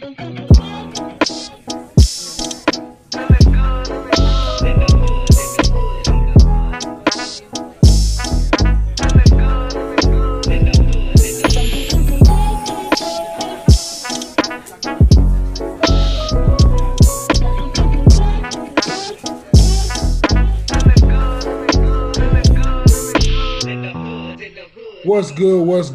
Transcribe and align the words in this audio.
What's 0.00 0.57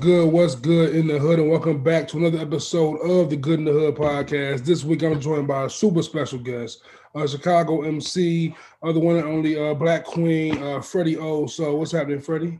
good? 0.03 0.33
What's 0.33 0.55
good? 0.55 0.93
In 0.93 1.07
the 1.07 1.17
hood? 1.17 1.39
And 1.39 1.49
welcome 1.49 1.81
back 1.81 2.09
to 2.09 2.17
another 2.17 2.39
episode 2.39 2.97
of 2.97 3.29
the 3.29 3.37
Good 3.37 3.59
in 3.59 3.63
the 3.63 3.71
Hood 3.71 3.95
podcast. 3.95 4.65
This 4.65 4.83
week 4.83 5.01
I'm 5.01 5.17
joined 5.17 5.47
by 5.47 5.63
a 5.63 5.69
super 5.69 6.03
special 6.03 6.39
guest, 6.39 6.83
a 7.15 7.25
Chicago 7.25 7.83
MC, 7.83 8.53
the 8.81 8.99
one 8.99 9.15
and 9.15 9.25
only 9.25 9.57
uh, 9.57 9.73
Black 9.73 10.03
Queen, 10.03 10.61
uh, 10.61 10.81
Freddie 10.81 11.15
O. 11.15 11.45
So, 11.45 11.75
what's 11.75 11.93
happening, 11.93 12.19
Freddie? 12.19 12.59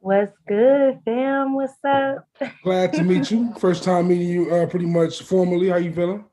What's 0.00 0.36
good, 0.48 0.98
fam? 1.04 1.54
What's 1.54 1.72
up? 1.84 2.26
Glad 2.64 2.92
to 2.94 3.04
meet 3.04 3.30
you. 3.30 3.54
First 3.60 3.84
time 3.84 4.08
meeting 4.08 4.28
you, 4.28 4.52
uh, 4.52 4.66
pretty 4.66 4.86
much 4.86 5.22
formally. 5.22 5.68
How 5.68 5.76
you 5.76 5.92
feeling? 5.92 6.24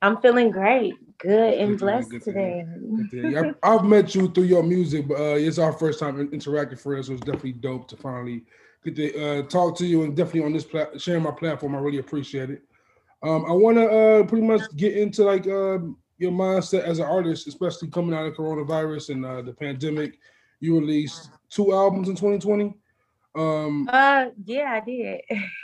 I'm 0.00 0.16
feeling 0.22 0.50
great, 0.50 0.94
good 1.18 1.58
and 1.58 1.72
good 1.72 1.80
blessed 1.80 2.10
to 2.12 2.20
today. 2.20 2.64
To 3.10 3.54
I've, 3.62 3.84
met 3.84 4.14
you 4.14 4.30
through 4.30 4.44
your 4.44 4.62
music, 4.62 5.06
but 5.06 5.20
uh, 5.20 5.36
it's 5.36 5.58
our 5.58 5.74
first 5.74 6.00
time 6.00 6.18
interacting 6.32 6.78
for 6.78 6.96
us, 6.96 7.08
so 7.08 7.12
it's 7.12 7.20
definitely 7.20 7.52
dope 7.52 7.86
to 7.88 7.98
finally 7.98 8.44
get 8.84 8.96
to 8.96 9.24
uh, 9.24 9.42
talk 9.42 9.76
to 9.78 9.86
you 9.86 10.04
and 10.04 10.16
definitely 10.16 10.44
on 10.44 10.52
this 10.52 10.64
pla- 10.64 10.96
sharing 10.96 11.22
my 11.22 11.30
platform. 11.30 11.74
I 11.74 11.78
really 11.78 11.98
appreciate 11.98 12.50
it. 12.50 12.62
Um, 13.22 13.44
I 13.46 13.52
want 13.52 13.76
to 13.76 13.88
uh, 13.88 14.22
pretty 14.24 14.46
much 14.46 14.62
get 14.76 14.96
into 14.96 15.24
like 15.24 15.46
uh, 15.46 15.78
your 16.18 16.32
mindset 16.32 16.84
as 16.84 16.98
an 16.98 17.06
artist, 17.06 17.46
especially 17.48 17.88
coming 17.88 18.14
out 18.14 18.26
of 18.26 18.34
coronavirus 18.34 19.10
and 19.10 19.24
uh, 19.24 19.42
the 19.42 19.52
pandemic. 19.52 20.18
You 20.60 20.78
released 20.78 21.30
two 21.50 21.72
albums 21.72 22.08
in 22.08 22.14
2020. 22.14 22.74
Um, 23.34 23.88
uh, 23.92 24.26
yeah, 24.44 24.72
I 24.72 24.80
did. 24.80 25.20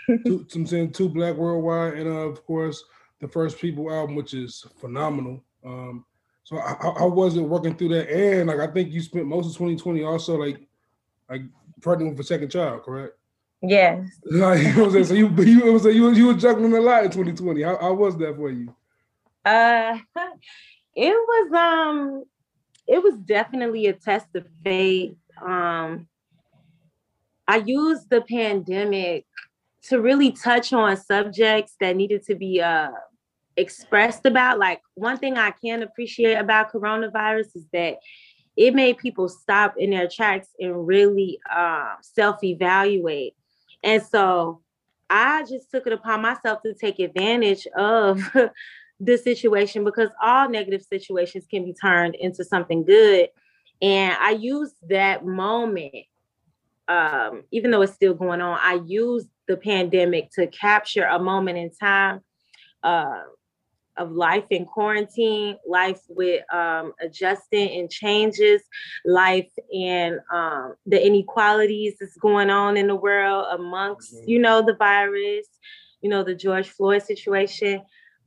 two, 0.26 0.46
I'm 0.54 0.66
saying 0.66 0.92
two 0.92 1.08
Black 1.08 1.34
Worldwide, 1.34 1.94
and 1.94 2.08
uh, 2.08 2.28
of 2.28 2.44
course 2.46 2.84
the 3.20 3.28
First 3.28 3.58
People 3.58 3.92
album, 3.92 4.14
which 4.14 4.34
is 4.34 4.64
phenomenal. 4.80 5.42
Um, 5.64 6.04
so 6.44 6.58
I, 6.58 6.76
how 6.80 7.08
wasn't 7.08 7.48
working 7.48 7.74
through 7.74 7.88
that? 7.88 8.10
And 8.10 8.48
like 8.48 8.60
I 8.60 8.66
think 8.66 8.92
you 8.92 9.00
spent 9.00 9.26
most 9.26 9.46
of 9.46 9.52
2020 9.52 10.04
also 10.04 10.36
like 10.36 10.60
like 11.28 11.42
pregnant 11.80 12.12
with 12.12 12.20
a 12.20 12.24
second 12.24 12.50
child, 12.50 12.82
correct? 12.82 13.14
Yes. 13.62 14.06
Like, 14.24 14.60
you 14.60 14.72
know 14.72 14.84
what 14.84 14.86
I'm 14.86 14.92
saying? 14.92 15.04
So 15.04 15.14
you 15.14 15.28
you 15.42 15.72
was 15.72 15.84
you 15.84 16.10
you 16.12 16.26
were 16.26 16.34
juggling 16.34 16.74
a 16.74 16.80
lot 16.80 17.04
in 17.04 17.10
2020. 17.10 17.62
How, 17.62 17.78
how 17.78 17.94
was 17.94 18.16
that 18.18 18.36
for 18.36 18.50
you? 18.50 18.74
Uh 19.44 19.98
it 20.94 21.12
was 21.12 21.52
um 21.52 22.24
it 22.86 23.02
was 23.02 23.14
definitely 23.16 23.86
a 23.86 23.92
test 23.92 24.26
of 24.34 24.46
faith. 24.62 25.16
Um 25.40 26.08
I 27.46 27.56
used 27.56 28.08
the 28.10 28.22
pandemic 28.22 29.26
to 29.88 30.00
really 30.00 30.32
touch 30.32 30.72
on 30.72 30.96
subjects 30.96 31.76
that 31.80 31.96
needed 31.96 32.24
to 32.24 32.34
be 32.34 32.60
uh 32.60 32.90
expressed 33.56 34.26
about. 34.26 34.58
Like 34.58 34.80
one 34.94 35.18
thing 35.18 35.38
I 35.38 35.52
can 35.52 35.82
appreciate 35.82 36.34
about 36.34 36.72
coronavirus 36.72 37.56
is 37.56 37.66
that 37.72 37.98
it 38.56 38.74
made 38.74 38.98
people 38.98 39.28
stop 39.28 39.74
in 39.76 39.90
their 39.90 40.08
tracks 40.08 40.48
and 40.58 40.86
really 40.86 41.38
uh, 41.50 41.94
self-evaluate. 42.02 43.34
And 43.82 44.02
so 44.02 44.62
I 45.10 45.44
just 45.44 45.70
took 45.70 45.86
it 45.86 45.92
upon 45.92 46.22
myself 46.22 46.62
to 46.62 46.74
take 46.74 46.98
advantage 46.98 47.66
of 47.76 48.22
the 49.00 49.18
situation 49.18 49.84
because 49.84 50.10
all 50.22 50.48
negative 50.48 50.82
situations 50.82 51.46
can 51.50 51.64
be 51.64 51.74
turned 51.74 52.14
into 52.14 52.44
something 52.44 52.84
good. 52.84 53.28
And 53.82 54.16
I 54.20 54.30
used 54.30 54.76
that 54.88 55.26
moment, 55.26 56.06
um, 56.88 57.42
even 57.50 57.70
though 57.70 57.82
it's 57.82 57.92
still 57.92 58.14
going 58.14 58.40
on, 58.40 58.58
I 58.62 58.80
used 58.86 59.28
the 59.46 59.56
pandemic 59.56 60.30
to 60.32 60.46
capture 60.46 61.04
a 61.04 61.18
moment 61.18 61.58
in 61.58 61.70
time 61.70 62.20
uh, 62.82 63.22
of 63.96 64.12
life 64.12 64.44
in 64.50 64.64
quarantine, 64.64 65.56
life 65.66 66.00
with 66.08 66.42
um, 66.52 66.92
adjusting 67.00 67.78
and 67.78 67.90
changes, 67.90 68.62
life 69.04 69.50
and 69.72 70.18
um, 70.32 70.74
the 70.86 71.04
inequalities 71.04 71.94
that's 72.00 72.16
going 72.16 72.50
on 72.50 72.76
in 72.76 72.86
the 72.86 72.94
world 72.94 73.46
amongst, 73.52 74.14
mm-hmm. 74.14 74.28
you 74.28 74.38
know, 74.38 74.62
the 74.62 74.74
virus, 74.74 75.46
you 76.00 76.10
know, 76.10 76.22
the 76.22 76.34
George 76.34 76.68
Floyd 76.68 77.02
situation. 77.02 77.82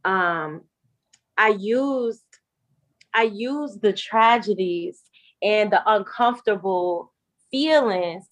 Um, 0.05 0.61
I 1.37 1.49
used 1.49 2.23
I 3.13 3.23
used 3.23 3.81
the 3.81 3.93
tragedies 3.93 5.01
and 5.41 5.71
the 5.71 5.81
uncomfortable 5.85 7.13
feelings 7.51 8.25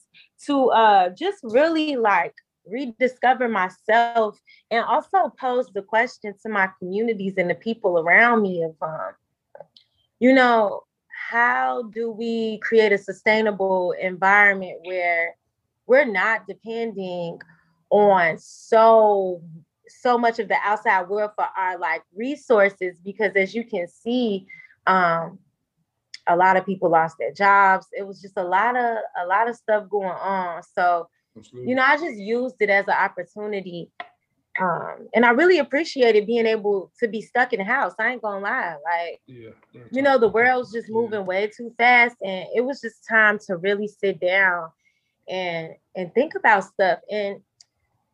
to 0.46 0.70
uh, 0.70 1.10
just 1.10 1.40
really 1.44 1.96
like 1.96 2.36
rediscover 2.68 3.48
myself 3.48 4.40
and 4.72 4.84
also 4.86 5.30
pose 5.40 5.68
the 5.74 5.82
question 5.82 6.34
to 6.42 6.50
my 6.50 6.70
communities 6.80 7.34
and 7.38 7.50
the 7.50 7.56
people 7.56 8.00
around 8.00 8.42
me 8.42 8.64
of 8.64 8.76
um, 8.82 9.12
you 10.20 10.34
know 10.34 10.84
how 11.30 11.84
do 11.94 12.12
we 12.12 12.60
create 12.60 12.92
a 12.92 12.98
sustainable 12.98 13.94
environment 13.94 14.80
where 14.84 15.36
we're 15.88 16.06
not 16.06 16.48
depending 16.48 17.40
on 17.90 18.38
so 18.38 19.42
so 19.88 20.18
much 20.18 20.40
of 20.40 20.48
the 20.48 20.58
outside 20.64 21.08
world 21.08 21.32
for 21.36 21.48
our 21.58 21.78
like 21.78 22.04
resources? 22.16 23.00
Because 23.04 23.32
as 23.36 23.56
you 23.56 23.64
can 23.64 23.88
see 23.88 24.48
um 24.88 25.40
a 26.28 26.36
lot 26.36 26.58
of 26.58 26.66
people 26.66 26.90
lost 26.90 27.18
their 27.20 27.32
jobs. 27.32 27.88
It 27.92 28.06
was 28.06 28.22
just 28.22 28.38
a 28.38 28.44
lot 28.44 28.76
of 28.76 28.98
a 29.18 29.26
lot 29.28 29.50
of 29.50 29.56
stuff 29.56 29.90
going 29.90 30.08
on. 30.08 30.64
So 30.64 31.08
Absolutely. 31.38 31.70
You 31.70 31.76
know, 31.76 31.84
I 31.84 31.98
just 31.98 32.18
used 32.18 32.56
it 32.60 32.70
as 32.70 32.88
an 32.88 32.94
opportunity. 32.94 33.90
Um, 34.60 35.10
and 35.14 35.26
I 35.26 35.32
really 35.32 35.60
appreciated 35.60 36.28
being 36.28 36.46
able 36.46 36.92
to 37.00 37.10
be 37.10 37.22
stuck 37.22 37.52
in 37.52 37.60
the 37.60 37.66
house. 37.66 37.94
I 38.00 38.12
ain't 38.12 38.22
gonna 38.22 38.40
lie. 38.40 38.76
Like, 38.86 39.22
yeah, 39.28 39.50
you 39.92 40.02
know, 40.02 40.18
the 40.18 40.30
world's 40.30 40.72
just 40.72 40.90
moving 40.90 41.20
yeah. 41.20 41.26
way 41.26 41.48
too 41.56 41.74
fast. 41.78 42.16
And 42.24 42.48
it 42.56 42.62
was 42.62 42.80
just 42.80 43.06
time 43.08 43.38
to 43.48 43.58
really 43.58 43.88
sit 43.88 44.22
down 44.22 44.70
and 45.28 45.74
and 45.96 46.14
think 46.14 46.36
about 46.36 46.64
stuff. 46.64 47.00
And 47.12 47.42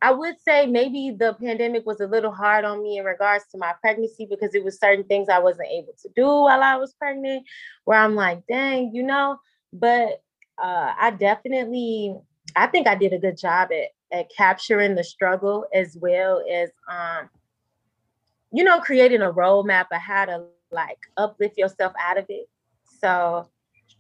I 0.02 0.12
would 0.12 0.36
say 0.42 0.66
maybe 0.66 1.16
the 1.18 1.36
pandemic 1.40 1.86
was 1.86 2.02
a 2.02 2.08
little 2.08 2.32
hard 2.32 2.66
on 2.66 2.82
me 2.82 2.98
in 2.98 3.06
regards 3.06 3.46
to 3.52 3.60
my 3.60 3.74
pregnancy 3.82 4.26
because 4.28 4.56
it 4.56 4.64
was 4.64 4.80
certain 4.80 5.06
things 5.06 5.30
I 5.30 5.38
wasn't 5.38 5.70
able 5.70 5.94
to 6.02 6.10
do 6.16 6.26
while 6.26 6.64
I 6.64 6.76
was 6.78 6.94
pregnant, 6.94 7.46
where 7.86 8.00
I'm 8.00 8.16
like, 8.16 8.48
dang, 8.48 8.96
you 8.96 9.04
know, 9.04 9.38
but 9.72 10.24
uh, 10.58 10.94
I 11.00 11.12
definitely 11.12 12.16
I 12.56 12.68
think 12.68 12.88
I 12.88 12.96
did 12.96 13.14
a 13.14 13.20
good 13.20 13.38
job 13.38 13.70
at 13.72 13.90
at 14.12 14.30
capturing 14.36 14.96
the 14.96 15.04
struggle 15.04 15.66
as 15.74 15.98
well 16.00 16.44
as 16.52 16.70
um, 16.90 17.30
you 18.52 18.64
know, 18.64 18.80
creating 18.80 19.22
a 19.22 19.32
roadmap 19.32 19.86
of 19.92 20.02
how 20.02 20.26
to 20.26 20.44
like 20.72 20.98
uplift 21.18 21.58
yourself 21.58 21.94
out 22.00 22.18
of 22.18 22.26
it. 22.30 22.48
So 23.00 23.48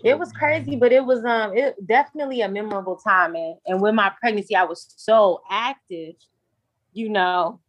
it 0.03 0.17
was 0.17 0.31
crazy, 0.31 0.75
but 0.75 0.91
it 0.91 1.05
was 1.05 1.23
um 1.23 1.55
it 1.55 1.75
definitely 1.85 2.41
a 2.41 2.49
memorable 2.49 2.97
time. 2.97 3.35
And 3.35 3.55
and 3.65 3.81
with 3.81 3.95
my 3.95 4.11
pregnancy, 4.19 4.55
I 4.55 4.63
was 4.63 4.93
so 4.97 5.41
active, 5.49 6.15
you 6.93 7.09
know. 7.09 7.59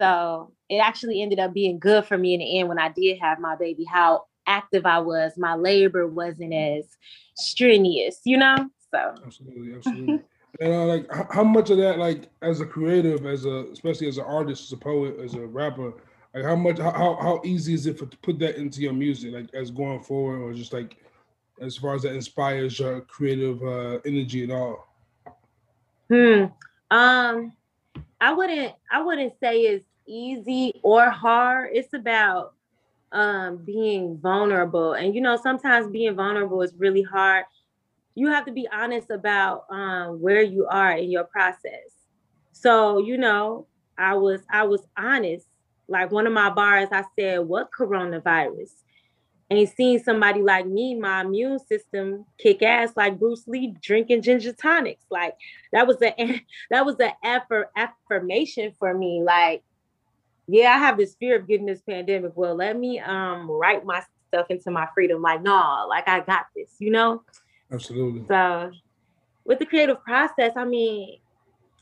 So 0.00 0.52
it 0.68 0.76
actually 0.76 1.22
ended 1.22 1.38
up 1.38 1.52
being 1.52 1.78
good 1.78 2.04
for 2.04 2.16
me 2.16 2.34
in 2.34 2.40
the 2.40 2.58
end 2.60 2.68
when 2.68 2.78
I 2.78 2.88
did 2.88 3.18
have 3.18 3.40
my 3.40 3.56
baby, 3.56 3.84
how 3.84 4.24
active 4.46 4.86
I 4.86 5.00
was. 5.00 5.32
My 5.36 5.54
labor 5.54 6.06
wasn't 6.06 6.54
as 6.54 6.84
strenuous, 7.34 8.20
you 8.24 8.36
know. 8.36 8.70
So 8.92 9.14
absolutely, 9.24 9.74
absolutely. 9.74 10.20
and 10.60 10.72
uh, 10.72 10.84
like, 10.84 11.06
how 11.30 11.44
much 11.44 11.70
of 11.70 11.78
that, 11.78 11.98
like, 11.98 12.28
as 12.42 12.60
a 12.60 12.66
creative, 12.66 13.24
as 13.24 13.46
a 13.46 13.66
especially 13.72 14.08
as 14.08 14.18
an 14.18 14.24
artist, 14.24 14.64
as 14.64 14.72
a 14.72 14.76
poet, 14.76 15.18
as 15.18 15.34
a 15.34 15.46
rapper, 15.46 15.94
like, 16.34 16.44
how 16.44 16.56
much, 16.56 16.78
how 16.78 17.16
how 17.20 17.40
easy 17.44 17.74
is 17.74 17.86
it 17.86 17.98
for, 17.98 18.06
to 18.06 18.16
put 18.18 18.38
that 18.40 18.56
into 18.56 18.80
your 18.80 18.92
music, 18.92 19.32
like, 19.32 19.52
as 19.54 19.70
going 19.70 20.00
forward, 20.00 20.42
or 20.42 20.52
just 20.52 20.72
like, 20.72 20.98
as 21.60 21.76
far 21.76 21.94
as 21.94 22.02
that 22.02 22.14
inspires 22.14 22.78
your 22.78 23.00
creative 23.02 23.62
uh, 23.62 23.98
energy 24.04 24.44
at 24.44 24.50
all? 24.50 24.88
Hmm. 26.10 26.44
Um, 26.90 27.52
I 28.20 28.34
wouldn't. 28.34 28.74
I 28.90 29.02
wouldn't 29.02 29.32
say 29.40 29.62
it's 29.62 29.86
easy 30.06 30.80
or 30.82 31.08
hard. 31.08 31.70
It's 31.72 31.94
about 31.94 32.54
um 33.12 33.58
being 33.64 34.18
vulnerable, 34.18 34.92
and 34.92 35.14
you 35.14 35.22
know, 35.22 35.36
sometimes 35.36 35.88
being 35.88 36.14
vulnerable 36.14 36.60
is 36.60 36.74
really 36.76 37.02
hard 37.02 37.44
you 38.14 38.28
have 38.28 38.44
to 38.46 38.52
be 38.52 38.68
honest 38.72 39.10
about 39.10 39.64
um, 39.70 40.20
where 40.20 40.42
you 40.42 40.66
are 40.66 40.92
in 40.92 41.10
your 41.10 41.24
process. 41.24 41.96
So, 42.52 42.98
you 42.98 43.16
know, 43.16 43.66
I 43.98 44.14
was 44.14 44.40
I 44.50 44.64
was 44.64 44.86
honest. 44.96 45.46
Like 45.88 46.10
one 46.10 46.26
of 46.26 46.32
my 46.32 46.50
bars, 46.50 46.88
I 46.92 47.04
said, 47.18 47.40
"What 47.40 47.70
coronavirus?" 47.70 48.70
And 49.50 49.68
seeing 49.68 49.98
somebody 49.98 50.40
like 50.40 50.66
me, 50.66 50.94
my 50.94 51.20
immune 51.20 51.58
system 51.58 52.24
kick 52.38 52.62
ass 52.62 52.92
like 52.96 53.18
Bruce 53.18 53.46
Lee 53.46 53.74
drinking 53.82 54.22
ginger 54.22 54.52
tonics. 54.52 55.04
Like 55.10 55.36
that 55.72 55.86
was 55.86 55.96
a 56.02 56.14
that 56.70 56.86
was 56.86 56.96
an 57.00 57.12
effort 57.24 57.70
affirmation 57.76 58.72
for 58.78 58.96
me. 58.96 59.22
Like 59.22 59.62
yeah, 60.48 60.70
I 60.74 60.78
have 60.78 60.96
this 60.96 61.14
fear 61.14 61.36
of 61.36 61.48
getting 61.48 61.66
this 61.66 61.82
pandemic. 61.82 62.32
Well, 62.34 62.54
let 62.54 62.78
me 62.78 62.98
um 63.00 63.50
write 63.50 63.84
my 63.84 64.02
stuff 64.28 64.46
into 64.50 64.70
my 64.70 64.88
freedom. 64.94 65.20
Like, 65.22 65.42
no, 65.42 65.86
like 65.88 66.08
I 66.08 66.20
got 66.20 66.46
this, 66.56 66.74
you 66.78 66.90
know? 66.90 67.22
Absolutely. 67.72 68.24
So 68.28 68.70
with 69.44 69.58
the 69.58 69.66
creative 69.66 70.02
process, 70.04 70.52
I 70.56 70.64
mean, 70.64 71.18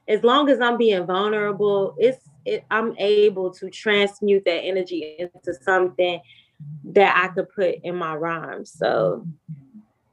as 0.09 0.23
long 0.23 0.49
as 0.49 0.61
I'm 0.61 0.77
being 0.77 1.07
vulnerable, 1.07 1.95
it's 1.99 2.19
it, 2.45 2.65
I'm 2.71 2.97
able 2.97 3.51
to 3.55 3.69
transmute 3.69 4.45
that 4.47 4.61
energy 4.65 5.17
into 5.19 5.55
something 5.63 6.21
that 6.85 7.15
I 7.17 7.29
could 7.29 7.51
put 7.51 7.77
in 7.83 7.97
my 7.97 8.15
rhymes. 8.15 8.73
So 8.73 9.27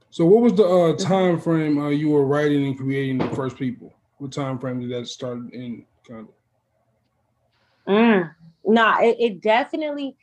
so 0.09 0.25
what 0.25 0.41
was 0.41 0.53
the 0.53 0.65
uh, 0.65 0.95
time 0.95 1.39
frame 1.39 1.77
uh, 1.77 1.89
you 1.89 2.09
were 2.09 2.25
writing 2.25 2.65
and 2.65 2.77
creating 2.77 3.19
the 3.19 3.29
first 3.35 3.57
people? 3.57 3.93
What 4.17 4.31
time 4.31 4.57
frame 4.57 4.79
did 4.79 4.91
that 4.91 5.07
start 5.07 5.37
in 5.53 5.85
kind 6.07 6.27
of? 6.27 7.93
Mm, 7.93 8.31
nah, 8.65 8.99
it, 9.01 9.17
it 9.19 9.41
definitely 9.41 10.17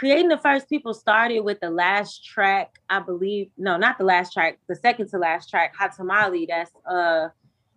creating 0.00 0.28
the 0.28 0.38
first 0.38 0.66
people 0.66 0.94
started 0.94 1.40
with 1.40 1.60
the 1.60 1.68
last 1.68 2.24
track, 2.24 2.78
I 2.88 3.00
believe. 3.00 3.50
No, 3.58 3.76
not 3.76 3.98
the 3.98 4.04
last 4.04 4.32
track, 4.32 4.58
the 4.66 4.74
second 4.74 5.10
to 5.10 5.18
last 5.18 5.50
track, 5.50 5.76
Hot 5.76 5.94
Tamale. 5.94 6.46
That's 6.48 6.72
uh 6.90 7.28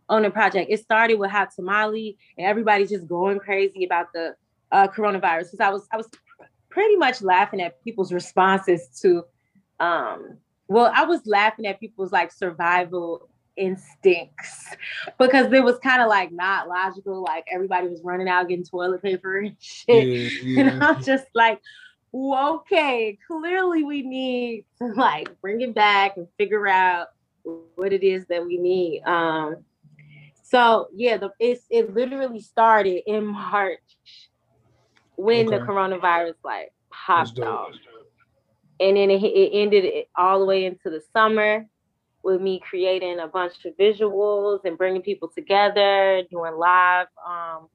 on 0.07 0.21
the 0.21 0.29
project. 0.29 0.71
It 0.71 0.79
started 0.79 1.15
with 1.15 1.31
Hot 1.31 1.49
Tamale 1.53 2.17
and 2.37 2.47
everybody's 2.47 2.91
just 2.91 3.09
going 3.09 3.39
crazy 3.39 3.83
about 3.83 4.13
the 4.13 4.35
uh, 4.71 4.87
coronavirus. 4.87 5.51
Because 5.51 5.59
I 5.59 5.69
was 5.69 5.85
I 5.91 5.97
was 5.97 6.07
pretty 6.69 6.95
much 6.95 7.21
laughing 7.21 7.59
at 7.59 7.83
people's 7.83 8.13
responses 8.13 8.87
to 9.01 9.25
um 9.81 10.37
well, 10.69 10.93
I 10.95 11.03
was 11.03 11.19
laughing 11.25 11.67
at 11.67 11.81
people's 11.81 12.13
like 12.13 12.31
survival 12.31 13.27
instincts 13.57 14.73
because 15.19 15.51
it 15.51 15.63
was 15.63 15.77
kind 15.79 16.01
of 16.01 16.07
like 16.07 16.31
not 16.31 16.69
logical. 16.69 17.21
Like 17.21 17.43
everybody 17.51 17.89
was 17.89 17.99
running 18.01 18.29
out 18.29 18.47
getting 18.47 18.63
toilet 18.63 19.01
paper 19.01 19.39
and 19.39 19.57
shit. 19.59 20.07
Yeah, 20.07 20.29
yeah. 20.43 20.59
And 20.61 20.83
I'm 20.83 21.03
just 21.03 21.25
like, 21.35 21.59
okay, 22.13 23.17
clearly 23.27 23.83
we 23.83 24.01
need 24.01 24.65
to 24.79 24.85
like 24.95 25.29
bring 25.41 25.61
it 25.61 25.73
back 25.73 26.17
and 26.17 26.27
figure 26.37 26.67
out 26.67 27.07
what 27.75 27.93
it 27.93 28.03
is 28.03 28.25
that 28.27 28.45
we 28.45 28.57
need. 28.57 29.01
Um, 29.03 29.57
so 30.43 30.87
yeah, 30.93 31.17
the 31.17 31.31
it's 31.39 31.65
it 31.69 31.93
literally 31.93 32.39
started 32.39 33.01
in 33.09 33.25
March 33.51 33.79
when 35.15 35.47
okay. 35.47 35.57
the 35.57 35.63
coronavirus 35.63 36.35
like 36.43 36.71
popped 36.91 37.39
off. 37.39 37.71
And 38.79 38.97
then 38.97 39.11
it, 39.11 39.23
it 39.23 39.51
ended 39.53 40.05
all 40.15 40.39
the 40.39 40.45
way 40.45 40.65
into 40.65 40.89
the 40.89 41.01
summer 41.13 41.65
with 42.23 42.41
me 42.41 42.59
creating 42.59 43.19
a 43.19 43.27
bunch 43.27 43.65
of 43.65 43.77
visuals 43.77 44.65
and 44.65 44.77
bringing 44.77 45.01
people 45.01 45.27
together, 45.27 46.23
doing 46.31 46.55
live, 46.55 47.07
um, 47.25 47.67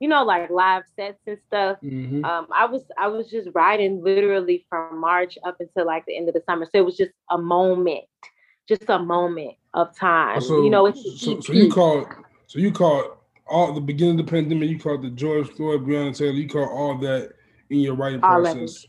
you 0.00 0.08
know, 0.08 0.24
like 0.24 0.50
live 0.50 0.84
sets 0.96 1.20
and 1.26 1.38
stuff. 1.46 1.76
Mm-hmm. 1.84 2.24
Um, 2.24 2.48
I 2.50 2.64
was 2.64 2.82
I 2.98 3.06
was 3.06 3.30
just 3.30 3.50
writing 3.54 4.02
literally 4.02 4.66
from 4.68 4.98
March 4.98 5.38
up 5.44 5.58
until 5.60 5.86
like 5.86 6.06
the 6.06 6.16
end 6.16 6.28
of 6.28 6.34
the 6.34 6.42
summer. 6.48 6.64
So 6.64 6.78
it 6.78 6.84
was 6.84 6.96
just 6.96 7.12
a 7.30 7.36
moment, 7.36 8.04
just 8.66 8.88
a 8.88 8.98
moment 8.98 9.56
of 9.74 9.94
time. 9.94 10.40
So, 10.40 10.64
you 10.64 10.70
know, 10.70 10.86
it's 10.86 11.20
so, 11.20 11.38
so 11.40 11.52
you 11.52 11.70
call 11.70 12.08
so 12.46 12.58
you 12.58 12.72
call 12.72 13.18
all 13.46 13.74
the 13.74 13.80
beginning 13.80 14.18
of 14.18 14.26
the 14.26 14.30
pandemic. 14.30 14.70
You 14.70 14.78
called 14.78 15.02
the 15.02 15.10
George 15.10 15.48
Floyd, 15.50 15.82
Breonna 15.82 16.16
Taylor. 16.16 16.32
You 16.32 16.48
call 16.48 16.64
all 16.64 16.96
that 16.98 17.34
in 17.68 17.80
your 17.80 17.94
writing 17.94 18.20
process. 18.20 18.86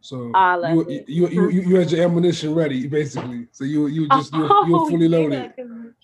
So 0.00 0.32
you, 0.68 1.04
you, 1.06 1.28
you, 1.28 1.50
you, 1.50 1.62
you 1.62 1.76
had 1.76 1.90
your 1.90 2.04
ammunition 2.04 2.54
ready, 2.54 2.86
basically. 2.86 3.46
So 3.50 3.64
you 3.64 3.88
you 3.88 4.08
just 4.08 4.32
you 4.32 4.42
you 4.66 4.72
were 4.72 4.90
fully 4.90 5.08
loaded. 5.08 5.52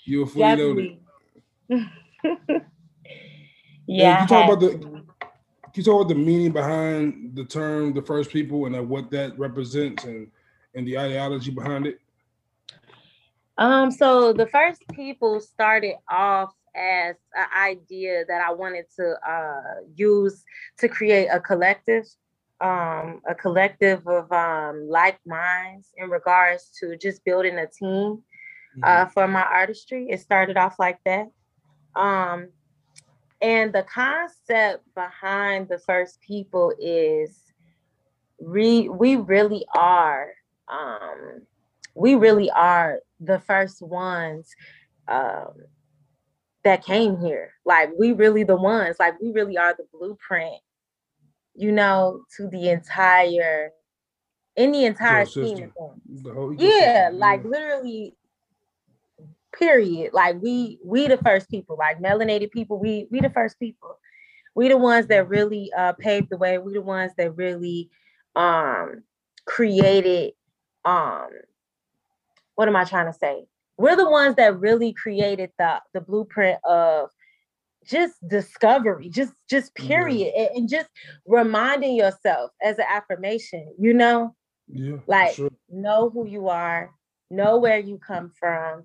You 0.05 0.21
were 0.21 0.27
fully 0.27 0.45
Definitely. 0.45 1.01
loaded. 1.69 2.63
yeah. 3.89 4.17
Can 4.17 4.23
you 4.23 4.29
talk 4.29 4.53
about 4.53 4.61
the 4.61 4.79
can 4.79 5.73
you 5.75 5.83
talk 5.83 6.01
about 6.03 6.09
the 6.09 6.15
meaning 6.15 6.53
behind 6.53 7.35
the 7.35 7.45
term 7.45 7.95
the 7.95 8.03
first 8.03 8.31
people 8.31 8.67
and 8.67 8.89
what 8.89 9.11
that 9.11 9.39
represents 9.39 10.05
and 10.05 10.31
and 10.75 10.87
the 10.87 10.99
ideology 10.99 11.51
behind 11.51 11.87
it? 11.87 12.01
Um, 13.57 13.91
so 13.91 14.33
the 14.33 14.47
first 14.47 14.83
people 14.93 15.41
started 15.41 15.95
off 16.09 16.53
as 16.77 17.17
an 17.35 17.47
idea 17.57 18.25
that 18.29 18.41
I 18.41 18.53
wanted 18.53 18.85
to 18.97 19.17
uh, 19.29 19.83
use 19.97 20.45
to 20.79 20.89
create 20.89 21.27
a 21.27 21.41
collective 21.41 22.05
um, 22.61 23.21
a 23.29 23.35
collective 23.35 24.07
of 24.07 24.31
um, 24.33 24.89
like 24.89 25.19
minds 25.25 25.93
in 25.97 26.11
regards 26.11 26.71
to 26.81 26.97
just 26.97 27.25
building 27.25 27.57
a 27.59 27.67
team 27.67 28.23
uh, 28.83 29.05
mm-hmm. 29.05 29.11
for 29.13 29.29
my 29.29 29.43
artistry. 29.43 30.09
It 30.11 30.21
started 30.21 30.57
off 30.57 30.79
like 30.79 30.99
that. 31.05 31.29
Um, 31.95 32.49
and 33.41 33.73
the 33.73 33.85
concept 33.85 34.85
behind 34.95 35.69
the 35.69 35.79
first 35.79 36.21
people 36.21 36.73
is 36.79 37.43
re- 38.41 38.89
we 38.89 39.17
really 39.17 39.65
are 39.77 40.33
um, 40.69 41.43
we 41.95 42.15
really 42.15 42.51
are 42.51 43.01
the 43.21 43.41
first 43.41 43.83
ones 43.83 44.55
um, 45.09 45.53
that 46.65 46.85
came 46.85 47.19
here. 47.19 47.53
Like 47.65 47.91
we 47.99 48.13
really 48.13 48.45
the 48.45 48.57
ones 48.57 48.97
like 48.99 49.21
we 49.21 49.33
really 49.33 49.57
are 49.57 49.75
the 49.75 49.87
blueprint 49.93 50.61
you 51.59 51.73
know, 51.73 52.23
to 52.37 52.49
the 52.49 52.71
entire 52.71 53.71
in 54.57 54.73
the 54.73 54.85
entire 54.85 55.27
scheme 55.27 55.73
Yeah, 56.57 57.11
like 57.13 57.45
literally 57.45 58.15
period. 59.57 60.13
Like 60.13 60.41
we 60.41 60.79
we 60.85 61.09
the 61.09 61.19
first 61.19 61.51
people, 61.51 61.77
like 61.79 62.01
melanated 62.01 62.51
people, 62.51 62.79
we 62.79 63.07
we 63.11 63.21
the 63.21 63.31
first 63.31 63.59
people. 63.59 63.99
We 64.55 64.69
the 64.69 64.77
ones 64.77 65.07
that 65.09 65.29
really 65.29 65.71
uh 65.77 65.93
paved 65.93 66.31
the 66.31 66.37
way. 66.37 66.59
We 66.59 66.75
the 66.75 66.83
ones 66.83 67.13
that 67.17 67.37
really 67.37 67.91
um 68.37 69.03
created 69.47 70.33
um 70.85 71.29
what 72.55 72.69
am 72.69 72.77
I 72.77 72.85
trying 72.85 73.07
to 73.07 73.17
say? 73.17 73.47
We're 73.77 73.97
the 73.97 74.11
ones 74.11 74.35
that 74.37 74.59
really 74.59 74.93
created 74.93 75.51
the 75.59 75.81
the 75.95 76.01
blueprint 76.01 76.59
of 76.65 77.11
just 77.89 78.15
discovery 78.29 79.09
just 79.09 79.33
just 79.49 79.75
period 79.75 80.33
yeah. 80.35 80.43
and, 80.43 80.57
and, 80.57 80.69
just 80.69 80.89
reminding 81.27 81.97
yourself 81.97 82.51
as 82.63 82.79
an 82.79 82.85
affirmation 82.89 83.67
you 83.79 83.95
know 83.95 84.35
yeah 84.69 84.97
like 85.07 85.35
sure. 85.35 85.51
know 85.71 86.11
who 86.11 86.27
you 86.27 86.49
are 86.49 86.91
know 87.31 87.57
where 87.59 87.79
you 87.79 87.99
come 87.99 88.31
from 88.39 88.85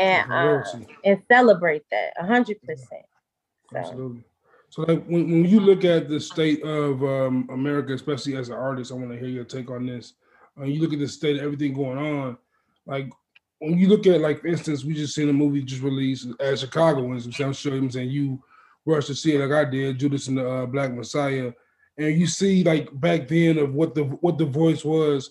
and 0.00 0.32
uh, 0.32 0.62
and 1.04 1.22
celebrate 1.28 1.84
that 1.90 2.12
100% 2.20 2.56
so. 2.56 2.96
absolutely 3.76 4.24
so 4.68 4.82
like 4.82 5.04
when, 5.06 5.30
when 5.30 5.44
you 5.44 5.60
look 5.60 5.84
at 5.84 6.08
the 6.08 6.18
state 6.18 6.62
of 6.62 7.02
um, 7.04 7.48
america 7.52 7.92
especially 7.92 8.36
as 8.36 8.48
an 8.48 8.56
artist 8.56 8.90
i 8.90 8.94
want 8.94 9.10
to 9.10 9.18
hear 9.18 9.28
your 9.28 9.44
take 9.44 9.70
on 9.70 9.86
this 9.86 10.14
uh, 10.60 10.64
you 10.64 10.80
look 10.80 10.92
at 10.92 10.98
the 10.98 11.08
state 11.08 11.36
of 11.36 11.42
everything 11.42 11.72
going 11.72 11.98
on 11.98 12.36
like 12.86 13.10
when 13.60 13.78
you 13.78 13.88
look 13.88 14.06
at 14.06 14.20
like 14.20 14.40
for 14.40 14.48
instance, 14.48 14.84
we 14.84 14.94
just 14.94 15.14
seen 15.14 15.28
a 15.28 15.32
movie 15.32 15.62
just 15.62 15.82
released 15.82 16.28
as 16.40 16.60
Chicagoans, 16.60 17.26
which 17.26 17.40
I'm 17.40 17.52
sure 17.52 17.74
I'm 17.74 17.90
saying 17.90 18.10
you 18.10 18.42
rushed 18.86 19.08
to 19.08 19.14
see 19.14 19.36
it 19.36 19.40
like 19.40 19.66
I 19.66 19.70
did, 19.70 19.98
Judas 19.98 20.28
and 20.28 20.38
the 20.38 20.48
uh, 20.48 20.66
Black 20.66 20.92
Messiah, 20.92 21.52
and 21.98 22.18
you 22.18 22.26
see 22.26 22.64
like 22.64 22.88
back 23.00 23.28
then 23.28 23.58
of 23.58 23.74
what 23.74 23.94
the 23.94 24.04
what 24.04 24.38
the 24.38 24.46
voice 24.46 24.84
was. 24.84 25.30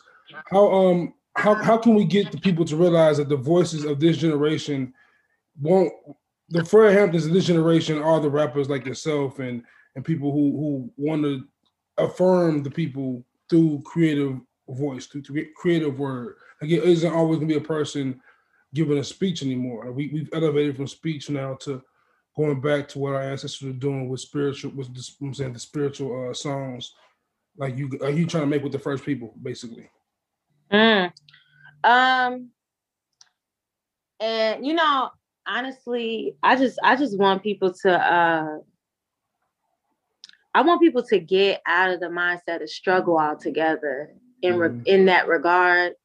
How 0.52 0.72
um 0.72 1.14
how 1.36 1.56
how 1.56 1.78
can 1.78 1.96
we 1.96 2.06
get 2.06 2.32
the 2.32 2.38
people 2.38 2.66
to 2.66 2.76
realize 2.76 3.18
that 3.18 3.30
the 3.30 3.38
voices 3.38 3.86
of 3.86 4.00
this 4.00 4.18
generation 4.18 4.94
won't 5.60 5.92
the 6.50 6.66
Fred 6.66 6.96
Hamptons 6.96 7.26
of 7.26 7.34
this 7.34 7.46
generation 7.46 8.02
are 8.02 8.20
the 8.20 8.30
rappers 8.30 8.70
like 8.70 8.86
yourself 8.86 9.40
and 9.40 9.64
and 9.96 10.06
people 10.06 10.32
who 10.32 10.52
who 10.52 10.92
want 10.98 11.24
to 11.24 11.44
affirm 11.98 12.64
the 12.64 12.72
people 12.72 13.24
through 13.50 13.82
creative 13.86 14.40
voice, 14.70 15.08
through, 15.08 15.24
through 15.24 15.46
creative 15.56 16.00
word. 16.00 16.36
Like 16.62 16.72
it 16.72 16.84
isn't 16.84 17.14
always 17.14 17.38
gonna 17.38 17.48
be 17.48 17.58
a 17.58 17.62
person 17.62 18.22
giving 18.74 18.98
a 18.98 19.04
speech 19.04 19.44
anymore. 19.44 19.92
We 19.92 20.08
we've 20.08 20.30
elevated 20.34 20.76
from 20.76 20.88
speech 20.88 21.30
now 21.30 21.56
to 21.62 21.82
going 22.36 22.62
back 22.62 22.88
to 22.90 23.00
what 23.00 23.14
our 23.14 23.22
ancestors 23.22 23.68
were 23.68 23.74
doing 23.74 24.08
with 24.08 24.22
spiritual, 24.22 24.72
with 24.72 24.94
the, 24.94 25.08
I'm 25.22 25.34
saying 25.34 25.54
the 25.54 25.60
spiritual 25.60 26.30
uh, 26.30 26.34
songs. 26.34 26.94
Like 27.58 27.78
you, 27.78 27.90
are 28.02 28.10
you 28.10 28.26
trying 28.26 28.44
to 28.44 28.48
make 28.48 28.64
with 28.64 28.72
the 28.72 28.80
first 28.80 29.04
people, 29.04 29.34
basically? 29.42 29.90
Mm. 30.72 31.12
Um, 31.84 32.50
and 34.20 34.66
you 34.66 34.74
know, 34.74 35.10
honestly, 35.48 36.36
I 36.44 36.56
just, 36.56 36.80
I 36.84 36.96
just 36.96 37.18
want 37.18 37.44
people 37.44 37.74
to, 37.84 37.92
uh, 37.92 38.58
I 40.54 40.62
want 40.62 40.82
people 40.82 41.04
to 41.04 41.20
get 41.20 41.62
out 41.66 41.92
of 41.92 42.00
the 42.00 42.08
mindset 42.08 42.62
of 42.62 42.70
struggle 42.70 43.20
altogether 43.20 44.14
in 44.42 44.58
re- 44.58 44.70
mm-hmm. 44.70 44.82
in 44.86 45.06
that 45.06 45.28
regards. 45.28 45.96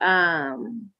Um, 0.00 0.90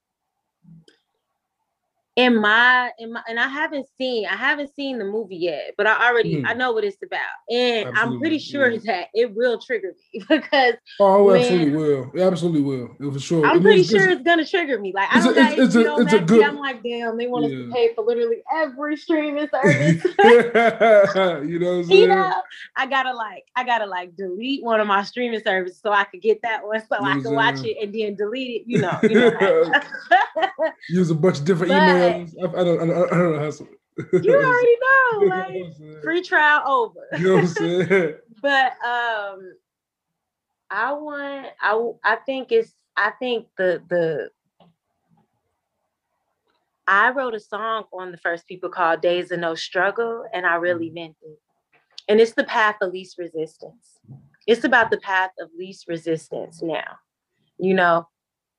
in 2.21 2.41
my 2.41 2.91
in 2.99 3.13
my 3.13 3.23
and 3.29 3.41
I 3.41 3.49
haven't 3.49 3.87
seen 3.97 4.27
I 4.27 4.37
haven't 4.37 4.75
seen 4.75 4.99
the 4.99 5.05
movie 5.05 5.37
yet, 5.37 5.75
but 5.77 5.87
I 5.87 6.09
already 6.09 6.37
mm. 6.37 6.47
I 6.47 6.53
know 6.53 6.73
what 6.73 6.85
it's 6.85 7.03
about, 7.03 7.21
and 7.49 7.89
absolutely. 7.89 8.01
I'm 8.01 8.21
pretty 8.21 8.39
sure 8.39 8.71
yeah. 8.71 8.81
that 8.85 9.09
it 9.15 9.35
will 9.35 9.59
trigger 9.59 9.93
me 10.13 10.23
because 10.29 10.75
oh, 11.01 11.31
it 11.31 11.41
absolutely 11.41 11.77
will, 11.77 12.11
it 12.15 12.21
absolutely 12.21 12.61
will, 12.61 12.91
it 13.01 13.13
for 13.13 13.21
sure. 13.21 13.47
I'm 13.47 13.59
it 13.59 13.63
pretty 13.63 13.85
sure 13.85 14.11
it's, 14.11 14.23
gonna 14.23 14.47
trigger 14.47 14.79
me. 14.79 14.93
Like 14.95 15.09
I 15.11 15.21
don't 15.25 15.35
know, 15.35 15.65
it's, 15.65 15.75
you 15.75 15.85
know, 15.85 16.01
it's 16.01 16.13
a 16.13 16.21
good. 16.21 16.45
I'm 16.45 16.59
like, 16.59 16.83
damn, 16.83 17.17
they 17.17 17.27
want 17.27 17.51
yeah. 17.51 17.59
us 17.59 17.65
to 17.67 17.73
pay 17.73 17.95
for 17.95 18.05
literally 18.05 18.43
every 18.55 18.97
streaming 18.97 19.49
service. 19.63 20.05
you 20.05 20.15
know, 21.59 21.71
what 21.71 21.79
I'm 21.79 21.85
saying? 21.85 22.01
you 22.01 22.09
know, 22.09 22.35
I 22.77 22.87
gotta 22.87 23.15
like 23.15 23.45
I 23.57 23.65
gotta 23.65 23.87
like 23.87 24.15
delete 24.15 24.63
one 24.63 24.81
of 24.81 24.87
my 24.87 25.05
streaming 25.05 25.41
services 25.43 25.81
so 25.83 25.91
I 25.91 26.05
could 26.05 26.21
get 26.21 26.43
that 26.43 26.67
one 26.67 26.81
so 26.87 26.97
you 27.01 27.07
I 27.07 27.21
can 27.21 27.35
watch 27.35 27.65
it 27.65 27.79
and 27.83 27.95
then 27.95 28.15
delete 28.15 28.61
it. 28.61 28.65
You 28.67 28.81
know, 28.83 28.99
you 29.03 29.15
know 29.15 29.73
use 30.91 31.11
a 31.11 31.15
bunch 31.15 31.39
of 31.39 31.45
different 31.45 31.71
but, 31.71 31.81
emails. 31.81 32.10
I, 32.11 32.45
I, 32.45 32.65
don't, 32.65 32.81
I, 32.81 32.87
don't, 32.87 33.13
I 33.13 33.17
don't 33.17 33.33
know 33.33 33.39
how. 33.39 33.51
To... 33.51 33.69
you 34.23 34.35
already 34.35 34.77
know, 35.21 35.37
like 35.37 36.03
free 36.03 36.23
trial 36.23 36.63
over. 36.67 37.07
You 37.19 37.29
know 37.29 37.35
what 37.35 37.41
I'm 37.41 37.47
saying? 37.89 38.15
but 38.43 38.73
um, 38.85 39.55
I 40.71 40.93
want. 40.93 41.47
I 41.61 41.91
I 42.05 42.17
think 42.17 42.53
it's. 42.53 42.75
I 42.97 43.13
think 43.19 43.47
the 43.57 43.83
the. 43.89 44.31
I 46.87 47.11
wrote 47.11 47.35
a 47.35 47.41
song 47.41 47.85
on 47.93 48.11
the 48.11 48.19
first 48.19 48.47
people 48.47 48.69
called 48.69 49.01
"Days 49.01 49.31
of 49.31 49.41
No 49.41 49.55
Struggle," 49.55 50.25
and 50.33 50.47
I 50.47 50.57
really 50.57 50.87
mm-hmm. 50.87 50.95
meant 50.95 51.17
it. 51.23 51.39
And 52.09 52.21
it's 52.21 52.33
the 52.33 52.45
path 52.45 52.77
of 52.81 52.93
least 52.93 53.19
resistance. 53.19 53.99
It's 54.47 54.65
about 54.65 54.91
the 54.91 54.99
path 54.99 55.31
of 55.41 55.51
least 55.57 55.87
resistance 55.87 56.61
now. 56.61 56.99
You 57.59 57.75
know, 57.75 58.09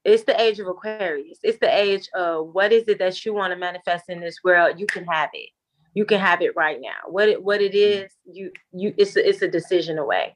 it's 0.04 0.24
the 0.24 0.40
age 0.40 0.60
of 0.60 0.68
Aquarius. 0.68 1.40
It's 1.44 1.60
the 1.60 1.74
age 1.74 2.10
of 2.16 2.54
what 2.54 2.72
is 2.72 2.84
it 2.88 3.00
that 3.00 3.24
you 3.24 3.34
want 3.34 3.52
to 3.54 3.58
manifest 3.58 4.06
in 4.10 4.20
this 4.20 4.38
world? 4.44 4.80
You 4.80 4.88
can 4.88 5.06
have 5.06 5.30
it. 5.34 5.50
You 5.94 6.06
can 6.06 6.20
have 6.20 6.42
it 6.42 6.56
right 6.56 6.80
now. 6.82 7.10
What 7.10 7.30
it 7.30 7.44
what 7.44 7.62
it 7.62 7.74
mm-hmm. 7.74 8.32
you 8.34 8.52
you 8.72 8.94
it's 8.98 9.16
a, 9.16 9.28
it's 9.28 9.42
a 9.42 9.48
decision 9.48 9.98
away. 9.98 10.36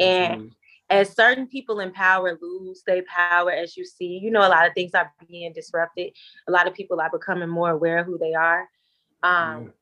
And 0.00 0.52
as 0.90 1.14
certain 1.14 1.46
people 1.46 1.80
in 1.80 1.92
power 1.92 2.36
lose 2.40 2.82
their 2.86 3.04
power, 3.04 3.50
as 3.52 3.76
you 3.76 3.84
see, 3.84 4.18
you 4.22 4.30
know, 4.30 4.40
a 4.40 4.48
lot 4.48 4.66
of 4.66 4.74
things 4.74 4.92
are 4.94 5.12
being 5.28 5.52
disrupted. 5.52 6.12
A 6.48 6.50
lot 6.50 6.66
of 6.66 6.74
people 6.74 7.00
are 7.00 7.10
becoming 7.10 7.48
more 7.48 7.70
aware 7.70 7.98
of 7.98 8.06
who 8.06 8.18
they 8.18 8.34
are. 8.34 8.68
Um, 9.22 9.72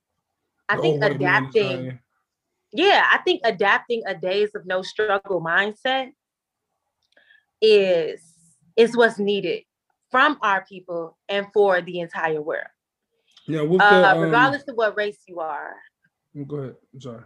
I 0.68 0.76
think 0.76 1.02
adapting. 1.02 1.98
Yeah, 2.72 3.06
I 3.10 3.18
think 3.18 3.42
adapting 3.44 4.02
a 4.06 4.14
days 4.14 4.54
of 4.54 4.64
no 4.64 4.82
struggle 4.82 5.42
mindset 5.42 6.12
is 7.60 8.31
is 8.76 8.96
what's 8.96 9.18
needed 9.18 9.62
from 10.10 10.38
our 10.42 10.64
people 10.66 11.16
and 11.28 11.46
for 11.52 11.80
the 11.80 12.00
entire 12.00 12.40
world. 12.40 12.66
Yeah, 13.46 13.62
with 13.62 13.80
the, 13.80 13.84
uh, 13.84 14.14
um, 14.14 14.20
regardless 14.20 14.62
of 14.68 14.76
what 14.76 14.96
race 14.96 15.18
you 15.26 15.40
are. 15.40 15.74
Go 16.46 16.56
ahead. 16.56 16.76
I'm 16.94 17.00
sorry. 17.00 17.22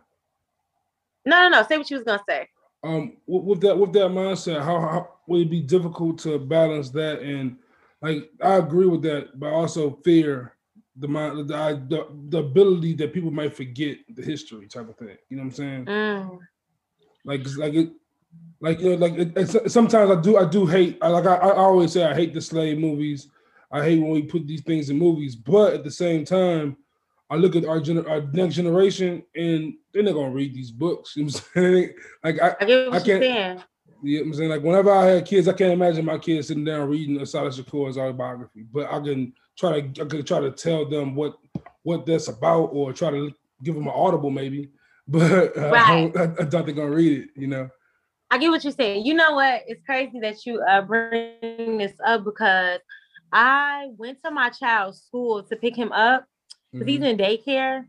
No, 1.25 1.43
no, 1.43 1.49
no. 1.49 1.63
Say 1.65 1.79
what 1.79 1.91
you 1.91 1.97
was 1.97 2.05
gonna 2.05 2.23
say. 2.29 2.49
Um, 2.83 3.17
with, 3.27 3.45
with 3.45 3.61
that 3.63 3.77
with 3.77 3.93
that 3.95 4.11
mindset, 4.11 4.63
how, 4.63 4.81
how 4.81 5.09
would 5.27 5.43
it 5.43 5.51
be 5.51 5.61
difficult 5.61 6.19
to 6.21 6.39
balance 6.39 6.91
that? 6.91 7.21
And 7.21 7.57
like, 8.01 8.31
I 8.43 8.57
agree 8.57 8.87
with 8.87 9.03
that, 9.03 9.39
but 9.39 9.53
also 9.53 9.99
fear 10.05 10.55
the 10.97 11.09
mind, 11.09 11.49
the, 11.49 11.85
the, 11.89 12.07
the 12.29 12.39
ability 12.39 12.95
that 12.95 13.13
people 13.13 13.31
might 13.31 13.55
forget 13.57 13.99
the 14.09 14.23
history 14.23 14.67
type 14.67 14.89
of 14.89 14.97
thing. 14.97 15.17
You 15.29 15.37
know 15.37 15.43
what 15.43 15.49
I'm 15.49 15.53
saying? 15.53 15.85
Mm. 15.87 16.39
Like, 17.25 17.41
like 17.57 17.75
it, 17.75 17.91
like 18.61 18.81
you 18.81 18.91
know, 18.91 18.97
like 18.97 19.15
it, 19.15 19.37
it, 19.37 19.71
sometimes 19.71 20.11
I 20.11 20.21
do 20.21 20.39
I 20.39 20.45
do 20.45 20.67
hate 20.67 21.01
like 21.03 21.27
I, 21.27 21.35
I 21.35 21.57
always 21.57 21.93
say 21.93 22.05
I 22.05 22.15
hate 22.15 22.33
the 22.33 22.41
slave 22.41 22.79
movies. 22.79 23.29
I 23.71 23.83
hate 23.83 24.01
when 24.01 24.11
we 24.11 24.23
put 24.23 24.47
these 24.47 24.63
things 24.63 24.91
in 24.91 24.99
movies, 24.99 25.37
but 25.37 25.75
at 25.75 25.85
the 25.85 25.91
same 25.91 26.25
time, 26.25 26.77
I 27.29 27.37
look 27.37 27.57
at 27.57 27.65
our, 27.65 27.81
gener- 27.81 28.09
our 28.09 28.23
next 28.33 28.55
generation 28.55 29.25
and 29.35 29.75
they're 29.93 30.03
not 30.03 30.15
gonna 30.15 30.31
read 30.31 30.55
these 30.55 30.71
books. 30.71 31.17
You 31.17 31.25
know 31.25 31.33
what 31.33 31.51
I'm 31.57 31.63
saying? 31.63 31.95
Like 32.25 32.43
I, 32.43 32.49
I, 32.49 32.97
I 32.97 33.01
can't. 33.01 33.23
Yeah, 33.23 33.63
you 34.03 34.19
know 34.19 34.27
I'm 34.27 34.35
saying 34.35 34.51
like 34.51 34.63
whenever 34.63 34.91
I 34.91 35.07
had 35.07 35.27
kids, 35.27 35.49
I 35.49 35.53
can't 35.53 35.73
imagine 35.73 36.05
my 36.05 36.19
kids 36.19 36.49
sitting 36.49 36.65
down 36.65 36.89
reading 36.89 37.21
Assata 37.21 37.51
Shakur's 37.51 37.99
autobiography. 37.99 38.65
But 38.73 38.91
I 38.93 39.01
can 39.01 39.33
try 39.59 39.81
to 39.81 40.03
I 40.03 40.07
can 40.07 40.25
try 40.25 40.41
to 40.41 40.51
tell 40.51 40.89
them 40.89 41.15
what 41.15 41.37
what 41.83 42.07
that's 42.07 42.29
about 42.29 42.67
or 42.67 42.93
try 42.93 43.11
to 43.11 43.33
give 43.63 43.75
them 43.75 43.87
an 43.87 43.95
audible 43.95 44.31
maybe. 44.31 44.71
But 45.09 45.57
uh, 45.57 45.71
right. 45.71 45.87
I, 45.87 46.01
don't, 46.01 46.17
I, 46.17 46.23
I 46.23 46.27
don't 46.27 46.51
think 46.51 46.67
they're 46.67 46.75
gonna 46.75 46.91
read 46.91 47.21
it. 47.21 47.29
You 47.37 47.47
know. 47.47 47.71
I 48.31 48.39
get 48.39 48.51
what 48.51 48.65
you're 48.65 48.73
saying. 48.73 49.07
You 49.07 49.15
know 49.15 49.33
what? 49.33 49.63
It's 49.67 49.85
crazy 49.85 50.19
that 50.21 50.45
you 50.45 50.61
uh, 50.61 50.83
bring 50.83 51.79
this 51.79 51.93
up 52.05 52.25
because 52.25 52.81
I 53.33 53.89
went 53.97 54.19
to 54.25 54.31
my 54.31 54.51
child's 54.51 55.03
school 55.03 55.43
to 55.45 55.57
pick 55.57 55.77
him 55.77 55.93
up 55.93 56.27
because 56.73 56.87
mm-hmm. 56.87 57.03
he's 57.03 57.11
in 57.11 57.17
daycare. 57.17 57.85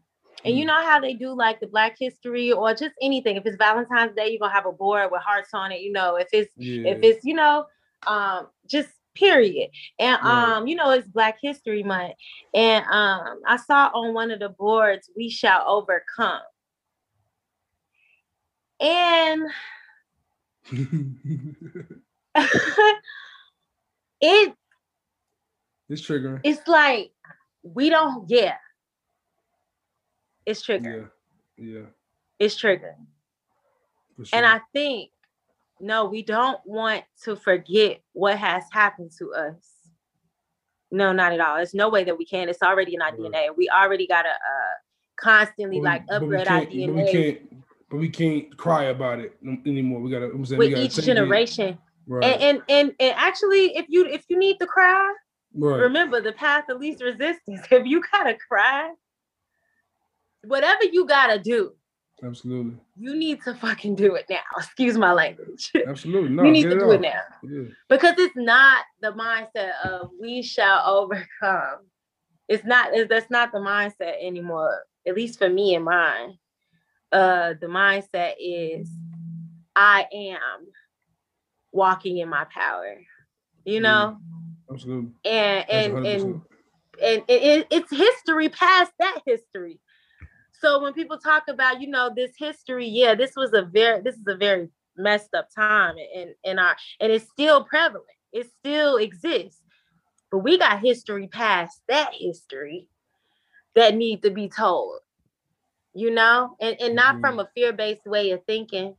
And 0.46 0.56
you 0.56 0.66
mm-hmm. 0.66 0.68
know 0.68 0.86
how 0.88 1.00
they 1.00 1.14
do 1.14 1.36
like 1.36 1.60
the 1.60 1.68
Black 1.68 1.96
History 2.00 2.52
or 2.52 2.74
just 2.74 2.94
anything. 3.02 3.36
If 3.38 3.46
it's 3.46 3.58
Valentine's 3.58 4.16
Day, 4.16 4.30
you're 4.30 4.40
gonna 4.40 4.54
have 4.54 4.68
a 4.68 4.72
board 4.72 5.10
with 5.12 5.22
hearts 5.22 5.50
on 5.54 5.72
it. 5.72 5.82
You 5.82 5.92
know, 5.92 6.16
if 6.16 6.28
it's 6.32 6.54
yeah. 6.56 6.92
if 6.92 7.00
it's 7.02 7.26
you 7.26 7.34
know, 7.34 7.66
um, 8.06 8.48
just 8.70 8.90
period. 9.16 9.70
And 9.98 10.22
um, 10.22 10.68
you 10.68 10.76
know, 10.76 10.92
it's 10.92 11.08
Black 11.08 11.38
History 11.42 11.84
Month. 11.84 12.14
And 12.54 12.86
um, 12.86 13.42
I 13.48 13.58
saw 13.58 13.90
on 13.94 14.14
one 14.14 14.32
of 14.32 14.40
the 14.40 14.50
boards, 14.50 15.10
"We 15.16 15.30
shall 15.30 15.64
overcome." 15.68 16.42
And 18.80 19.50
it 24.22 24.54
it's 25.90 26.02
triggering. 26.02 26.42
It's 26.44 26.68
like 26.68 27.12
we 27.64 27.90
don't 27.90 28.30
yeah. 28.30 28.56
It's 30.46 30.66
triggering. 30.66 31.10
Yeah. 31.58 31.80
Yeah. 31.80 31.86
It's 32.40 32.62
triggering. 32.62 33.06
Sure. 34.24 34.28
And 34.34 34.46
I 34.46 34.62
think 34.74 35.12
no, 35.80 36.06
we 36.06 36.22
don't 36.24 36.60
want 36.66 37.04
to 37.24 37.36
forget 37.36 38.02
what 38.14 38.38
has 38.38 38.64
happened 38.72 39.12
to 39.20 39.32
us. 39.34 39.76
No, 40.92 41.14
not 41.14 41.34
at 41.34 41.40
all. 41.40 41.58
There's 41.58 41.74
no 41.74 41.90
way 41.90 42.04
that 42.04 42.18
we 42.18 42.26
can. 42.26 42.50
It's 42.50 42.62
already 42.62 42.96
in 42.96 43.02
our 43.02 43.12
right. 43.12 43.20
DNA. 43.20 43.56
We 43.56 43.70
already 43.70 44.08
gotta 44.08 44.30
uh 44.30 44.76
constantly 45.18 45.80
like 45.80 46.04
upgrade 46.10 46.48
our 46.48 46.62
DNA. 46.62 47.06
We 47.06 47.12
can't 47.12 47.57
but 47.90 47.98
we 47.98 48.10
can't 48.10 48.56
cry 48.58 48.86
about 48.86 49.20
it 49.20 49.38
anymore. 49.66 50.02
We 50.02 50.12
gotta 50.12 50.26
i'm 50.26 50.42
with 50.42 50.52
we 50.52 50.70
gotta 50.70 50.84
each 50.84 50.96
generation. 50.96 51.78
Right. 52.06 52.24
And, 52.24 52.42
and 52.42 52.62
and 52.70 52.96
and 53.00 53.14
actually, 53.18 53.76
if 53.78 53.86
you 53.90 54.06
if 54.06 54.26
you 54.30 54.38
need 54.38 54.58
to 54.60 54.66
cry, 54.66 55.14
right. 55.54 55.78
remember 55.78 56.22
the 56.22 56.34
path 56.34 56.66
of 56.70 56.80
least 56.80 57.02
resistance. 57.02 57.62
If 57.72 57.86
you 57.86 58.02
gotta 58.12 58.38
cry, 58.48 58.92
whatever 60.44 60.84
you 60.92 61.06
gotta 61.06 61.40
do, 61.40 61.74
absolutely, 62.24 62.78
you 62.98 63.16
need 63.16 63.42
to 63.44 63.54
fucking 63.56 63.96
do 63.96 64.16
it 64.16 64.26
now. 64.30 64.40
Excuse 64.58 64.98
my 64.98 65.14
language. 65.14 65.72
Absolutely, 65.88 66.30
no, 66.30 66.44
you 66.44 66.52
need 66.52 66.64
to 66.64 66.80
do 66.80 66.92
it 66.92 67.02
now 67.02 67.22
yeah. 67.44 67.64
because 67.90 68.16
it's 68.18 68.36
not 68.36 68.84
the 69.02 69.12
mindset 69.14 69.72
of 69.86 70.10
we 70.20 70.42
shall 70.42 70.84
overcome. 70.86 71.88
It's 72.50 72.64
not. 72.66 72.92
That's 73.10 73.30
not 73.30 73.52
the 73.52 73.60
mindset 73.60 74.16
anymore. 74.22 74.82
At 75.06 75.16
least 75.16 75.40
for 75.40 75.50
me 75.50 75.76
and 75.76 75.86
mine 75.86 76.38
uh 77.12 77.54
the 77.60 77.68
mindset 77.68 78.34
is 78.40 78.90
I 79.76 80.08
am 80.12 80.68
walking 81.72 82.18
in 82.18 82.30
my 82.30 82.46
power, 82.46 82.98
you 83.64 83.80
know? 83.80 84.18
Absolutely. 84.72 85.12
And 85.24 85.70
and 85.70 86.06
and 86.06 86.42
and 87.02 87.24
it, 87.28 87.68
it's 87.70 87.92
history 87.92 88.50
past 88.50 88.92
that 89.00 89.22
history. 89.26 89.80
So 90.60 90.82
when 90.82 90.94
people 90.94 91.20
talk 91.20 91.44
about, 91.48 91.80
you 91.80 91.88
know, 91.88 92.12
this 92.14 92.32
history, 92.38 92.88
yeah, 92.88 93.14
this 93.14 93.34
was 93.36 93.54
a 93.54 93.62
very 93.62 94.02
this 94.02 94.16
is 94.16 94.26
a 94.28 94.36
very 94.36 94.70
messed 94.98 95.34
up 95.36 95.48
time 95.54 95.96
and 96.16 96.32
and 96.44 96.60
our 96.60 96.76
and 97.00 97.12
it's 97.12 97.30
still 97.30 97.64
prevalent. 97.64 98.06
It 98.34 98.50
still 98.60 98.98
exists. 98.98 99.62
But 100.32 100.40
we 100.40 100.58
got 100.58 100.82
history 100.82 101.28
past 101.28 101.82
that 101.88 102.12
history 102.14 102.88
that 103.76 103.96
need 103.96 104.24
to 104.24 104.32
be 104.32 104.50
told 104.50 105.00
you 105.98 106.12
know, 106.12 106.56
and, 106.62 106.80
and 106.80 106.96
not 106.96 107.16
mm-hmm. 107.16 107.22
from 107.22 107.40
a 107.40 107.50
fear-based 107.56 108.06
way 108.06 108.30
of 108.30 108.44
thinking, 108.46 108.96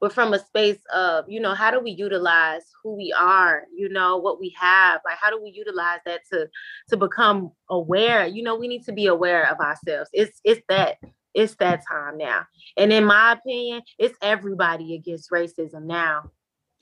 but 0.00 0.12
from 0.12 0.34
a 0.34 0.38
space 0.38 0.78
of, 0.94 1.24
you 1.28 1.40
know, 1.40 1.52
how 1.52 1.70
do 1.70 1.80
we 1.80 1.90
utilize 1.90 2.62
who 2.80 2.94
we 2.94 3.12
are, 3.12 3.64
you 3.74 3.88
know, 3.88 4.16
what 4.16 4.38
we 4.38 4.54
have, 4.58 5.00
like 5.04 5.16
how 5.20 5.30
do 5.30 5.42
we 5.42 5.50
utilize 5.50 5.98
that 6.06 6.20
to 6.32 6.48
to 6.90 6.96
become 6.96 7.50
aware? 7.70 8.24
You 8.26 8.44
know, 8.44 8.54
we 8.54 8.68
need 8.68 8.84
to 8.84 8.92
be 8.92 9.06
aware 9.06 9.50
of 9.50 9.58
ourselves. 9.58 10.08
It's 10.12 10.40
it's 10.44 10.62
that 10.68 10.98
it's 11.34 11.56
that 11.56 11.82
time 11.90 12.18
now. 12.18 12.46
And 12.76 12.92
in 12.92 13.04
my 13.04 13.32
opinion, 13.32 13.82
it's 13.98 14.16
everybody 14.22 14.94
against 14.94 15.30
racism 15.30 15.84
now. 15.86 16.30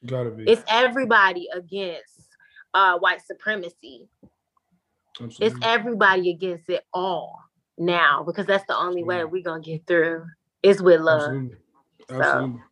Gotta 0.04 0.30
be. 0.30 0.44
It's 0.44 0.64
everybody 0.68 1.48
against 1.54 2.28
uh, 2.74 2.98
white 2.98 3.22
supremacy. 3.24 4.08
Absolutely. 5.18 5.46
It's 5.46 5.56
everybody 5.62 6.30
against 6.30 6.68
it 6.68 6.84
all 6.92 7.43
now 7.78 8.22
because 8.22 8.46
that's 8.46 8.64
the 8.66 8.76
only 8.76 9.02
way 9.02 9.24
we're 9.24 9.42
gonna 9.42 9.62
get 9.62 9.86
through 9.86 10.24
is 10.62 10.82
with 10.82 11.00
love. 11.00 11.22
Absolutely. 11.22 11.56
Absolutely. 12.10 12.58
So, 12.58 12.62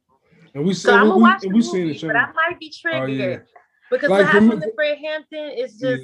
and 0.55 0.65
we 0.65 0.75
so 0.75 0.95
I'm 0.95 1.09
gonna 1.09 1.19
watch 1.19 1.41
the 1.41 1.51
movie, 1.51 1.99
but 2.07 2.17
I 2.17 2.33
might 2.33 2.59
be 2.61 2.71
triggered 2.71 3.03
oh, 3.03 3.07
yeah. 3.07 3.39
because 3.91 4.11
like, 4.11 4.27
what 4.27 4.33
happened 4.33 4.63
to 4.63 4.73
Fred 4.75 4.99
Hampton 4.99 5.51
is 5.57 5.79
just 5.79 6.03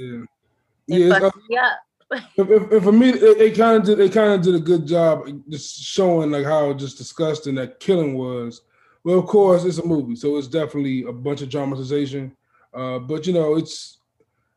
yeah, 0.86 1.30
yeah 1.50 1.72
uh, 2.10 2.20
if, 2.36 2.50
if, 2.50 2.72
if 2.72 2.82
for 2.82 2.92
me, 2.92 3.10
it, 3.10 3.40
it 3.40 3.56
kind 3.56 3.76
of 3.76 3.84
did. 3.84 4.00
It 4.00 4.12
kind 4.12 4.32
of 4.32 4.42
did 4.42 4.54
a 4.54 4.60
good 4.60 4.86
job 4.86 5.28
just 5.48 5.82
showing 5.82 6.30
like 6.30 6.44
how 6.44 6.72
just 6.72 6.96
disgusting 6.96 7.54
that 7.56 7.80
killing 7.80 8.14
was. 8.14 8.62
Well, 9.04 9.18
of 9.18 9.26
course, 9.26 9.64
it's 9.64 9.78
a 9.78 9.86
movie, 9.86 10.16
so 10.16 10.36
it's 10.36 10.48
definitely 10.48 11.04
a 11.04 11.12
bunch 11.12 11.42
of 11.42 11.50
dramatization. 11.50 12.34
Uh, 12.72 12.98
but 12.98 13.26
you 13.26 13.32
know, 13.32 13.56
it's 13.56 13.98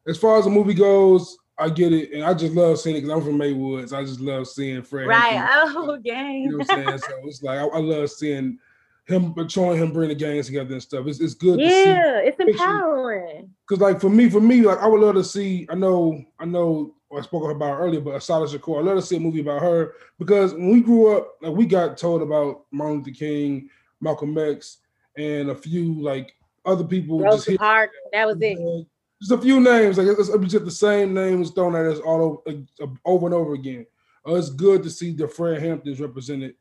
as 0.07 0.17
far 0.17 0.38
as 0.38 0.45
the 0.45 0.51
movie 0.51 0.74
goes, 0.74 1.38
I 1.62 1.70
get 1.70 1.94
it, 1.94 2.12
and 2.12 2.24
I 2.24 2.34
just 2.34 2.53
love 2.53 2.80
seeing 2.80 2.96
it 2.96 3.01
because 3.01 3.15
I'm 3.15 3.24
from 3.24 3.38
Maywoods. 3.38 3.94
I 3.94 4.03
just 4.03 4.20
love 4.20 4.48
seeing 4.48 4.82
Fred. 4.82 5.08
Right. 5.08 5.48
Oh, 5.51 5.98
gang. 6.03 6.44
You 6.44 6.50
know 6.51 6.58
what 6.58 6.72
I'm 6.72 6.86
saying? 6.86 6.98
so 7.00 7.12
it's 7.25 7.44
like 7.44 7.60
I, 7.60 7.65
I, 7.65 7.80
love 7.80 8.10
seeing 8.10 8.58
him, 9.06 9.36
showing 9.48 9.77
him 9.77 9.94
bring 9.94 10.10
the 10.10 10.15
gangs 10.15 10.48
together 10.48 10.74
and 10.74 10.82
stuff. 10.82 11.06
It's, 11.06 11.20
it's 11.20 11.36
good. 11.36 11.60
Yeah, 11.60 12.20
it's 12.20 12.39
empowering. 12.39 13.50
Because 13.68 13.82
like 13.82 14.01
for 14.01 14.10
me, 14.10 14.30
for 14.30 14.41
me, 14.41 14.62
like 14.62 14.80
I 14.80 14.88
would 14.88 15.01
love 15.01 15.15
to 15.15 15.24
see. 15.24 15.68
I 15.70 15.75
know, 15.75 16.24
I 16.39 16.46
know. 16.46 16.96
I 17.15 17.22
spoke 17.22 17.51
about 17.51 17.80
earlier, 17.80 18.00
but 18.00 18.15
Assata 18.15 18.46
Shakur. 18.46 18.80
I 18.80 18.82
love 18.82 18.98
to 18.98 19.01
see 19.01 19.18
a 19.18 19.20
movie 19.20 19.41
about 19.41 19.62
her 19.62 19.96
because 20.18 20.53
when 20.53 20.72
we 20.72 20.82
grew 20.82 21.15
up, 21.15 21.36
like 21.41 21.53
we 21.53 21.65
got 21.65 21.98
told 21.98 22.22
about 22.22 22.65
Martin 22.72 23.00
Luther 23.00 23.12
King, 23.12 23.70
Malcolm 24.00 24.38
X, 24.38 24.77
and 25.18 25.50
a 25.50 25.56
few 25.56 26.01
like 26.01 26.34
other 26.65 26.86
people. 26.86 27.20
Rosa 27.20 27.58
Parks. 27.58 27.96
That 28.13 28.27
was 28.27 28.38
it 28.39 28.88
just 29.22 29.32
a 29.32 29.38
few 29.38 29.60
names. 29.60 29.98
Like 29.98 30.08
it's, 30.08 30.30
it's 30.30 30.51
just 30.51 30.66
the 30.66 30.72
same 30.72 31.13
names 31.13 31.51
thrown 31.51 31.75
at 31.75 31.86
us 31.86 32.00
all 32.00 32.42
over, 32.46 32.60
uh, 32.82 32.88
over 33.06 33.28
and 33.28 33.36
over 33.36 33.54
again. 33.54 33.86
Uh, 34.28 34.36
it's 34.36 34.50
good 34.50 34.84
to 34.84 34.90
see 34.90 35.13
the 35.13 35.28
Fred 35.28 35.62
Hamptons 35.62 36.01
represented. 36.01 36.56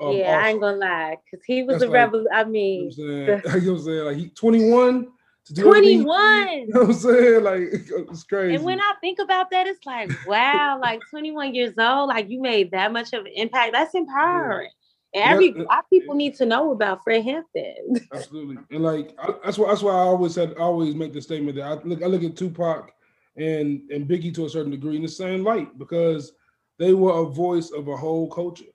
Um, 0.00 0.16
yeah, 0.16 0.34
also. 0.34 0.46
I 0.46 0.48
ain't 0.48 0.60
gonna 0.60 0.76
lie, 0.78 1.16
because 1.24 1.44
he 1.44 1.62
was 1.62 1.80
That's 1.80 1.84
a 1.84 1.86
like, 1.86 1.94
rebel. 1.94 2.26
I 2.32 2.44
mean, 2.44 2.90
you 2.96 3.06
know 3.06 3.34
what 3.34 3.34
I'm 3.34 3.42
saying, 3.42 3.62
you 3.62 3.66
know 3.66 3.72
what 3.72 3.78
I'm 3.78 3.84
saying? 3.84 4.04
like 4.04 4.16
he 4.16 4.28
21. 4.30 5.08
21. 5.54 6.48
You 6.48 6.66
know 6.68 6.80
what 6.80 6.88
I'm 6.88 6.92
saying? 6.94 7.44
Like 7.44 7.60
it's 7.62 8.24
crazy. 8.24 8.54
And 8.54 8.64
when 8.64 8.80
I 8.80 8.92
think 9.00 9.18
about 9.18 9.50
that, 9.50 9.66
it's 9.66 9.84
like, 9.84 10.10
wow, 10.26 10.78
like 10.80 11.00
21 11.10 11.54
years 11.54 11.74
old, 11.78 12.08
like 12.08 12.28
you 12.30 12.40
made 12.40 12.70
that 12.70 12.92
much 12.92 13.12
of 13.12 13.26
an 13.26 13.32
impact. 13.34 13.72
That's 13.72 13.94
empowering. 13.94 14.70
Every 15.12 15.52
yeah, 15.56 15.64
uh, 15.68 15.82
people 15.90 16.14
need 16.14 16.36
to 16.36 16.46
know 16.46 16.70
about 16.70 17.02
Fred 17.02 17.24
Hampton. 17.24 17.96
Absolutely, 18.14 18.58
and 18.70 18.84
like 18.84 19.12
I, 19.18 19.34
that's 19.44 19.58
why 19.58 19.68
that's 19.68 19.82
why 19.82 19.92
I 19.92 20.02
always 20.02 20.34
said 20.34 20.54
I 20.56 20.62
always 20.62 20.94
make 20.94 21.12
the 21.12 21.20
statement 21.20 21.56
that 21.56 21.64
I 21.64 21.74
look 21.82 22.02
I 22.02 22.06
look 22.06 22.22
at 22.22 22.36
Tupac 22.36 22.92
and 23.36 23.90
and 23.90 24.08
Biggie 24.08 24.34
to 24.34 24.46
a 24.46 24.50
certain 24.50 24.70
degree 24.70 24.96
in 24.96 25.02
the 25.02 25.08
same 25.08 25.42
light 25.42 25.76
because 25.78 26.32
they 26.78 26.92
were 26.92 27.12
a 27.12 27.26
voice 27.26 27.70
of 27.70 27.88
a 27.88 27.96
whole 27.96 28.30
culture. 28.30 28.72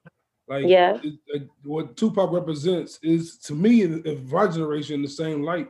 Like 0.48 0.65
yeah, 0.68 1.00
it, 1.04 1.50
what 1.63 1.96
Tupac 1.96 2.32
represents 2.32 3.00
is 3.01 3.38
to 3.39 3.56
me 3.56 3.84
in 3.84 4.27
my 4.30 4.48
generation 4.48 4.96
in 4.96 5.01
the 5.01 5.08
same 5.08 5.42
light 5.42 5.70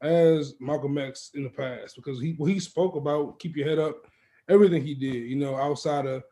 as 0.00 0.54
Malcolm 0.60 0.96
X 0.96 1.30
in 1.34 1.42
the 1.42 1.50
past 1.50 1.96
because 1.96 2.20
he 2.20 2.36
he 2.46 2.60
spoke 2.60 2.94
about 2.94 3.40
keep 3.40 3.56
your 3.56 3.68
head 3.68 3.78
up, 3.78 4.06
everything 4.48 4.84
he 4.84 4.94
did, 4.94 5.14
you 5.14 5.36
know, 5.36 5.56
outside 5.56 6.06
of 6.06 6.22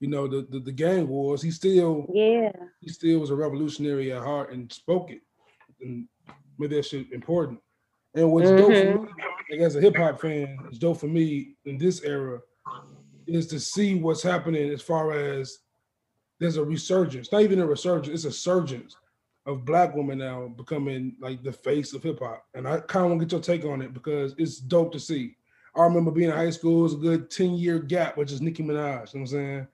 you 0.00 0.08
know, 0.08 0.26
the, 0.26 0.46
the, 0.50 0.58
the 0.58 0.72
gang 0.72 1.06
wars, 1.06 1.42
he 1.42 1.50
still 1.50 2.06
yeah 2.12 2.50
he 2.80 2.88
still 2.88 3.20
was 3.20 3.30
a 3.30 3.36
revolutionary 3.36 4.12
at 4.12 4.22
heart 4.22 4.52
and 4.52 4.72
spoke 4.72 5.10
it 5.10 5.20
and 5.80 6.06
made 6.58 6.70
that 6.70 6.84
shit 6.84 7.12
important. 7.12 7.60
And 8.14 8.32
what's 8.32 8.48
mm-hmm. 8.48 8.56
dope 8.56 8.66
for 8.66 8.72
mm-hmm. 8.72 9.04
me, 9.04 9.22
like 9.50 9.60
as 9.60 9.76
a 9.76 9.80
hip 9.80 9.96
hop 9.96 10.20
fan, 10.20 10.58
it's 10.68 10.78
dope 10.78 10.98
for 10.98 11.06
me 11.06 11.54
in 11.64 11.78
this 11.78 12.02
era 12.02 12.40
is 13.26 13.46
to 13.48 13.60
see 13.60 13.94
what's 13.94 14.22
happening 14.22 14.70
as 14.70 14.82
far 14.82 15.12
as 15.12 15.58
there's 16.40 16.56
a 16.56 16.64
resurgence, 16.64 17.30
not 17.30 17.42
even 17.42 17.60
a 17.60 17.66
resurgence, 17.66 18.24
it's 18.24 18.34
a 18.34 18.36
surgence 18.36 18.96
of 19.46 19.64
black 19.64 19.94
women 19.94 20.18
now 20.18 20.48
becoming 20.48 21.14
like 21.20 21.42
the 21.42 21.52
face 21.52 21.92
of 21.92 22.02
hip 22.02 22.18
hop. 22.20 22.44
And 22.54 22.66
I 22.66 22.80
kind 22.80 23.04
of 23.04 23.10
want 23.10 23.20
to 23.20 23.26
get 23.26 23.32
your 23.32 23.40
take 23.40 23.70
on 23.70 23.82
it 23.82 23.94
because 23.94 24.34
it's 24.38 24.58
dope 24.58 24.92
to 24.92 25.00
see. 25.00 25.36
I 25.76 25.82
remember 25.82 26.10
being 26.10 26.30
in 26.30 26.36
high 26.36 26.50
school, 26.50 26.80
it 26.80 26.82
was 26.82 26.94
a 26.94 26.98
good 26.98 27.30
10 27.30 27.54
year 27.54 27.78
gap, 27.78 28.16
which 28.16 28.32
is 28.32 28.40
Nicki 28.40 28.62
Minaj. 28.62 28.68
You 28.68 28.80
know 28.80 28.96
what 28.96 29.14
I'm 29.14 29.26
saying? 29.26 29.66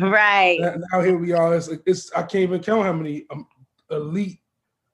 Right. 0.00 0.58
Now 0.60 1.02
here 1.02 1.18
we 1.18 1.32
are. 1.32 1.54
It's, 1.54 1.68
it's 1.86 2.12
I 2.12 2.22
can't 2.22 2.42
even 2.42 2.62
count 2.62 2.84
how 2.84 2.92
many 2.92 3.26
um, 3.30 3.46
elite 3.90 4.40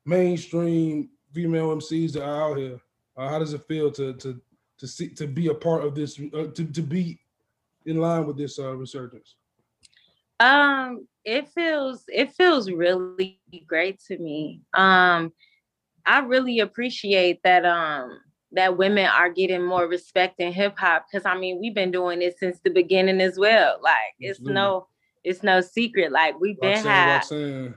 mainstream 0.04 1.10
female 1.32 1.76
MCs 1.76 2.12
that 2.12 2.24
are 2.24 2.50
out 2.50 2.58
here. 2.58 2.80
Uh, 3.16 3.28
how 3.28 3.38
does 3.38 3.52
it 3.52 3.66
feel 3.68 3.90
to 3.92 4.14
to 4.14 4.40
to 4.78 4.86
see 4.86 5.08
to 5.10 5.26
be 5.26 5.48
a 5.48 5.54
part 5.54 5.84
of 5.84 5.94
this 5.94 6.20
uh, 6.34 6.46
to 6.46 6.64
to 6.64 6.82
be 6.82 7.20
in 7.84 7.98
line 7.98 8.26
with 8.26 8.36
this 8.36 8.58
uh, 8.58 8.74
resurgence? 8.74 9.36
Um, 10.40 11.06
it 11.24 11.48
feels 11.48 12.04
it 12.08 12.32
feels 12.32 12.70
really 12.70 13.40
great 13.66 14.00
to 14.08 14.18
me. 14.18 14.62
Um, 14.74 15.32
I 16.04 16.20
really 16.20 16.60
appreciate 16.60 17.42
that 17.44 17.64
um 17.64 18.20
that 18.52 18.76
women 18.76 19.06
are 19.06 19.30
getting 19.30 19.62
more 19.62 19.86
respect 19.86 20.40
in 20.40 20.52
hip 20.52 20.78
hop 20.78 21.06
because 21.10 21.26
I 21.26 21.36
mean 21.38 21.60
we've 21.60 21.74
been 21.74 21.90
doing 21.90 22.18
this 22.20 22.38
since 22.38 22.58
the 22.60 22.70
beginning 22.70 23.20
as 23.20 23.38
well. 23.38 23.78
Like 23.82 24.14
it's 24.18 24.40
no 24.40 24.88
it's 25.26 25.42
no 25.42 25.60
secret. 25.60 26.12
Like 26.12 26.38
we've 26.40 26.60
been 26.60 26.84
Roxanne, 26.84 26.92
had, 26.92 27.14
Roxanne. 27.14 27.74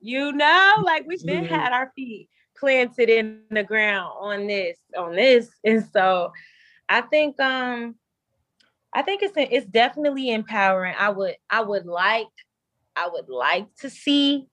you 0.00 0.32
know, 0.32 0.74
like 0.84 1.04
we've 1.06 1.26
been 1.26 1.44
had 1.44 1.72
our 1.72 1.92
feet 1.96 2.30
planted 2.56 3.10
in 3.10 3.42
the 3.50 3.64
ground 3.64 4.12
on 4.20 4.46
this, 4.46 4.78
on 4.96 5.16
this, 5.16 5.50
and 5.64 5.84
so 5.92 6.32
I 6.88 7.00
think 7.02 7.38
um 7.40 7.96
I 8.92 9.02
think 9.02 9.22
it's 9.22 9.34
it's 9.36 9.66
definitely 9.66 10.30
empowering. 10.30 10.94
I 10.96 11.10
would 11.10 11.34
I 11.50 11.62
would 11.62 11.86
like 11.86 12.26
I 12.94 13.08
would 13.08 13.28
like 13.28 13.66
to 13.80 13.90
see 13.90 14.46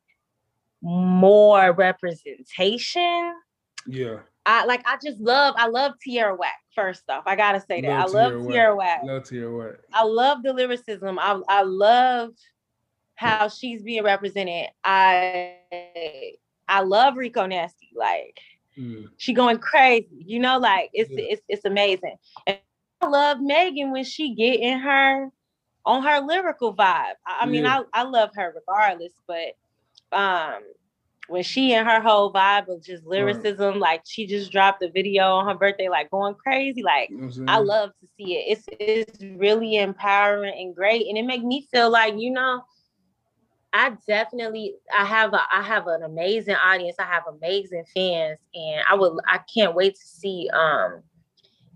more 0.81 1.71
representation. 1.73 3.33
Yeah. 3.87 4.19
I 4.45 4.65
like 4.65 4.81
I 4.85 4.97
just 5.03 5.19
love 5.19 5.55
I 5.57 5.67
love 5.67 5.93
Tierra 6.01 6.35
Whack. 6.35 6.59
First 6.75 7.03
off, 7.09 7.23
I 7.25 7.35
gotta 7.35 7.61
say 7.61 7.81
that 7.81 8.11
love 8.11 8.33
I 8.33 8.35
love 8.35 8.47
Tierra 8.47 8.75
Whack. 8.75 9.01
Love 9.03 9.23
Tierra 9.23 9.55
Whack. 9.55 9.75
I 9.93 10.03
love 10.03 10.43
the 10.43 10.53
lyricism. 10.53 11.17
I 11.19 11.41
I 11.47 11.63
love 11.63 12.31
how 13.15 13.47
she's 13.47 13.81
being 13.81 14.03
represented. 14.03 14.69
I 14.83 15.55
I 16.67 16.81
love 16.81 17.17
Rico 17.17 17.45
Nasty. 17.45 17.89
Like 17.95 18.39
mm. 18.77 19.07
she 19.17 19.33
going 19.33 19.57
crazy. 19.57 20.23
You 20.25 20.39
know, 20.39 20.59
like 20.59 20.89
it's 20.93 21.09
yeah. 21.11 21.25
it's 21.29 21.41
it's 21.47 21.65
amazing. 21.65 22.17
And 22.45 22.59
I 23.01 23.07
love 23.07 23.39
Megan 23.41 23.91
when 23.91 24.03
she 24.03 24.35
get 24.35 24.59
in 24.59 24.79
her 24.79 25.29
on 25.85 26.03
her 26.03 26.19
lyrical 26.19 26.75
vibe. 26.75 27.13
I, 27.25 27.39
I 27.41 27.45
mean, 27.45 27.63
yeah. 27.63 27.81
I, 27.93 28.01
I 28.01 28.03
love 28.03 28.29
her 28.35 28.53
regardless, 28.55 29.13
but 29.27 29.55
um 30.15 30.61
when 31.27 31.43
she 31.43 31.73
and 31.73 31.87
her 31.87 32.01
whole 32.01 32.31
vibe 32.31 32.67
of 32.67 32.83
just 32.83 33.05
lyricism, 33.05 33.73
right. 33.73 33.79
like 33.79 34.01
she 34.05 34.27
just 34.27 34.51
dropped 34.51 34.83
a 34.83 34.89
video 34.89 35.23
on 35.23 35.47
her 35.47 35.55
birthday, 35.55 35.89
like 35.89 36.11
going 36.11 36.35
crazy. 36.35 36.83
Like 36.83 37.09
you 37.09 37.17
know 37.17 37.45
I 37.47 37.57
love 37.57 37.91
to 38.01 38.07
see 38.17 38.35
it. 38.35 38.57
It's 38.57 38.65
it's 38.79 39.23
really 39.39 39.77
empowering 39.77 40.53
and 40.59 40.75
great, 40.75 41.07
and 41.07 41.17
it 41.17 41.23
make 41.23 41.43
me 41.43 41.67
feel 41.71 41.89
like 41.89 42.15
you 42.17 42.31
know, 42.31 42.63
I 43.73 43.93
definitely 44.07 44.75
I 44.97 45.05
have 45.05 45.33
a 45.33 45.41
I 45.51 45.61
have 45.61 45.87
an 45.87 46.03
amazing 46.03 46.55
audience. 46.55 46.97
I 46.99 47.05
have 47.05 47.23
amazing 47.27 47.85
fans, 47.93 48.39
and 48.53 48.81
I 48.89 48.95
would 48.95 49.17
I 49.27 49.39
can't 49.53 49.75
wait 49.75 49.95
to 49.95 50.05
see 50.05 50.49
um 50.53 51.01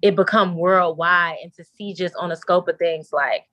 it 0.02 0.16
become 0.16 0.56
worldwide 0.56 1.38
and 1.44 1.54
to 1.54 1.64
see 1.64 1.94
just 1.94 2.16
on 2.16 2.30
the 2.30 2.36
scope 2.36 2.68
of 2.70 2.78
things 2.78 3.10
like 3.12 3.44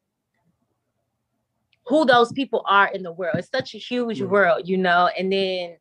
who 1.87 2.04
those 2.04 2.32
people 2.32 2.64
are 2.68 2.88
in 2.88 3.02
the 3.02 3.12
world. 3.12 3.37
It's 3.37 3.48
such 3.48 3.74
a 3.74 3.78
huge 3.78 4.20
world, 4.20 4.68
you 4.68 4.76
know, 4.76 5.09
and 5.16 5.32
then 5.32 5.76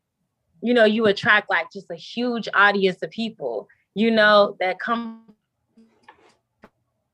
you 0.66 0.74
know, 0.74 0.84
you 0.84 1.06
attract 1.06 1.48
like 1.48 1.70
just 1.72 1.88
a 1.92 1.94
huge 1.94 2.48
audience 2.52 3.00
of 3.00 3.10
people, 3.10 3.68
you 3.94 4.10
know, 4.10 4.56
that 4.58 4.80
come 4.80 5.22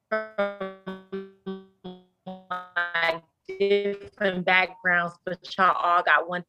from 0.08 0.80
like 2.94 3.22
different 3.60 4.46
backgrounds, 4.46 5.12
but 5.26 5.38
y'all 5.58 5.76
all 5.76 6.02
got 6.02 6.26
one. 6.26 6.42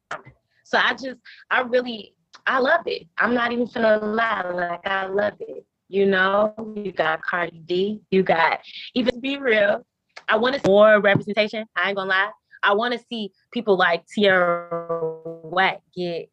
So 0.64 0.78
I 0.78 0.94
just, 0.94 1.18
I 1.52 1.60
really, 1.64 2.16
I 2.48 2.60
love 2.60 2.88
it. 2.88 3.06
I'm 3.18 3.34
not 3.34 3.52
even 3.52 3.66
gonna 3.66 3.98
lie, 3.98 4.50
like 4.52 4.88
I 4.88 5.08
love 5.08 5.34
it. 5.42 5.66
You 5.90 6.06
know, 6.06 6.54
you 6.74 6.94
got 6.94 7.22
Cardi 7.22 7.62
B, 7.66 8.00
you 8.12 8.24
got 8.24 8.62
even 8.96 9.16
to 9.16 9.20
be 9.20 9.36
real. 9.36 9.86
I 10.30 10.38
want 10.38 10.56
to 10.56 10.62
see 10.62 10.70
more 10.70 11.02
representation. 11.02 11.66
I 11.76 11.90
ain't 11.90 11.98
gonna 11.98 12.10
lie. 12.10 12.32
I 12.64 12.74
want 12.74 12.94
to 12.94 13.00
see 13.10 13.34
people 13.52 13.76
like 13.76 14.06
Tierra 14.08 15.20
Whack 15.44 15.82
get 15.94 16.30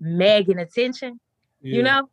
Megan 0.00 0.58
attention, 0.58 1.20
yeah. 1.60 1.76
you 1.76 1.82
know. 1.82 2.08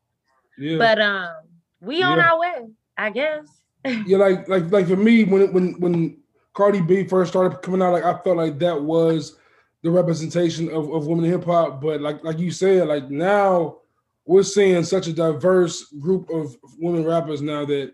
Yeah. 0.58 0.78
But 0.78 1.02
um, 1.02 1.34
we 1.82 2.04
on 2.04 2.19
our 2.19 2.39
way, 2.39 2.67
I 2.97 3.10
guess. 3.10 3.47
yeah, 4.06 4.17
like 4.17 4.47
like 4.47 4.71
like 4.71 4.88
for 4.88 4.95
me, 4.95 5.23
when 5.23 5.54
when 5.54 5.80
when 5.80 6.17
Cardi 6.54 6.82
B 6.82 7.04
first 7.06 7.32
started 7.32 7.62
coming 7.62 7.82
out, 7.82 7.93
like 7.93 8.04
I 8.04 8.17
felt 8.23 8.38
like 8.38 8.60
that 8.60 8.82
was 8.82 9.38
the 9.84 9.91
representation 9.91 10.69
of, 10.69 10.91
of 10.91 11.08
women 11.08 11.26
in 11.26 11.32
hip 11.32 11.45
hop. 11.45 11.82
But 11.82 12.02
like 12.02 12.23
like 12.23 12.39
you 12.39 12.52
said, 12.52 12.88
like 12.88 13.10
now 13.10 13.78
we're 14.26 14.43
seeing 14.43 14.84
such 14.84 15.08
a 15.08 15.13
diverse 15.13 15.84
group 16.00 16.30
of 16.30 16.56
women 16.80 17.06
rappers 17.06 17.41
now 17.41 17.63
that 17.65 17.93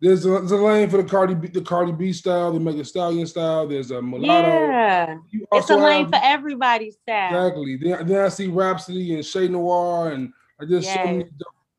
there's 0.00 0.24
a, 0.24 0.30
there's 0.30 0.52
a 0.52 0.56
lane 0.56 0.88
for 0.88 0.98
the 0.98 1.08
Cardi 1.08 1.34
B, 1.34 1.48
the 1.48 1.60
Cardi 1.60 1.92
B 1.92 2.12
style, 2.12 2.52
the 2.52 2.60
Megan 2.60 2.84
Stallion 2.84 3.26
style. 3.26 3.66
There's 3.66 3.90
a 3.90 4.00
mulatto. 4.00 4.48
Yeah, 4.48 5.16
it's 5.52 5.70
a 5.70 5.76
lane 5.76 6.04
have, 6.04 6.10
for 6.10 6.20
everybody's 6.22 6.96
style. 6.96 7.46
Exactly. 7.46 7.76
Then, 7.76 8.06
then 8.06 8.24
I 8.24 8.28
see 8.28 8.46
Rapsody 8.46 9.14
and 9.14 9.24
Shay 9.24 9.48
Noir, 9.48 10.12
and 10.12 10.32
I 10.60 10.66
just 10.66 10.86
yeah. 10.86 11.02
so 11.02 11.04
many 11.04 11.24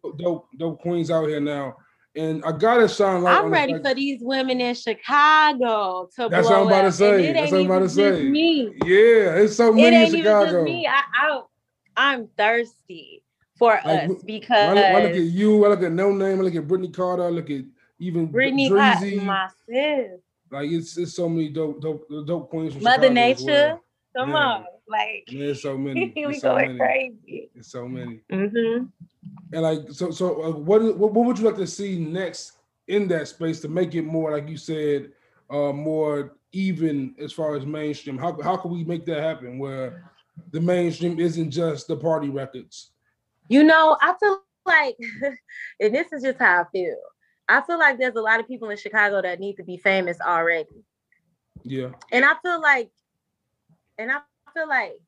dope, 0.03 0.17
dope, 0.17 0.47
dope 0.57 0.81
queens 0.81 1.09
out 1.09 1.27
here 1.27 1.39
now. 1.39 1.77
And 2.15 2.43
I 2.43 2.51
gotta 2.51 2.89
shine 2.89 3.21
light. 3.21 3.37
I'm 3.37 3.51
ready 3.51 3.81
for 3.81 3.93
these 3.93 4.19
women 4.21 4.59
in 4.59 4.75
Chicago 4.75 6.09
to 6.15 6.27
That's 6.27 6.47
blow 6.47 6.65
what 6.65 6.73
I'm 6.73 6.79
about 6.79 6.81
to 6.81 6.91
say. 6.91 7.31
That's 7.31 7.51
what 7.51 7.61
I'm 7.61 7.65
about 7.67 7.79
to 7.79 7.89
say. 7.89 8.23
Me. 8.23 8.73
Yeah, 8.83 9.35
it's 9.35 9.55
so 9.55 9.69
It 9.69 9.75
many 9.75 9.87
in 9.87 9.93
ain't 9.93 10.09
even 10.09 10.21
Chicago. 10.21 10.51
just 10.51 10.63
me. 10.63 10.87
I, 10.87 11.01
I 11.13 11.41
I'm 11.95 12.27
thirsty 12.35 13.23
for 13.57 13.79
Like, 13.85 14.09
us 14.09 14.23
because 14.25 14.51
I 14.57 14.73
look, 14.73 14.85
I 14.85 15.03
look 15.03 15.11
at 15.11 15.21
you. 15.21 15.65
I 15.65 15.69
look 15.69 15.83
at 15.83 15.91
Noname. 15.91 16.39
I 16.39 16.41
look 16.41 16.55
at 16.55 16.67
Brittney 16.67 16.93
Carter. 16.93 17.25
I 17.25 17.29
look 17.29 17.49
at 17.49 17.61
even 17.99 18.27
Brittany 18.27 18.69
Dreezy. 18.69 19.17
Cotton, 19.17 19.25
my 19.25 19.49
Like 20.51 20.71
it's 20.71 20.97
it's 20.97 21.13
so 21.13 21.29
many 21.29 21.49
dope 21.49 21.81
dope 21.81 22.07
dope 22.25 22.49
queens 22.49 22.73
from 22.73 22.83
Mother 22.83 23.03
Chicago 23.03 23.13
Nature. 23.13 23.79
Come 24.17 24.29
Yeah. 24.29 24.35
on, 24.35 24.65
like 24.87 25.23
it's 25.27 25.61
so 25.61 25.77
many. 25.77 26.11
we 26.15 26.23
It's 26.25 26.41
so 26.41 26.49
going 26.55 26.77
many. 26.77 26.79
crazy. 26.79 27.49
It's 27.55 27.71
so 27.71 27.87
many. 27.87 28.21
Mm-hmm. 28.31 28.85
And 29.53 29.61
like 29.61 29.79
so 29.91 30.11
so 30.11 30.43
uh, 30.43 30.51
what, 30.51 30.81
what 30.97 31.11
what 31.13 31.25
would 31.25 31.37
you 31.37 31.45
like 31.45 31.57
to 31.57 31.67
see 31.67 31.99
next 31.99 32.53
in 32.87 33.07
that 33.09 33.27
space 33.27 33.59
to 33.61 33.67
make 33.67 33.93
it 33.93 34.01
more 34.03 34.31
like 34.31 34.49
you 34.49 34.57
said 34.57 35.11
uh 35.49 35.71
more 35.71 36.35
even 36.51 37.13
as 37.19 37.33
far 37.33 37.55
as 37.55 37.65
mainstream? 37.65 38.17
How 38.17 38.41
how 38.41 38.55
can 38.57 38.71
we 38.71 38.83
make 38.83 39.05
that 39.05 39.21
happen 39.21 39.59
where 39.59 40.09
the 40.51 40.61
mainstream 40.61 41.19
isn't 41.19 41.51
just 41.51 41.87
the 41.87 41.97
party 41.97 42.29
records? 42.29 42.91
You 43.49 43.63
know, 43.63 43.97
I 44.01 44.13
feel 44.19 44.41
like, 44.65 44.97
and 45.79 45.93
this 45.93 46.11
is 46.13 46.23
just 46.23 46.39
how 46.39 46.61
I 46.61 46.65
feel. 46.71 46.95
I 47.49 47.61
feel 47.61 47.79
like 47.79 47.97
there's 47.97 48.15
a 48.15 48.21
lot 48.21 48.39
of 48.39 48.47
people 48.47 48.69
in 48.69 48.77
Chicago 48.77 49.21
that 49.21 49.39
need 49.39 49.55
to 49.55 49.63
be 49.63 49.77
famous 49.77 50.19
already. 50.21 50.85
Yeah. 51.63 51.89
And 52.11 52.23
I 52.23 52.35
feel 52.43 52.61
like, 52.61 52.91
and 53.97 54.11
I 54.11 54.19
feel 54.53 54.67
like, 54.69 55.01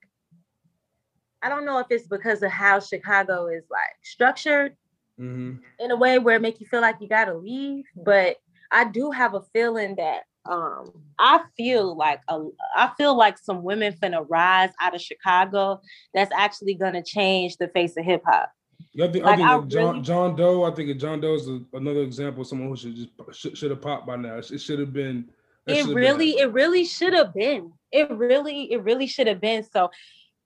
I 1.43 1.49
don't 1.49 1.65
know 1.65 1.77
if 1.79 1.87
it's 1.91 2.07
because 2.07 2.43
of 2.43 2.51
how 2.51 2.79
Chicago 2.79 3.47
is 3.47 3.63
like 3.69 3.95
structured 4.03 4.75
hmm 5.17 5.55
in 5.79 5.91
a 5.91 5.95
way 5.95 6.19
where 6.19 6.35
it 6.35 6.41
make 6.41 6.59
you 6.59 6.67
feel 6.67 6.81
like 6.81 6.97
you 6.99 7.07
gotta 7.07 7.33
leave, 7.33 7.85
but 7.95 8.37
I 8.71 8.85
do 8.85 9.11
have 9.11 9.33
a 9.33 9.41
feeling 9.53 9.95
that 9.95 10.23
um 10.45 10.91
I 11.19 11.41
feel 11.57 11.95
like 11.95 12.21
a 12.27 12.39
I 12.75 12.91
feel 12.97 13.15
like 13.15 13.37
some 13.37 13.63
women 13.63 13.93
finna 13.93 14.25
rise 14.29 14.71
out 14.79 14.95
of 14.95 15.01
Chicago 15.01 15.81
that's 16.13 16.31
actually 16.35 16.75
gonna 16.75 17.03
change 17.03 17.57
the 17.57 17.67
face 17.67 17.97
of 17.97 18.05
hip 18.05 18.23
hop. 18.25 18.51
Yeah, 18.93 19.05
I 19.05 19.11
think, 19.11 19.25
Like, 19.25 19.33
I 19.33 19.37
think 19.37 19.47
I 19.49 19.67
John 19.67 19.89
really- 19.93 20.01
Jean 20.01 20.35
Deaux. 20.35 20.63
I 20.63 20.71
think 20.71 20.99
Jean 20.99 21.19
Deaux 21.21 21.35
is 21.35 21.47
a, 21.47 21.61
another 21.73 22.01
example 22.01 22.41
of 22.41 22.47
someone 22.47 22.69
who 22.69 22.75
should 22.75 22.95
just 22.95 23.09
should, 23.33 23.57
should 23.57 23.71
have 23.71 23.81
popped 23.81 24.07
by 24.07 24.15
now. 24.15 24.37
It 24.37 24.61
should 24.61 24.79
have 24.79 24.93
been. 24.93 25.29
it 25.67 25.77
have 25.77 25.85
been 25.87 25.95
really 25.95 26.31
it 26.39 26.51
really 26.51 26.85
should 26.85 27.13
have 27.13 27.33
been 27.33 27.71
it 27.91 28.09
really 28.09 28.71
it 28.71 28.83
really 28.83 29.05
should 29.07 29.27
have 29.27 29.39
been 29.41 29.63
so 29.63 29.89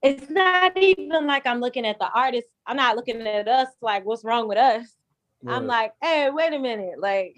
it's 0.04 0.30
not 0.30 0.76
even 0.78 1.26
like 1.26 1.48
i'm 1.48 1.62
looking 1.62 1.86
at 1.86 1.98
the 2.00 2.10
artist 2.14 2.48
i'm 2.68 2.76
not 2.76 2.96
looking 2.98 3.22
at 3.26 3.48
us 3.48 3.70
like 3.82 4.04
what's 4.06 4.26
wrong 4.26 4.48
with 4.48 4.58
us 4.58 4.86
i'm 5.48 5.66
like 5.68 5.94
hey 6.02 6.30
wait 6.32 6.54
a 6.54 6.60
minute 6.60 7.00
like 7.00 7.38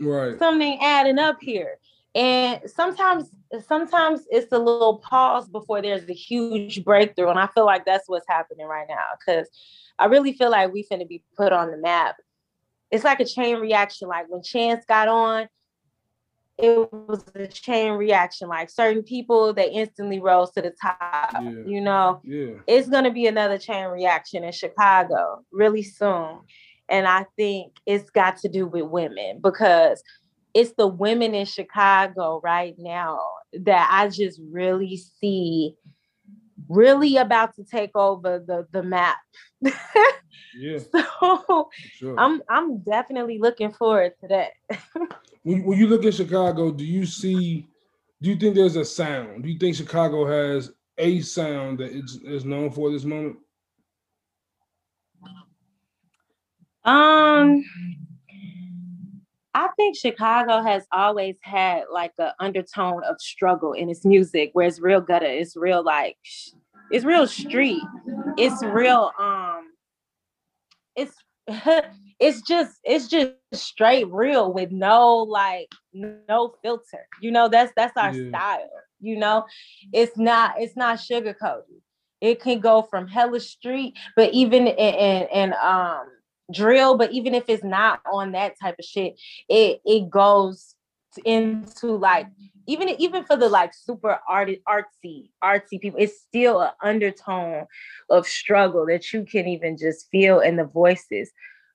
right. 0.00 0.38
something 0.44 0.78
adding 0.82 1.18
up 1.18 1.38
here 1.40 1.78
and 2.18 2.60
sometimes 2.68 3.30
sometimes 3.66 4.22
it's 4.30 4.50
a 4.52 4.58
little 4.58 4.98
pause 4.98 5.48
before 5.48 5.80
there's 5.80 6.08
a 6.10 6.12
huge 6.12 6.84
breakthrough 6.84 7.28
and 7.30 7.38
i 7.38 7.46
feel 7.54 7.64
like 7.64 7.84
that's 7.84 8.08
what's 8.08 8.26
happening 8.28 8.66
right 8.66 8.86
now 8.88 9.04
because 9.18 9.48
i 9.98 10.06
really 10.06 10.32
feel 10.32 10.50
like 10.50 10.72
we 10.72 10.84
finna 10.90 11.06
be 11.08 11.22
put 11.36 11.52
on 11.52 11.70
the 11.70 11.76
map 11.76 12.16
it's 12.90 13.04
like 13.04 13.20
a 13.20 13.24
chain 13.24 13.56
reaction 13.58 14.08
like 14.08 14.26
when 14.28 14.42
chance 14.42 14.84
got 14.86 15.06
on 15.08 15.48
it 16.58 16.92
was 16.92 17.22
a 17.36 17.46
chain 17.46 17.92
reaction 17.92 18.48
like 18.48 18.68
certain 18.68 19.02
people 19.04 19.52
they 19.52 19.70
instantly 19.70 20.18
rose 20.18 20.50
to 20.50 20.60
the 20.60 20.72
top 20.82 21.30
Yeah. 21.40 21.50
you 21.64 21.80
know 21.80 22.20
Yeah. 22.24 22.54
it's 22.66 22.88
going 22.88 23.04
to 23.04 23.12
be 23.12 23.26
another 23.28 23.58
chain 23.58 23.86
reaction 23.86 24.42
in 24.42 24.50
Chicago 24.52 25.44
really 25.52 25.84
soon. 25.84 26.40
And 26.90 27.06
I 27.06 27.26
think 27.36 27.74
it's 27.86 28.08
got 28.10 28.38
to 28.38 28.48
do 28.48 28.66
with 28.66 28.84
women 28.84 29.40
because 29.42 30.02
it's 30.54 30.72
the 30.76 30.86
women 30.86 31.34
in 31.34 31.46
Chicago 31.46 32.40
right 32.42 32.74
now 32.78 33.20
that 33.52 33.88
I 33.90 34.08
just 34.08 34.40
really 34.50 35.00
see 35.20 35.74
really 36.68 37.16
about 37.16 37.54
to 37.56 37.64
take 37.64 37.96
over 37.96 38.42
the, 38.46 38.66
the 38.72 38.82
map. 38.82 39.18
Yeah. 40.56 40.78
so 40.78 41.68
Sure. 41.92 42.18
I'm 42.18 42.42
I'm 42.48 42.78
definitely 42.78 43.38
looking 43.38 43.72
forward 43.72 44.12
to 44.20 44.28
that. 44.28 44.50
when, 45.42 45.64
when 45.64 45.78
you 45.78 45.86
look 45.86 46.04
at 46.04 46.14
Chicago, 46.14 46.72
do 46.72 46.84
you 46.84 47.06
see? 47.06 47.68
Do 48.20 48.30
you 48.30 48.36
think 48.36 48.54
there's 48.54 48.76
a 48.76 48.84
sound? 48.84 49.44
Do 49.44 49.48
you 49.48 49.58
think 49.58 49.76
Chicago 49.76 50.26
has 50.26 50.72
a 50.96 51.20
sound 51.20 51.78
that 51.78 51.92
is, 51.92 52.20
is 52.24 52.44
known 52.44 52.70
for 52.70 52.90
this 52.90 53.04
moment? 53.04 53.36
Um, 56.84 57.64
I 59.58 59.68
think 59.76 59.96
Chicago 59.96 60.62
has 60.62 60.86
always 60.92 61.36
had 61.42 61.84
like 61.92 62.12
an 62.18 62.30
undertone 62.38 63.02
of 63.02 63.20
struggle 63.20 63.72
in 63.72 63.90
its 63.90 64.04
music, 64.04 64.50
where 64.52 64.68
it's 64.68 64.80
real 64.80 65.00
gutter, 65.00 65.26
it's 65.26 65.56
real 65.56 65.82
like, 65.82 66.16
it's 66.92 67.04
real 67.04 67.26
street, 67.26 67.82
it's 68.36 68.62
real 68.62 69.10
um, 69.18 69.72
it's 70.94 71.14
it's 72.20 72.42
just 72.42 72.78
it's 72.84 73.08
just 73.08 73.32
straight 73.52 74.06
real 74.12 74.52
with 74.52 74.70
no 74.70 75.16
like 75.16 75.68
no 75.92 76.54
filter. 76.62 77.08
You 77.20 77.32
know, 77.32 77.48
that's 77.48 77.72
that's 77.74 77.96
our 77.96 78.14
Yeah. 78.14 78.28
style. 78.28 78.70
You 79.00 79.18
know, 79.18 79.44
it's 79.92 80.16
not 80.16 80.54
it's 80.60 80.76
not 80.76 80.98
sugarcoated. 80.98 81.82
It 82.20 82.40
can 82.40 82.60
go 82.60 82.82
from 82.82 83.08
hella 83.08 83.40
street, 83.40 83.96
but 84.14 84.32
even 84.32 84.68
in, 84.68 84.76
in, 84.76 85.28
in 85.32 85.54
um 85.60 86.10
drill, 86.52 86.96
but 86.96 87.12
even 87.12 87.34
if 87.34 87.44
it's 87.48 87.64
not 87.64 88.00
on 88.10 88.32
that 88.32 88.54
type 88.60 88.76
of 88.78 88.84
shit, 88.84 89.20
it 89.48 89.80
it 89.84 90.10
goes 90.10 90.74
into 91.24 91.96
like 91.96 92.26
even 92.66 92.88
even 93.00 93.24
for 93.24 93.36
the 93.36 93.48
like 93.48 93.72
super 93.74 94.18
art, 94.28 94.50
artsy 94.68 95.30
artsy 95.42 95.80
people, 95.80 95.98
it's 95.98 96.20
still 96.20 96.60
an 96.60 96.70
undertone 96.82 97.66
of 98.10 98.26
struggle 98.26 98.86
that 98.86 99.12
you 99.12 99.24
can 99.24 99.48
even 99.48 99.76
just 99.76 100.08
feel 100.10 100.40
in 100.40 100.56
the 100.56 100.64
voices 100.64 101.30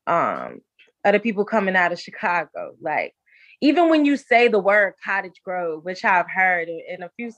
um 0.07 0.59
of 1.05 1.13
the 1.13 1.19
people 1.19 1.45
coming 1.45 1.75
out 1.75 1.91
of 1.91 1.99
Chicago. 1.99 2.75
Like 2.81 3.13
even 3.61 3.89
when 3.89 4.05
you 4.05 4.17
say 4.17 4.47
the 4.47 4.59
word 4.59 4.93
Cottage 5.03 5.41
Grove, 5.43 5.83
which 5.83 6.05
I've 6.05 6.29
heard 6.29 6.67
in, 6.69 6.81
in 6.89 7.03
a 7.03 7.11
few 7.15 7.27
Yeah. 7.27 7.31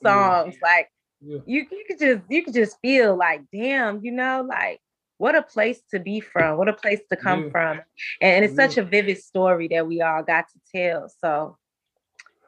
songs, 0.44 0.56
like 0.62 0.90
Yeah. 1.22 1.40
you 1.46 1.66
you 1.72 1.84
could 1.88 2.00
just 2.00 2.22
you 2.30 2.44
could 2.44 2.54
just 2.54 2.78
feel 2.82 3.16
like 3.18 3.42
damn 3.52 4.04
you 4.04 4.12
know 4.12 4.46
like 4.48 4.80
what 5.18 5.36
a 5.36 5.42
place 5.42 5.82
to 5.92 6.00
be 6.00 6.20
from 6.20 6.58
what 6.58 6.68
a 6.68 6.74
place 6.74 7.00
to 7.10 7.16
come 7.16 7.46
Yeah. 7.46 7.50
from 7.50 7.82
and, 8.22 8.46
it's 8.46 8.56
Yeah. 8.58 8.68
such 8.68 8.78
a 8.78 8.84
vivid 8.84 9.18
story 9.18 9.68
that 9.70 9.88
we 9.88 10.02
all 10.02 10.24
got 10.24 10.46
to 10.50 10.60
tell 10.74 11.10
so 11.10 11.58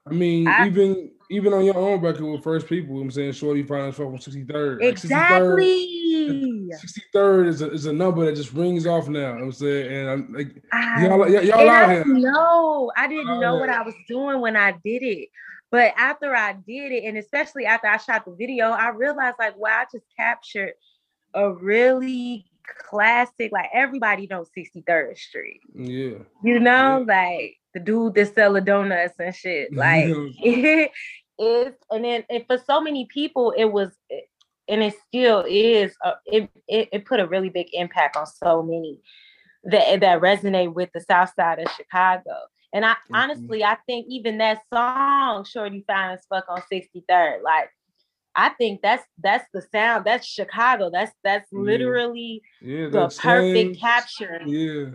I 0.10 0.14
mean, 0.14 0.48
I- 0.48 0.68
even 0.68 1.12
even 1.30 1.52
on 1.54 1.66
your 1.66 1.76
own 1.78 2.00
record 2.00 2.26
with 2.26 2.42
First 2.42 2.68
People, 2.68 3.02
I'm 3.02 3.12
saying 3.12 3.34
Shorty 3.34 3.64
finds 3.64 3.98
from 3.98 4.18
63rd. 4.18 4.82
exactly 4.82 6.72
63rd 6.72 7.48
is 7.48 7.62
a, 7.62 7.72
is 7.72 7.86
a 7.86 7.92
number 7.94 8.26
that 8.26 8.36
just 8.36 8.54
rings 8.54 8.88
off 8.88 9.10
now. 9.10 9.32
I'm 9.34 9.52
saying, 9.52 9.92
and 9.94 10.10
I'm 10.10 10.34
like, 10.34 10.64
I, 10.72 11.06
y'all, 11.06 11.30
y'all, 11.30 11.44
y'all 11.44 11.70
out 11.70 11.92
here. 11.92 12.06
know 12.06 12.92
I 12.96 13.08
didn't 13.08 13.28
Y'all 13.28 13.42
know 13.42 13.56
what. 13.58 13.70
I 13.70 13.82
was 13.82 13.96
doing 14.08 14.40
when 14.42 14.56
I 14.56 14.72
did 14.72 15.04
it 15.04 15.30
but 15.70 15.94
after 15.98 16.34
I 16.34 16.54
did 16.54 16.94
it 16.94 17.04
and 17.04 17.18
especially 17.18 17.66
after 17.66 17.88
I 17.88 17.98
shot 17.98 18.24
the 18.24 18.32
video 18.32 18.68
I 18.72 18.90
realized 18.90 19.36
like 19.40 19.58
wow 19.58 19.82
I 19.82 19.86
just 19.92 20.06
captured 20.18 20.72
a 21.34 21.52
really 21.52 22.46
classic 22.68 23.52
like 23.52 23.70
everybody 23.74 24.28
knows 24.30 24.50
63rd 24.58 25.18
Street 25.18 25.62
Yeah. 25.74 26.20
You 26.44 26.60
know, 26.60 27.04
like 27.08 27.58
the 27.74 27.80
dude 27.80 28.16
that 28.16 28.34
sell 28.36 28.56
a 28.56 28.62
donuts 28.62 29.16
and 29.20 29.36
shit. 29.36 29.70
Like 29.76 30.06
it 30.42 30.92
is, 31.40 31.74
and 31.92 32.04
then 32.06 32.24
and 32.30 32.46
for 32.48 32.58
so 32.58 32.82
many 32.82 33.06
people, 33.06 33.54
it 33.58 33.66
was, 33.66 33.92
and 34.68 34.84
it 34.84 34.96
still 35.08 35.44
is. 35.48 35.96
Uh, 36.04 36.14
it, 36.26 36.50
it 36.68 36.90
it 36.92 37.06
put 37.06 37.20
a 37.20 37.28
really 37.28 37.50
big 37.50 37.68
impact 37.74 38.18
on 38.18 38.26
so 38.26 38.62
many 38.64 39.00
that 39.66 40.00
that 40.02 40.22
resonate 40.22 40.74
with 40.74 40.90
the 40.94 41.02
South 41.02 41.32
Side 41.36 41.60
of 41.60 41.72
Chicago. 41.72 42.36
And 42.74 42.86
I 42.86 42.94
Mhm. 42.94 43.16
honestly, 43.16 43.64
I 43.64 43.78
think 43.88 44.08
even 44.10 44.38
that 44.40 44.62
song, 44.74 45.46
"Shorty 45.46 45.84
Fine 45.88 46.16
as 46.16 46.26
Fuck" 46.30 46.46
on 46.50 46.62
63rd, 46.72 47.42
like. 47.44 47.70
I 48.38 48.50
think 48.50 48.82
that's 48.84 49.04
that's 49.22 49.46
the 49.52 49.64
sound. 49.74 50.06
That's 50.06 50.26
Chicago. 50.26 50.90
That's 50.92 51.12
that's 51.24 51.50
Yeah. 51.52 51.60
literally 51.60 52.42
yeah, 52.62 52.86
the 52.86 52.92
that 52.92 53.18
perfect 53.18 53.20
slang, 53.20 53.76
capture 53.76 54.42
Yeah. 54.46 54.86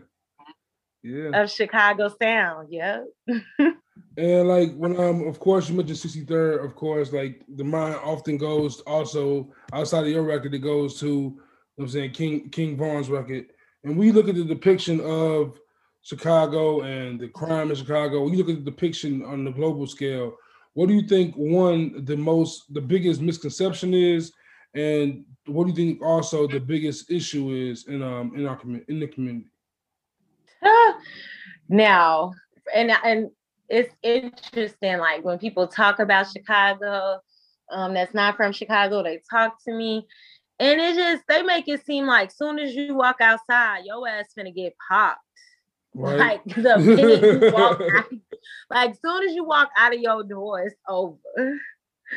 Yeah. 1.02 1.42
of 1.42 1.50
Chicago 1.50 2.08
sound. 2.22 2.68
Yeah. 2.70 3.02
And 4.16 4.48
like 4.48 4.74
when 4.76 4.98
um 4.98 5.26
of 5.26 5.38
course 5.40 5.68
you 5.68 5.74
mentioned 5.76 5.98
63rd, 5.98 6.64
of 6.64 6.74
course, 6.76 7.12
like 7.12 7.42
the 7.56 7.64
mind 7.64 7.96
often 7.96 8.38
goes 8.38 8.80
also 8.82 9.50
outside 9.72 10.04
of 10.04 10.10
your 10.10 10.22
record, 10.22 10.54
it 10.54 10.58
goes 10.58 10.98
to 11.00 11.06
you 11.08 11.40
know 11.78 11.84
I'm 11.84 11.88
saying 11.88 12.12
King 12.12 12.48
King 12.50 12.76
Von's 12.76 13.10
record. 13.10 13.46
And 13.84 13.98
we 13.98 14.12
look 14.12 14.28
at 14.28 14.36
the 14.36 14.44
depiction 14.44 15.00
of 15.00 15.58
Chicago 16.02 16.82
and 16.82 17.18
the 17.18 17.28
crime 17.28 17.70
in 17.70 17.76
Chicago, 17.76 18.22
we 18.24 18.36
look 18.36 18.48
at 18.48 18.64
the 18.64 18.70
depiction 18.70 19.24
on 19.24 19.44
the 19.44 19.50
global 19.50 19.86
scale. 19.86 20.36
What 20.74 20.88
do 20.88 20.94
you 20.94 21.02
think 21.02 21.34
one 21.34 22.04
the 22.04 22.16
most 22.16 22.72
the 22.72 22.80
biggest 22.80 23.20
misconception 23.20 23.94
is? 23.94 24.32
And 24.74 25.24
what 25.46 25.64
do 25.64 25.70
you 25.70 25.76
think 25.76 26.02
also 26.02 26.46
the 26.46 26.60
biggest 26.60 27.10
issue 27.10 27.50
is 27.50 27.86
in 27.88 28.02
um 28.02 28.32
in 28.36 28.46
our 28.46 28.56
community 28.56 28.92
in 28.92 29.00
the 29.00 29.06
community? 29.06 29.50
now, 31.68 32.32
and 32.74 32.90
and 33.04 33.30
it's 33.68 33.94
interesting, 34.02 34.98
like 34.98 35.24
when 35.24 35.38
people 35.38 35.66
talk 35.66 35.98
about 35.98 36.30
Chicago, 36.30 37.20
um, 37.70 37.94
that's 37.94 38.14
not 38.14 38.36
from 38.36 38.52
Chicago, 38.52 39.02
they 39.02 39.20
talk 39.30 39.62
to 39.64 39.72
me. 39.72 40.06
And 40.58 40.80
it 40.80 40.94
just 40.94 41.24
they 41.26 41.42
make 41.42 41.66
it 41.68 41.84
seem 41.84 42.06
like 42.06 42.30
soon 42.30 42.58
as 42.58 42.74
you 42.74 42.94
walk 42.94 43.16
outside, 43.20 43.84
your 43.84 44.06
ass 44.06 44.32
gonna 44.36 44.52
get 44.52 44.74
popped. 44.88 45.20
Right. 45.94 46.18
Like 46.18 46.44
the 46.44 46.78
minute 46.78 47.42
you 47.42 47.52
walk 47.52 47.80
out, 47.96 48.12
like 48.70 48.96
soon 49.04 49.28
as 49.28 49.34
you 49.34 49.44
walk 49.44 49.70
out 49.76 49.94
of 49.94 50.00
your 50.00 50.22
door, 50.24 50.60
it's 50.62 50.76
over. 50.88 51.18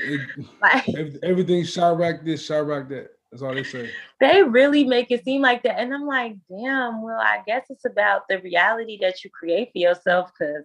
It, 0.03 0.21
like 0.61 0.87
everything 1.23 1.63
shot 1.63 1.99
back 1.99 2.23
this, 2.23 2.45
shot 2.45 2.67
back 2.67 2.89
that. 2.89 3.09
That's 3.31 3.43
all 3.43 3.53
they 3.53 3.63
say. 3.63 3.89
They 4.21 4.43
really 4.43 4.85
make 4.85 5.11
it 5.11 5.25
seem 5.25 5.41
like 5.41 5.63
that. 5.63 5.77
And 5.77 5.93
I'm 5.93 6.05
like, 6.05 6.37
damn, 6.49 7.01
well, 7.01 7.19
I 7.19 7.41
guess 7.45 7.65
it's 7.69 7.83
about 7.83 8.29
the 8.29 8.39
reality 8.39 8.97
that 9.01 9.23
you 9.23 9.29
create 9.29 9.71
for 9.73 9.79
yourself 9.79 10.31
because 10.31 10.63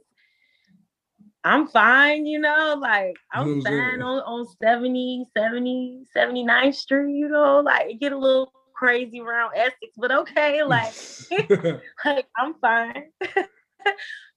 I'm 1.42 1.66
fine, 1.66 2.26
you 2.26 2.38
know, 2.38 2.76
like 2.78 3.16
I'm 3.32 3.62
fine 3.62 4.02
on, 4.02 4.20
on 4.20 4.46
70, 4.62 5.26
70, 5.36 6.04
79th 6.16 6.74
Street, 6.74 7.16
you 7.16 7.28
know, 7.28 7.60
like 7.60 7.90
it 7.90 8.00
get 8.00 8.12
a 8.12 8.18
little 8.18 8.52
crazy 8.74 9.20
around 9.20 9.52
Essex, 9.56 9.92
but 9.96 10.12
okay, 10.12 10.62
like, 10.62 10.92
like 12.04 12.26
I'm 12.36 12.54
fine. 12.60 13.04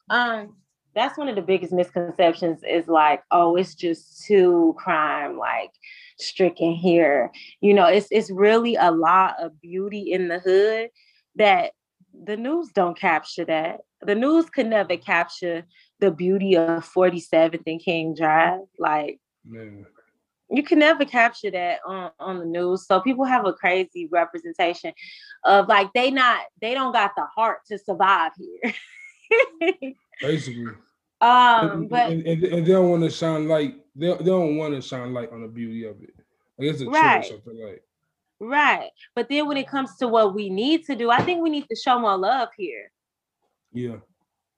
um, 0.09 0.55
that's 0.95 1.17
one 1.17 1.27
of 1.27 1.35
the 1.35 1.41
biggest 1.41 1.73
misconceptions 1.73 2.61
is 2.67 2.87
like, 2.87 3.23
oh, 3.31 3.55
it's 3.55 3.73
just 3.73 4.25
too 4.25 4.75
crime 4.77 5.37
like 5.37 5.71
stricken 6.17 6.73
here. 6.73 7.31
You 7.61 7.73
know, 7.73 7.85
it's 7.85 8.07
it's 8.11 8.29
really 8.29 8.75
a 8.75 8.91
lot 8.91 9.35
of 9.41 9.59
beauty 9.61 10.11
in 10.11 10.27
the 10.27 10.39
hood 10.39 10.89
that 11.35 11.71
the 12.13 12.37
news 12.37 12.69
don't 12.73 12.97
capture 12.97 13.45
that. 13.45 13.81
The 14.01 14.15
news 14.15 14.49
could 14.49 14.67
never 14.67 14.97
capture 14.97 15.63
the 15.99 16.11
beauty 16.11 16.55
of 16.55 16.85
47th 16.85 17.63
and 17.65 17.81
King 17.81 18.13
Drive. 18.13 18.61
Like 18.77 19.19
Man. 19.43 19.85
you 20.49 20.61
can 20.61 20.79
never 20.79 21.05
capture 21.05 21.49
that 21.51 21.79
on, 21.87 22.11
on 22.19 22.39
the 22.39 22.45
news. 22.45 22.85
So 22.85 23.01
people 23.01 23.25
have 23.25 23.47
a 23.47 23.53
crazy 23.53 24.07
representation 24.11 24.93
of 25.43 25.67
like 25.67 25.91
they 25.93 26.11
not 26.11 26.41
they 26.61 26.75
don't 26.75 26.93
got 26.93 27.13
the 27.15 27.25
heart 27.35 27.59
to 27.67 27.79
survive 27.79 28.31
here. 28.37 28.73
Basically. 30.23 30.73
Um, 31.21 31.87
but 31.87 32.11
and, 32.11 32.25
and, 32.25 32.43
and, 32.43 32.65
they 32.65 32.71
don't 32.71 32.89
want 32.89 33.03
to 33.03 33.09
shine 33.09 33.47
light. 33.47 33.75
They, 33.95 34.07
they 34.13 34.23
don't 34.25 34.57
want 34.57 34.73
to 34.73 34.81
shine 34.81 35.13
light 35.13 35.31
on 35.31 35.41
the 35.41 35.47
beauty 35.47 35.85
of 35.85 36.01
it. 36.01 36.13
I 36.59 36.63
guess 36.63 36.81
it's 36.81 36.91
right. 36.91 37.25
something 37.25 37.57
like. 37.63 37.83
Right. 38.39 38.89
But 39.15 39.29
then 39.29 39.47
when 39.47 39.57
it 39.57 39.67
comes 39.67 39.95
to 39.97 40.07
what 40.07 40.33
we 40.33 40.49
need 40.49 40.85
to 40.85 40.95
do, 40.95 41.09
I 41.09 41.21
think 41.21 41.41
we 41.41 41.49
need 41.49 41.67
to 41.69 41.75
show 41.75 41.97
more 41.97 42.17
love 42.17 42.49
here. 42.57 42.91
Yeah. 43.71 43.97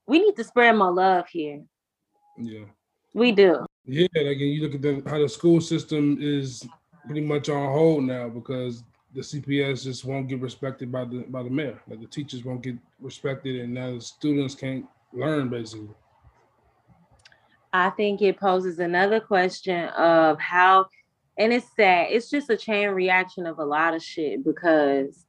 We 0.08 0.20
need 0.20 0.36
to 0.38 0.44
spread 0.44 0.76
more 0.76 0.92
love 0.92 1.28
here. 1.28 1.64
Yeah. 2.38 2.66
We 3.14 3.32
do. 3.32 3.66
Yeah, 3.86 4.08
like 4.16 4.40
you 4.40 4.64
look 4.64 4.76
at 4.76 4.82
the, 4.82 5.04
how 5.08 5.20
the 5.20 5.30
school 5.30 5.62
system 5.62 6.18
is 6.20 6.68
pretty 7.06 7.22
much 7.22 7.50
on 7.50 7.72
hold 7.72 8.04
now 8.04 8.28
because 8.28 8.84
the 9.14 9.22
CPS 9.22 9.84
just 9.84 10.04
won't 10.04 10.28
get 10.28 10.42
respected 10.42 10.92
by 10.92 11.06
the 11.06 11.20
by 11.30 11.44
the 11.44 11.50
mayor. 11.50 11.80
Like 11.88 12.02
the 12.02 12.08
teachers 12.08 12.44
won't 12.44 12.62
get 12.62 12.76
respected, 13.00 13.62
and 13.62 13.74
now 13.74 13.94
the 13.94 14.02
students 14.02 14.56
can't 14.56 14.86
learn 15.16 15.50
basically. 15.50 15.90
I 17.74 17.90
think 17.90 18.22
it 18.22 18.40
poses 18.40 18.80
another 18.80 19.20
question 19.20 19.90
of 19.90 20.40
how, 20.40 20.86
and 21.38 21.52
it's 21.52 21.68
sad. 21.76 22.08
It's 22.10 22.30
just 22.30 22.50
a 22.50 22.56
chain 22.56 22.90
reaction 22.90 23.46
of 23.46 23.60
a 23.60 23.66
lot 23.66 23.94
of 23.94 24.02
shit 24.02 24.46
because 24.46 25.26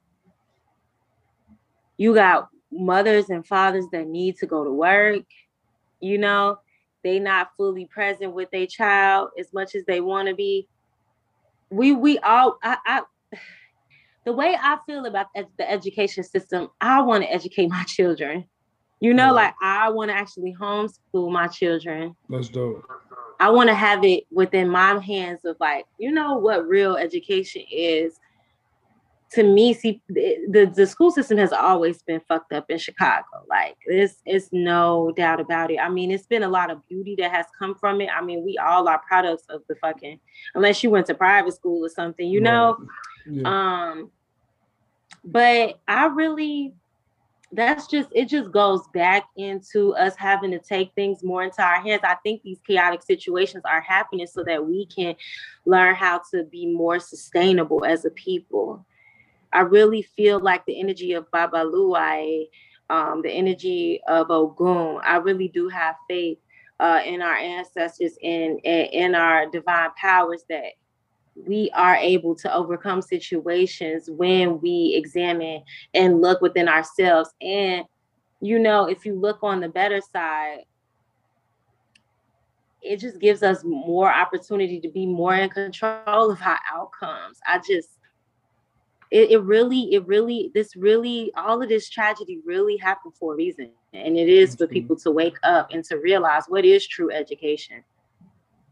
you 1.96 2.14
got 2.14 2.48
mothers 2.70 3.30
and 3.30 3.46
fathers 3.46 3.86
that 3.92 4.06
need 4.06 4.36
to 4.36 4.46
go 4.46 4.62
to 4.62 4.70
work. 4.70 5.24
You 6.00 6.18
know, 6.18 6.58
they 7.02 7.18
not 7.18 7.50
fully 7.56 7.86
present 7.86 8.32
with 8.32 8.50
their 8.50 8.66
child 8.66 9.30
as 9.38 9.52
much 9.52 9.74
as 9.74 9.84
they 9.84 10.00
want 10.00 10.28
to 10.28 10.34
be. 10.34 10.68
We 11.70 11.92
we 11.92 12.18
all 12.20 12.58
I, 12.62 12.76
I 12.86 13.02
the 14.24 14.32
way 14.32 14.56
I 14.60 14.78
feel 14.86 15.06
about 15.06 15.26
the 15.34 15.68
education 15.70 16.22
system, 16.22 16.68
I 16.80 17.02
want 17.02 17.24
to 17.24 17.32
educate 17.32 17.68
my 17.68 17.82
children. 17.86 18.44
You 19.00 19.12
know, 19.12 19.34
like 19.34 19.54
I 19.62 19.90
want 19.90 20.10
to 20.10 20.16
actually 20.16 20.56
homeschool 20.58 21.30
my 21.30 21.48
children. 21.48 22.16
That's 22.30 22.48
dope. 22.48 22.82
I 23.38 23.50
want 23.50 23.68
to 23.68 23.74
have 23.74 24.02
it 24.04 24.24
within 24.30 24.70
my 24.70 24.98
hands 24.98 25.44
of 25.44 25.56
like, 25.60 25.84
you 25.98 26.10
know 26.10 26.38
what 26.38 26.66
real 26.66 26.96
education 26.96 27.62
is. 27.70 28.18
To 29.32 29.42
me, 29.42 29.74
see 29.74 30.00
the, 30.08 30.72
the 30.74 30.86
school 30.86 31.10
system 31.10 31.36
has 31.36 31.52
always 31.52 32.00
been 32.02 32.22
fucked 32.26 32.52
up 32.54 32.70
in 32.70 32.78
Chicago. 32.78 33.26
Like 33.50 33.76
this 33.86 34.22
is 34.24 34.48
no 34.52 35.12
doubt 35.14 35.40
about 35.40 35.70
it. 35.70 35.78
I 35.78 35.90
mean, 35.90 36.10
it's 36.10 36.26
been 36.26 36.44
a 36.44 36.48
lot 36.48 36.70
of 36.70 36.86
beauty 36.88 37.16
that 37.18 37.32
has 37.32 37.44
come 37.58 37.74
from 37.74 38.00
it. 38.00 38.08
I 38.08 38.22
mean, 38.22 38.44
we 38.44 38.56
all 38.56 38.88
are 38.88 39.02
products 39.06 39.44
of 39.50 39.62
the 39.68 39.74
fucking 39.76 40.20
unless 40.54 40.82
you 40.82 40.90
went 40.90 41.06
to 41.06 41.14
private 41.14 41.54
school 41.54 41.84
or 41.84 41.90
something, 41.90 42.26
you 42.26 42.40
know. 42.40 42.78
Yeah. 43.28 43.42
Um, 43.44 44.10
but 45.24 45.80
I 45.88 46.06
really 46.06 46.72
that's 47.56 47.86
just 47.86 48.08
it 48.12 48.28
just 48.28 48.52
goes 48.52 48.86
back 48.94 49.24
into 49.36 49.94
us 49.94 50.14
having 50.16 50.50
to 50.52 50.58
take 50.58 50.92
things 50.94 51.22
more 51.22 51.42
into 51.42 51.62
our 51.62 51.80
hands. 51.80 52.02
I 52.04 52.16
think 52.22 52.42
these 52.42 52.60
chaotic 52.66 53.02
situations 53.02 53.64
are 53.64 53.80
happening 53.80 54.26
so 54.26 54.44
that 54.44 54.64
we 54.64 54.86
can 54.86 55.16
learn 55.64 55.94
how 55.94 56.22
to 56.32 56.44
be 56.44 56.66
more 56.66 57.00
sustainable 57.00 57.84
as 57.84 58.04
a 58.04 58.10
people. 58.10 58.84
I 59.52 59.60
really 59.60 60.02
feel 60.02 60.38
like 60.38 60.64
the 60.66 60.78
energy 60.78 61.14
of 61.14 61.30
Babaluaye 61.30 62.48
um, 62.90 63.22
the 63.22 63.30
energy 63.30 64.00
of 64.06 64.30
ogun 64.30 65.00
i 65.04 65.16
really 65.16 65.48
do 65.48 65.68
have 65.68 65.96
faith 66.08 66.38
uh, 66.78 67.00
in 67.04 67.22
our 67.22 67.34
ancestors 67.34 68.16
and 68.22 68.60
in 68.60 69.14
our 69.14 69.48
divine 69.50 69.90
powers 70.00 70.44
that 70.48 70.72
we 71.44 71.70
are 71.74 71.96
able 71.96 72.34
to 72.34 72.54
overcome 72.54 73.02
situations 73.02 74.08
when 74.10 74.60
we 74.60 74.94
examine 74.96 75.62
and 75.92 76.22
look 76.22 76.40
within 76.40 76.68
ourselves. 76.68 77.30
And, 77.40 77.84
you 78.40 78.58
know, 78.58 78.86
if 78.86 79.04
you 79.04 79.14
look 79.14 79.38
on 79.42 79.60
the 79.60 79.68
better 79.68 80.00
side, 80.00 80.64
it 82.80 83.00
just 83.00 83.18
gives 83.18 83.42
us 83.42 83.64
more 83.64 84.12
opportunity 84.12 84.80
to 84.80 84.88
be 84.88 85.06
more 85.06 85.34
in 85.34 85.50
control 85.50 86.30
of 86.30 86.40
our 86.40 86.58
outcomes. 86.72 87.38
I 87.46 87.58
just, 87.58 87.90
it, 89.10 89.32
it 89.32 89.42
really, 89.42 89.94
it 89.94 90.06
really, 90.06 90.50
this 90.54 90.76
really, 90.76 91.32
all 91.36 91.60
of 91.60 91.68
this 91.68 91.88
tragedy 91.88 92.40
really 92.44 92.76
happened 92.76 93.14
for 93.18 93.34
a 93.34 93.36
reason. 93.36 93.72
And 93.92 94.16
it 94.16 94.28
is 94.28 94.54
for 94.54 94.66
people 94.66 94.96
to 94.96 95.10
wake 95.10 95.36
up 95.42 95.68
and 95.72 95.84
to 95.84 95.96
realize 95.96 96.44
what 96.48 96.64
is 96.64 96.86
true 96.86 97.10
education. 97.10 97.82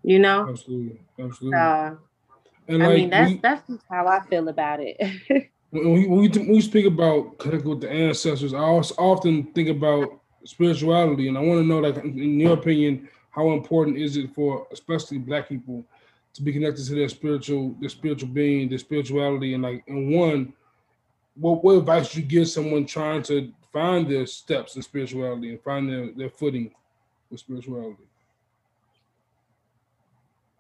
You 0.03 0.18
know? 0.18 0.48
Absolutely. 0.48 1.00
Absolutely. 1.18 1.59
Uh, 1.59 1.94
and 2.68 2.83
I 2.83 2.87
like, 2.87 2.96
mean, 2.96 3.11
that's 3.11 3.31
we, 3.31 3.37
that's 3.38 3.70
how 3.88 4.07
I 4.07 4.20
feel 4.20 4.48
about 4.48 4.81
it. 4.81 4.96
when, 5.70 5.92
we, 5.92 6.07
when, 6.07 6.20
we, 6.20 6.29
when 6.29 6.48
we 6.48 6.61
speak 6.61 6.87
about 6.87 7.38
connecting 7.38 7.70
with 7.70 7.81
the 7.81 7.90
ancestors, 7.90 8.55
I 8.55 8.59
also 8.59 8.94
often 8.96 9.44
think 9.53 9.68
about 9.68 10.20
spirituality, 10.44 11.29
and 11.29 11.37
I 11.37 11.40
want 11.40 11.61
to 11.61 11.66
know, 11.66 11.81
like, 11.81 11.96
in 12.05 12.40
your 12.40 12.55
opinion, 12.55 13.09
how 13.31 13.53
important 13.53 13.98
is 13.98 14.16
it 14.16 14.33
for 14.35 14.66
especially 14.72 15.18
Black 15.18 15.48
people 15.48 15.85
to 16.35 16.42
be 16.42 16.53
connected 16.53 16.85
to 16.87 16.94
their 16.94 17.09
spiritual, 17.09 17.77
their 17.81 17.88
spiritual 17.88 18.29
being, 18.29 18.68
their 18.68 18.79
spirituality, 18.79 19.55
and 19.55 19.62
like, 19.62 19.85
and 19.88 20.14
one, 20.14 20.53
what 21.35 21.64
what 21.64 21.79
advice 21.79 22.12
do 22.12 22.20
you 22.20 22.27
give 22.27 22.48
someone 22.48 22.87
trying 22.87 23.22
to 23.24 23.53
find 23.72 24.09
their 24.09 24.27
steps 24.27 24.77
in 24.77 24.83
spirituality 24.83 25.50
and 25.50 25.61
find 25.62 25.88
their, 25.88 26.12
their 26.12 26.31
footing 26.31 26.72
with 27.31 27.40
spirituality? 27.40 28.05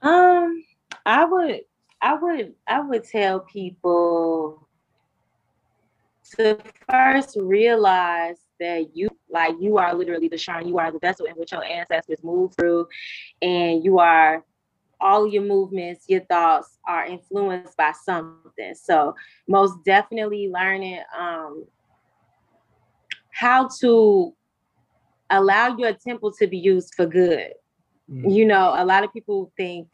Um, 0.02 0.64
I 1.06 1.24
would 1.24 1.60
I 2.04 2.12
would 2.12 2.54
I 2.68 2.80
would 2.80 3.04
tell 3.04 3.40
people 3.40 4.68
to 6.36 6.58
first 6.90 7.34
realize 7.40 8.36
that 8.60 8.94
you 8.94 9.08
like 9.30 9.54
you 9.58 9.78
are 9.78 9.94
literally 9.94 10.28
the 10.28 10.36
shrine, 10.36 10.68
you 10.68 10.78
are 10.78 10.92
the 10.92 10.98
vessel 10.98 11.24
in 11.24 11.32
which 11.32 11.52
your 11.52 11.64
ancestors 11.64 12.22
moved 12.22 12.56
through, 12.56 12.86
and 13.40 13.82
you 13.82 13.98
are 14.00 14.44
all 15.00 15.26
your 15.26 15.44
movements, 15.44 16.04
your 16.06 16.20
thoughts 16.26 16.78
are 16.86 17.06
influenced 17.06 17.74
by 17.78 17.92
something. 18.04 18.74
So 18.74 19.14
most 19.48 19.82
definitely 19.86 20.50
learning 20.52 21.00
um, 21.18 21.64
how 23.30 23.68
to 23.80 24.34
allow 25.30 25.74
your 25.78 25.94
temple 25.94 26.32
to 26.32 26.46
be 26.46 26.58
used 26.58 26.92
for 26.94 27.06
good. 27.06 27.52
Mm-hmm. 28.10 28.28
You 28.28 28.44
know, 28.44 28.74
a 28.76 28.84
lot 28.84 29.04
of 29.04 29.12
people 29.12 29.50
think 29.56 29.88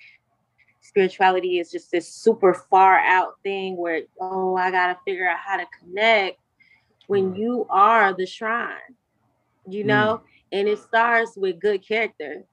spirituality 0.80 1.58
is 1.58 1.70
just 1.70 1.90
this 1.90 2.08
super 2.08 2.54
far 2.54 2.98
out 2.98 3.34
thing 3.42 3.76
where 3.76 4.02
oh 4.20 4.56
i 4.56 4.70
gotta 4.70 4.98
figure 5.04 5.28
out 5.28 5.38
how 5.38 5.56
to 5.56 5.66
connect 5.78 6.38
when 7.06 7.34
you 7.34 7.66
are 7.68 8.12
the 8.14 8.26
shrine 8.26 8.76
you 9.68 9.84
know 9.84 10.20
mm. 10.22 10.58
and 10.58 10.68
it 10.68 10.78
starts 10.78 11.36
with 11.36 11.60
good 11.60 11.86
character 11.86 12.44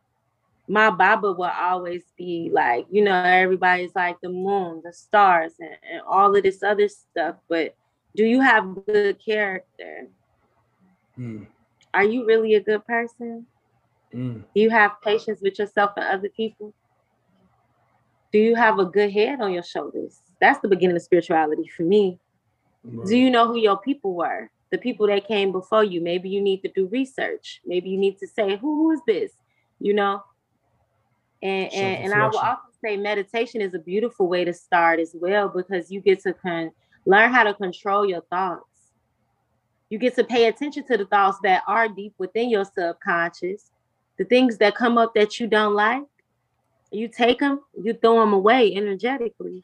my 0.68 0.90
baba 0.90 1.32
will 1.32 1.46
always 1.46 2.04
be 2.18 2.50
like 2.52 2.86
you 2.92 3.02
know 3.02 3.16
everybody's 3.24 3.96
like 3.96 4.18
the 4.22 4.30
moon 4.30 4.82
the 4.84 4.92
stars 4.92 5.54
and, 5.60 5.76
and 5.92 6.02
all 6.08 6.36
of 6.36 6.44
this 6.44 6.62
other 6.64 6.90
stuff 6.90 7.36
but 7.48 7.74
do 8.16 8.26
you 8.26 8.42
have 8.42 8.86
good 8.88 9.24
character 9.24 10.08
mm. 11.18 11.46
are 11.94 12.04
you 12.04 12.26
really 12.26 12.56
a 12.56 12.60
good 12.60 12.86
person? 12.86 13.46
Mm. 14.14 14.44
Do 14.56 14.62
you 14.62 14.70
have 14.70 15.02
patience 15.04 15.40
with 15.42 15.60
yourself 15.60 15.92
and 15.98 16.06
other 16.06 16.30
people? 16.30 16.74
Do 18.32 18.40
you 18.40 18.56
have 18.56 18.80
a 18.80 18.86
good 18.86 19.12
head 19.12 19.42
on 19.42 19.54
your 19.54 19.64
shoulders? 19.64 20.22
That's 20.42 20.60
the 20.60 20.68
beginning 20.68 20.96
of 20.96 21.02
spirituality 21.02 21.68
for 21.68 21.84
me. 21.84 22.20
Right. 22.84 23.08
Do 23.08 23.18
you 23.18 23.30
know 23.30 23.48
who 23.48 23.58
your 23.58 23.78
people 23.78 24.14
were? 24.14 24.50
The 24.70 24.78
people 24.78 25.08
that 25.08 25.28
came 25.28 25.52
before 25.52 25.84
you. 25.84 26.02
Maybe 26.02 26.30
you 26.30 26.42
need 26.42 26.62
to 26.62 26.72
do 26.76 26.88
research. 26.88 27.62
Maybe 27.66 27.90
you 27.90 27.98
need 27.98 28.18
to 28.20 28.28
say, 28.28 28.58
who, 28.58 28.76
who 28.76 28.92
is 28.92 29.02
this? 29.08 29.32
You 29.80 29.94
know? 29.94 30.24
And 31.42 31.72
and, 31.74 32.06
and 32.06 32.14
I 32.14 32.28
will 32.28 32.40
often 32.40 32.72
say 32.84 32.98
meditation 32.98 33.62
is 33.62 33.74
a 33.74 33.80
beautiful 33.80 34.28
way 34.28 34.44
to 34.44 34.54
start 34.54 35.00
as 35.00 35.16
well 35.16 35.50
because 35.50 35.92
you 35.92 36.02
get 36.02 36.22
to 36.24 36.34
con- 36.34 36.72
learn 37.06 37.32
how 37.32 37.44
to 37.44 37.54
control 37.54 38.06
your 38.06 38.22
thoughts. 38.22 38.64
You 39.90 40.00
get 40.00 40.16
to 40.16 40.24
pay 40.24 40.48
attention 40.48 40.84
to 40.88 40.98
the 40.98 41.06
thoughts 41.06 41.38
that 41.44 41.64
are 41.68 41.88
deep 41.88 42.14
within 42.18 42.50
your 42.50 42.66
subconscious, 42.66 43.72
the 44.18 44.26
things 44.26 44.58
that 44.58 44.76
come 44.76 44.98
up 44.98 45.14
that 45.14 45.40
you 45.40 45.48
don't 45.48 45.76
like. 45.76 46.04
You 46.92 47.08
take 47.08 47.40
them, 47.40 47.62
you 47.82 47.94
throw 47.94 48.20
them 48.20 48.34
away 48.34 48.74
energetically. 48.76 49.64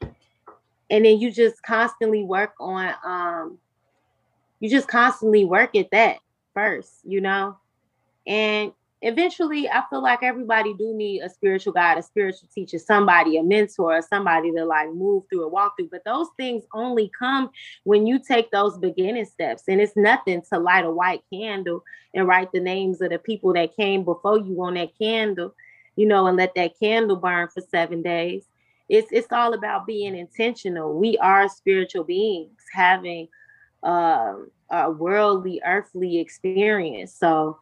And 0.89 1.05
then 1.05 1.19
you 1.19 1.31
just 1.31 1.63
constantly 1.63 2.23
work 2.23 2.53
on 2.59 2.93
um 3.03 3.57
you 4.59 4.69
just 4.69 4.88
constantly 4.88 5.43
work 5.43 5.75
at 5.75 5.91
that 5.91 6.17
first, 6.53 6.99
you 7.03 7.19
know? 7.19 7.57
And 8.25 8.71
eventually 9.01 9.69
I 9.69 9.83
feel 9.89 10.01
like 10.01 10.23
everybody 10.23 10.73
do 10.75 10.93
need 10.93 11.21
a 11.21 11.29
spiritual 11.29 11.73
guide, 11.73 11.97
a 11.97 12.01
spiritual 12.01 12.47
teacher, 12.55 12.79
somebody, 12.79 13.38
a 13.38 13.43
mentor, 13.43 14.01
somebody 14.01 14.51
to 14.53 14.63
like 14.63 14.89
move 14.93 15.23
through 15.29 15.43
or 15.43 15.49
walk 15.49 15.75
through. 15.77 15.89
But 15.91 16.05
those 16.05 16.27
things 16.38 16.63
only 16.73 17.12
come 17.19 17.49
when 17.83 18.07
you 18.07 18.19
take 18.19 18.49
those 18.51 18.77
beginning 18.77 19.25
steps. 19.25 19.63
And 19.67 19.81
it's 19.81 19.97
nothing 19.97 20.41
to 20.49 20.59
light 20.59 20.86
a 20.86 20.91
white 20.91 21.23
candle 21.31 21.83
and 22.13 22.27
write 22.27 22.51
the 22.53 22.62
names 22.62 23.01
of 23.01 23.09
the 23.09 23.19
people 23.19 23.51
that 23.53 23.75
came 23.75 24.05
before 24.05 24.39
you 24.39 24.63
on 24.63 24.75
that 24.75 24.97
candle, 24.97 25.53
you 25.95 26.08
know, 26.08 26.27
and 26.27 26.38
let 26.38 26.56
that 26.56 26.79
candle 26.79 27.17
burn 27.17 27.47
for 27.49 27.62
seven 27.69 28.01
days. 28.01 28.45
It's 28.89 29.08
it's 29.12 29.32
all 29.32 29.53
about 29.53 29.88
being 29.88 30.15
intentional. 30.15 30.97
We 30.97 31.17
are 31.17 31.47
spiritual 31.47 32.03
beings 32.03 32.62
having 32.73 33.27
uh, 33.84 34.34
a 34.69 34.91
worldly, 34.91 35.62
earthly 35.65 36.19
experience. 36.19 37.13
So 37.13 37.60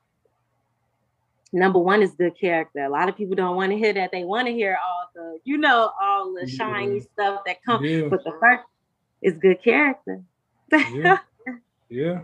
number 1.54 1.80
one 1.80 2.02
is 2.02 2.12
good 2.12 2.40
character. 2.40 2.80
A 2.80 2.90
lot 2.90 3.10
of 3.10 3.18
people 3.18 3.36
don't 3.36 3.56
want 3.56 3.72
to 3.72 3.78
hear 3.78 3.94
that. 3.94 4.12
They 4.12 4.24
want 4.24 4.48
to 4.48 4.54
hear 4.54 4.78
all 4.84 5.10
the, 5.14 5.40
you 5.44 5.58
know, 5.58 5.92
all 6.02 6.34
the 6.34 6.48
shiny 6.48 7.02
stuff 7.02 7.42
that 7.46 7.64
comes. 7.64 7.90
Yeah. 7.90 8.08
But 8.08 8.24
the 8.24 8.34
first 8.40 8.64
is 9.22 9.34
good 9.38 9.62
character. 9.64 10.22
yeah. 10.72 11.18
yeah. 11.90 12.22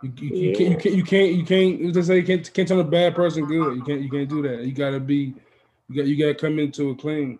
You, 0.00 0.12
you, 0.16 0.28
you, 0.28 0.56
can't, 0.56 0.70
you 0.70 0.76
can't 0.76 0.94
you 0.94 1.04
can't 1.04 1.32
you 1.32 1.44
can't 1.44 1.94
just 1.94 2.06
say 2.06 2.18
you 2.18 2.24
can't 2.24 2.54
can't 2.54 2.68
tell 2.68 2.78
a 2.78 2.84
bad 2.84 3.16
person 3.16 3.46
good. 3.46 3.76
You 3.76 3.82
can't 3.82 4.00
you 4.00 4.08
can't 4.08 4.28
do 4.28 4.42
that. 4.42 4.64
You 4.64 4.70
gotta 4.70 5.00
be 5.00 5.34
you 5.88 5.96
got 5.96 6.06
you 6.06 6.18
gotta 6.18 6.34
come 6.34 6.58
into 6.58 6.90
a 6.90 6.94
clean. 6.94 7.38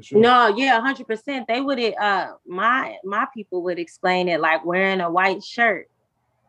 Sure. 0.00 0.20
No, 0.20 0.48
yeah, 0.48 0.80
hundred 0.80 1.06
percent. 1.06 1.46
They 1.46 1.60
would 1.60 1.78
uh 1.78 2.32
my 2.46 2.96
my 3.04 3.26
people 3.34 3.62
would 3.64 3.78
explain 3.78 4.28
it 4.28 4.40
like 4.40 4.64
wearing 4.64 5.00
a 5.00 5.10
white 5.10 5.42
shirt. 5.42 5.90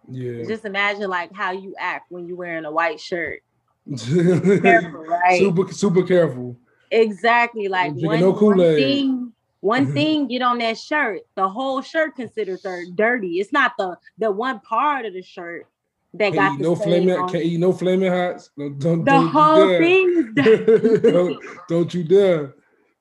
Yeah. 0.09 0.43
Just 0.47 0.65
imagine 0.65 1.09
like 1.09 1.33
how 1.33 1.51
you 1.51 1.75
act 1.77 2.11
when 2.11 2.27
you're 2.27 2.37
wearing 2.37 2.65
a 2.65 2.71
white 2.71 2.99
shirt 2.99 3.41
careful, 3.97 5.05
right? 5.05 5.39
Super, 5.39 5.73
super 5.73 6.03
careful. 6.03 6.57
Exactly. 6.89 7.67
Like 7.67 7.93
one, 7.95 8.19
no 8.19 8.31
one 8.31 8.57
thing, 8.57 9.33
one 9.59 9.93
thing 9.93 10.27
get 10.27 10.41
on 10.41 10.59
that 10.59 10.77
shirt, 10.77 11.21
the 11.35 11.47
whole 11.47 11.81
shirt 11.81 12.15
considered 12.15 12.59
dirty. 12.95 13.39
It's 13.39 13.51
not 13.51 13.73
the 13.77 13.97
the 14.17 14.31
one 14.31 14.59
part 14.61 15.05
of 15.05 15.13
the 15.13 15.21
shirt 15.21 15.67
that 16.13 16.33
can't 16.33 16.35
got 16.35 16.59
no 16.59 16.75
flaming. 16.75 17.15
Can't 17.29 17.43
eat 17.43 17.59
no 17.59 17.71
flaming 17.71 18.11
hots. 18.11 18.49
No, 18.57 18.69
don't, 18.69 19.05
the 19.05 19.11
don't 19.11 19.27
whole 19.27 19.77
thing. 19.77 20.33
don't, 21.01 21.43
don't 21.67 21.93
you 21.93 22.03
dare 22.03 22.55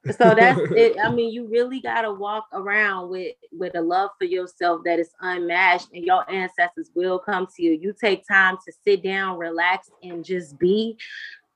so 0.06 0.34
that's 0.34 0.58
it 0.76 0.96
i 1.02 1.10
mean 1.10 1.32
you 1.32 1.46
really 1.46 1.80
got 1.80 2.02
to 2.02 2.12
walk 2.12 2.46
around 2.52 3.10
with 3.10 3.34
with 3.52 3.74
a 3.74 3.80
love 3.80 4.10
for 4.18 4.24
yourself 4.24 4.80
that 4.84 4.98
is 4.98 5.10
unmatched 5.20 5.88
and 5.92 6.04
your 6.04 6.28
ancestors 6.30 6.90
will 6.94 7.18
come 7.18 7.46
to 7.54 7.62
you 7.62 7.72
you 7.72 7.94
take 7.98 8.26
time 8.26 8.56
to 8.64 8.72
sit 8.84 9.02
down 9.02 9.36
relax 9.36 9.90
and 10.02 10.24
just 10.24 10.58
be 10.58 10.96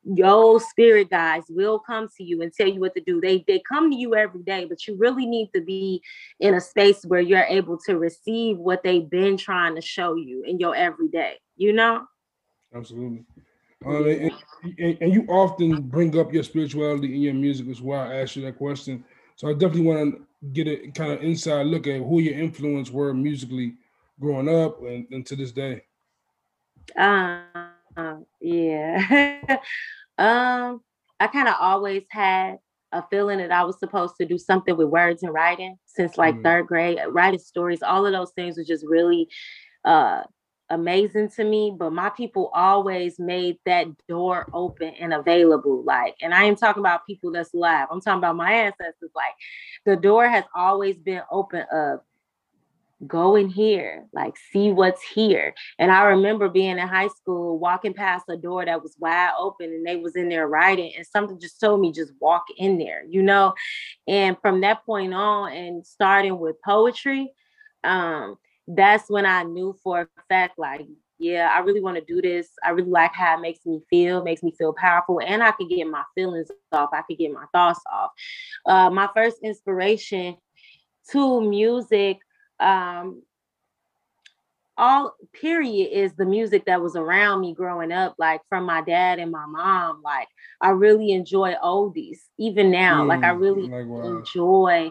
your 0.05 0.61
spirit 0.61 1.11
guides 1.11 1.47
will 1.49 1.79
come 1.79 2.09
to 2.17 2.23
you 2.23 2.43
and 2.43 2.53
tell 2.53 2.69
you 2.69 2.81
what 2.81 2.95
to 2.95 3.01
do 3.01 3.21
they 3.21 3.45
they 3.49 3.61
come 3.67 3.90
to 3.90 3.97
you 3.97 4.14
every 4.14 4.43
day 4.43 4.64
but 4.64 4.87
you 4.87 4.97
really 4.97 5.27
need 5.27 5.51
to 5.55 5.61
be 5.61 6.03
in 6.40 6.55
a 6.55 6.61
space 6.61 7.05
where 7.05 7.21
you're 7.21 7.47
able 7.49 7.79
to 7.79 7.99
receive 7.99 8.59
what 8.59 8.83
they've 8.83 9.09
been 9.09 9.37
trying 9.37 9.75
to 9.75 9.81
show 9.81 10.14
you 10.14 10.43
in 10.45 10.59
your 10.59 10.75
everyday 10.77 11.35
you 11.57 11.73
know 11.73 12.05
absolutely 12.75 13.25
uh, 13.87 14.05
and, 14.05 14.33
and, 14.79 15.12
you 15.12 15.27
often 15.29 15.83
bring 15.83 16.19
up 16.19 16.33
your 16.33 16.43
spirituality 16.43 17.14
in 17.14 17.21
your 17.21 17.35
music, 17.35 17.69
is 17.69 17.83
why 17.83 18.12
I 18.12 18.23
asked 18.23 18.35
you 18.35 18.43
that 18.47 18.57
question. 18.57 19.05
So 19.37 19.49
I 19.49 19.53
definitely 19.53 19.83
want 19.83 20.14
to 20.14 20.47
get 20.53 20.69
a 20.69 20.90
kind 20.93 21.12
of 21.12 21.23
inside 21.23 21.67
look 21.67 21.87
at 21.87 22.01
who 22.01 22.21
your 22.21 22.38
influence 22.38 22.90
were 22.90 23.12
musically 23.12 23.75
growing 24.19 24.49
up 24.49 24.81
and, 24.83 25.07
and 25.11 25.27
to 25.27 25.37
this 25.37 25.53
day. 25.53 25.83
Um, 26.97 27.74
yeah. 28.41 29.59
um, 30.19 30.81
I 31.21 31.27
kind 31.29 31.49
of 31.49 31.55
always 31.61 32.05
had 32.11 32.59
a 32.93 33.03
feeling 33.11 33.39
that 33.39 33.51
I 33.51 33.65
was 33.65 33.79
supposed 33.79 34.15
to 34.21 34.27
do 34.27 34.39
something 34.39 34.77
with 34.77 34.89
words 34.89 35.23
and 35.23 35.33
writing 35.33 35.77
since 35.87 36.17
like 36.17 36.37
mm. 36.37 36.43
third 36.43 36.67
grade. 36.67 36.99
Writing 37.09 37.41
stories, 37.41 37.83
all 37.83 38.07
of 38.07 38.13
those 38.13 38.31
things 38.33 38.57
was 38.57 38.67
just 38.67 38.87
really 38.87 39.29
uh 39.85 40.23
amazing 40.71 41.29
to 41.31 41.45
me, 41.45 41.75
but 41.77 41.93
my 41.93 42.11
people 42.11 42.51
always 42.55 43.19
made 43.19 43.59
that 43.67 43.87
door 44.09 44.47
open 44.53 44.89
and 45.01 45.13
available. 45.13 45.83
Like, 45.85 46.17
and 46.23 46.35
I 46.35 46.45
ain't 46.45 46.59
talking 46.59 46.81
about 46.81 47.07
people 47.07 47.33
that's 47.33 47.55
live. 47.55 47.89
I'm 47.91 48.01
talking 48.01 48.19
about 48.19 48.37
my 48.37 48.53
ancestors. 48.53 49.11
Like, 49.15 49.35
the 49.85 49.97
door 49.97 50.29
has 50.29 50.45
always 50.55 50.97
been 50.97 51.23
open 51.31 51.65
of 51.73 52.01
go 53.07 53.37
in 53.37 53.49
here, 53.49 54.07
like 54.12 54.35
see 54.53 54.71
what's 54.71 55.03
here. 55.03 55.55
And 55.79 55.90
I 55.90 56.05
remember 56.05 56.49
being 56.49 56.79
in 56.79 56.88
high 56.88 57.09
school, 57.09 57.59
walking 57.59 57.95
past 57.95 58.25
a 58.29 58.37
door 58.37 58.64
that 58.64 58.83
was 58.83 58.97
wide 58.99 59.33
open 59.38 59.67
and 59.67 59.87
they 59.87 59.97
was 59.97 60.17
in 60.17 60.29
there 60.29 60.49
writing, 60.49 60.93
and 60.97 61.07
something 61.07 61.40
just 61.40 61.61
told 61.61 61.81
me 61.81 61.93
just 61.93 62.12
walk 62.21 62.45
in 62.57 62.79
there, 62.79 63.05
you 63.09 63.23
know. 63.23 63.55
And 64.07 64.37
from 64.40 64.61
that 64.62 64.85
point 64.85 65.14
on, 65.14 65.53
and 65.53 65.87
starting 65.87 66.38
with 66.38 66.57
poetry, 66.64 67.33
um, 67.83 68.37
that's 68.67 69.11
when 69.11 69.27
I 69.27 69.43
knew 69.43 69.77
for 69.83 70.03
a 70.03 70.23
fact, 70.29 70.59
like, 70.59 70.87
yeah, 71.19 71.51
I 71.55 71.61
really 71.61 71.81
want 71.81 71.97
to 71.97 72.05
do 72.05 72.21
this. 72.21 72.49
I 72.64 72.71
really 72.71 72.90
like 72.90 73.12
how 73.12 73.37
it 73.37 73.40
makes 73.40 73.64
me 73.64 73.81
feel, 73.88 74.25
makes 74.25 74.43
me 74.43 74.53
feel 74.57 74.73
powerful, 74.73 75.21
and 75.25 75.43
I 75.43 75.53
can 75.53 75.69
get 75.69 75.87
my 75.87 76.03
feelings 76.14 76.49
off. 76.73 76.90
I 76.93 77.03
can 77.07 77.17
get 77.17 77.33
my 77.33 77.45
thoughts 77.53 77.81
off. 77.93 78.11
Uh, 78.67 78.90
my 78.90 79.09
first 79.14 79.38
inspiration 79.43 80.37
to 81.11 81.40
music, 81.40 82.19
um, 82.61 83.23
all 84.77 85.14
period, 85.33 85.90
is 85.93 86.14
the 86.14 86.25
music 86.25 86.64
that 86.67 86.81
was 86.83 86.97
around 86.97 87.40
me 87.40 87.55
growing 87.55 87.93
up, 87.93 88.14
like 88.19 88.40
from 88.49 88.64
my 88.64 88.81
dad 88.83 89.19
and 89.19 89.31
my 89.31 89.47
mom. 89.47 90.03
Like 90.03 90.29
I 90.61 90.71
really 90.71 91.12
enjoy 91.12 91.55
oldies, 91.62 92.19
even 92.38 92.71
now. 92.71 93.05
Mm, 93.05 93.09
like 93.09 93.25
I 93.25 93.31
really 93.31 93.71
enjoy 94.03 94.90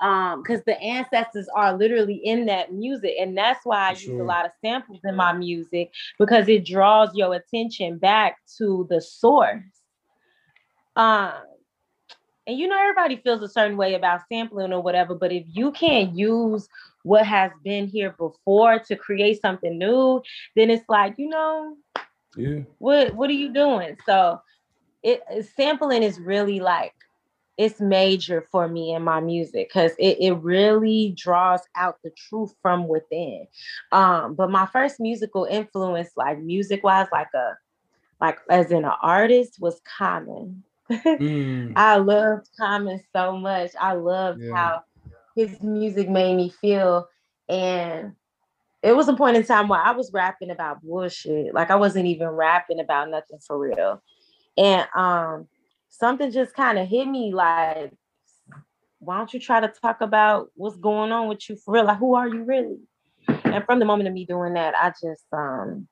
um 0.00 0.42
because 0.42 0.62
the 0.64 0.78
ancestors 0.80 1.48
are 1.54 1.76
literally 1.76 2.16
in 2.24 2.46
that 2.46 2.72
music 2.72 3.14
and 3.20 3.36
that's 3.38 3.64
why 3.64 3.90
i 3.90 3.94
sure. 3.94 4.12
use 4.12 4.20
a 4.20 4.24
lot 4.24 4.44
of 4.44 4.50
samples 4.60 4.98
in 5.04 5.14
my 5.14 5.32
music 5.32 5.90
because 6.18 6.48
it 6.48 6.66
draws 6.66 7.14
your 7.14 7.34
attention 7.34 7.96
back 7.96 8.36
to 8.58 8.86
the 8.90 9.00
source 9.00 9.62
um 10.96 11.32
and 12.46 12.58
you 12.58 12.68
know 12.68 12.78
everybody 12.78 13.16
feels 13.16 13.42
a 13.42 13.48
certain 13.48 13.76
way 13.76 13.94
about 13.94 14.20
sampling 14.28 14.72
or 14.72 14.80
whatever 14.80 15.14
but 15.14 15.32
if 15.32 15.44
you 15.52 15.70
can't 15.72 16.16
use 16.16 16.68
what 17.02 17.26
has 17.26 17.50
been 17.62 17.86
here 17.86 18.14
before 18.18 18.78
to 18.78 18.96
create 18.96 19.40
something 19.40 19.78
new 19.78 20.20
then 20.56 20.70
it's 20.70 20.88
like 20.88 21.14
you 21.18 21.28
know 21.28 21.76
yeah 22.36 22.60
what 22.78 23.14
what 23.14 23.30
are 23.30 23.34
you 23.34 23.52
doing 23.52 23.96
so 24.06 24.40
it 25.02 25.22
sampling 25.54 26.02
is 26.02 26.18
really 26.18 26.60
like 26.60 26.94
it's 27.56 27.80
major 27.80 28.46
for 28.50 28.66
me 28.66 28.94
in 28.94 29.02
my 29.02 29.20
music 29.20 29.68
because 29.68 29.92
it, 29.98 30.16
it 30.20 30.32
really 30.42 31.14
draws 31.16 31.60
out 31.76 31.98
the 32.02 32.10
truth 32.10 32.52
from 32.60 32.88
within. 32.88 33.46
Um, 33.92 34.34
but 34.34 34.50
my 34.50 34.66
first 34.66 34.98
musical 34.98 35.44
influence, 35.44 36.10
like 36.16 36.40
music 36.40 36.82
wise, 36.82 37.06
like 37.12 37.32
a 37.34 37.52
like 38.20 38.38
as 38.48 38.70
in 38.70 38.84
an 38.84 38.92
artist, 39.02 39.60
was 39.60 39.80
Common. 39.84 40.64
Mm. 40.90 41.72
I 41.76 41.96
loved 41.96 42.48
Common 42.58 43.00
so 43.12 43.36
much. 43.36 43.72
I 43.80 43.94
loved 43.94 44.40
yeah. 44.42 44.54
how 44.54 44.82
his 45.36 45.62
music 45.62 46.08
made 46.08 46.36
me 46.36 46.50
feel. 46.50 47.08
And 47.48 48.12
it 48.82 48.94
was 48.94 49.08
a 49.08 49.14
point 49.14 49.36
in 49.36 49.44
time 49.44 49.68
where 49.68 49.80
I 49.80 49.92
was 49.92 50.12
rapping 50.12 50.50
about 50.50 50.82
bullshit. 50.82 51.54
Like 51.54 51.70
I 51.70 51.76
wasn't 51.76 52.06
even 52.06 52.28
rapping 52.28 52.80
about 52.80 53.10
nothing 53.10 53.38
for 53.38 53.58
real. 53.58 54.02
And 54.56 54.86
um 54.94 55.48
something 55.88 56.30
just 56.30 56.54
kind 56.54 56.78
of 56.78 56.88
hit 56.88 57.06
me 57.06 57.32
like, 57.32 57.92
why 58.98 59.18
don't 59.18 59.32
you 59.32 59.40
try 59.40 59.60
to 59.60 59.68
talk 59.68 60.00
about 60.00 60.50
what's 60.54 60.76
going 60.76 61.12
on 61.12 61.28
with 61.28 61.48
you 61.48 61.56
for 61.56 61.74
real? 61.74 61.84
Like, 61.84 61.98
who 61.98 62.14
are 62.14 62.28
you 62.28 62.44
really? 62.44 62.78
And 63.26 63.64
from 63.64 63.78
the 63.78 63.84
moment 63.84 64.08
of 64.08 64.14
me 64.14 64.24
doing 64.24 64.54
that, 64.54 64.74
I 64.74 64.90
just 64.90 65.24
um 65.32 65.88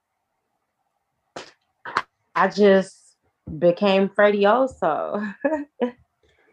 I 2.35 2.49
just 2.49 3.02
became 3.59 4.09
Freddie 4.09 4.47
Old 4.47 4.77
Soul. 4.77 5.23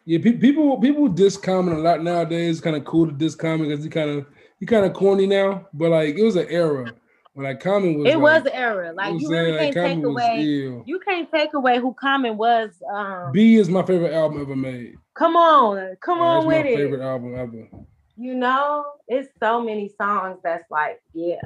yeah, 0.06 0.20
pe- 0.22 0.38
people 0.38 0.80
people 0.80 1.08
diss 1.08 1.38
Common 1.38 1.76
a 1.76 1.80
lot 1.80 2.04
nowadays. 2.04 2.62
Kind 2.62 2.76
of 2.76 2.86
cool 2.86 3.08
to 3.08 3.12
diss 3.12 3.36
Common 3.36 3.70
because 3.70 3.84
he 3.84 3.90
kind 3.90 4.10
of 4.10 4.26
he 4.60 4.66
kind 4.66 4.86
of 4.86 4.94
corny 4.94 5.28
now. 5.28 5.68
But 5.74 5.92
like 5.92 6.16
it 6.16 6.24
was 6.24 6.36
an 6.36 6.48
era 6.50 6.94
when 7.34 7.46
like 7.46 7.60
Common 7.60 7.98
was. 7.98 8.08
It 8.08 8.18
like, 8.18 8.24
was 8.24 8.46
an 8.46 8.54
era. 8.54 8.94
Like 8.94 9.20
you 9.20 9.30
really 9.30 9.52
like, 9.52 9.74
can't 9.74 9.98
take 9.98 10.06
away. 10.06 10.44
Ill. 10.66 10.84
You 10.86 11.00
can't 11.00 11.32
take 11.32 11.54
away 11.54 11.80
who 11.80 11.94
Common 11.94 12.38
was. 12.38 12.72
Um, 12.94 13.32
Be 13.32 13.56
is 13.56 13.70
my 13.70 13.84
favorite 13.84 14.14
album 14.14 14.42
ever 14.42 14.56
made. 14.56 14.96
Come 15.14 15.36
on, 15.36 15.98
come 16.02 16.20
on 16.20 16.46
with 16.48 16.66
my 16.66 16.70
it. 16.70 16.76
favorite 16.76 17.02
album 17.02 17.36
ever. 17.36 17.68
You 18.16 18.36
know, 18.36 18.86
it's 19.08 19.30
so 19.42 19.62
many 19.62 19.90
songs 19.98 20.40
that's 20.44 20.70
like, 20.70 21.02
yeah, 21.14 21.38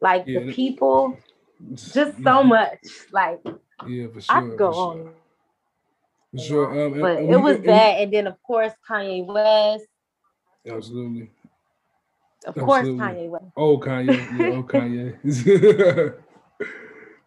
like 0.00 0.24
Yeah, 0.26 0.40
the 0.40 0.52
people, 0.52 1.18
just 1.74 1.94
so 1.94 2.42
Mhm. 2.42 2.48
much. 2.48 2.78
Like 3.12 3.40
Yeah, 3.86 4.06
for 4.08 4.20
sure. 4.20 4.36
I 4.36 4.40
could 4.40 4.58
go 4.58 4.72
for 4.72 4.78
on. 4.78 4.96
Sure. 4.96 5.12
For 6.32 6.38
sure. 6.38 6.86
Um, 6.86 7.00
but 7.00 7.18
and 7.18 7.30
it 7.32 7.36
was 7.36 7.60
that, 7.62 8.00
and 8.00 8.12
then 8.12 8.26
of 8.26 8.42
course 8.42 8.72
Kanye 8.88 9.26
West. 9.26 9.86
Absolutely. 10.66 11.30
Of 12.46 12.54
course, 12.54 12.80
Absolutely. 12.80 13.04
Kanye 13.04 13.28
West. 13.28 13.44
Oh 13.56 13.78
Kanye, 13.78 14.38
yeah, 14.38 14.46
oh 14.56 14.62
Kanye. 14.68 16.14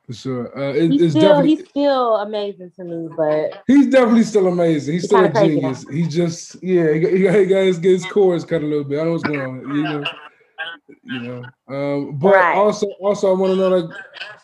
For 0.09 0.13
sure. 0.13 0.57
Uh, 0.57 0.73
it, 0.73 0.89
He's 0.89 1.11
still 1.11 1.21
definitely 1.21 1.55
he's 1.55 1.69
still 1.69 2.15
amazing 2.15 2.71
to 2.77 2.83
me, 2.83 3.09
but 3.15 3.63
he's 3.67 3.85
definitely 3.85 4.23
still 4.23 4.47
amazing. 4.47 4.95
He's 4.95 5.03
still 5.03 5.19
a 5.19 5.29
kinda 5.29 5.39
crazy 5.39 5.61
now. 5.61 5.73
genius. 5.73 5.85
He 5.91 6.07
just 6.07 6.63
yeah, 6.63 6.93
he 6.93 6.99
got, 6.99 7.11
he 7.11 7.39
he 7.39 7.45
got 7.45 7.59
his, 7.59 7.77
his 7.77 8.05
chords 8.07 8.43
cut 8.43 8.63
a 8.63 8.65
little 8.65 8.83
bit. 8.83 8.99
I 8.99 9.03
don't 9.03 9.05
know 9.05 9.11
what's 9.11 9.23
going 9.23 9.39
on. 9.39 9.75
You 9.75 9.83
know, 9.83 10.03
you 11.03 11.19
know. 11.21 11.53
Um, 11.67 12.17
but 12.17 12.31
Right. 12.31 12.55
also 12.55 12.87
also 12.99 13.29
I 13.31 13.37
want 13.37 13.51
to 13.53 13.55
know 13.57 13.67
like 13.69 13.89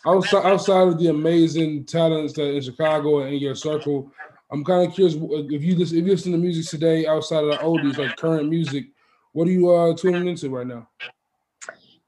outside 0.06 0.44
outside 0.44 0.88
of 0.88 0.98
the 0.98 1.08
amazing 1.08 1.84
talents 1.84 2.32
that 2.34 2.54
in 2.54 2.62
Chicago 2.62 3.20
and 3.20 3.34
in 3.34 3.40
your 3.40 3.54
circle, 3.54 4.10
I'm 4.50 4.64
kind 4.64 4.88
of 4.88 4.94
curious 4.94 5.16
if 5.16 5.62
you 5.62 5.76
listen 5.76 5.98
if 5.98 6.04
you 6.04 6.12
listen 6.12 6.32
to 6.32 6.38
music 6.38 6.68
today 6.70 7.06
outside 7.06 7.44
of 7.44 7.48
the 7.48 7.56
oldies 7.56 7.98
like 7.98 8.16
current 8.16 8.48
music. 8.48 8.86
What 9.32 9.48
are 9.48 9.52
you 9.52 9.70
uh 9.70 9.94
tuning 9.94 10.26
into 10.28 10.48
right 10.50 10.66
now? 10.66 10.88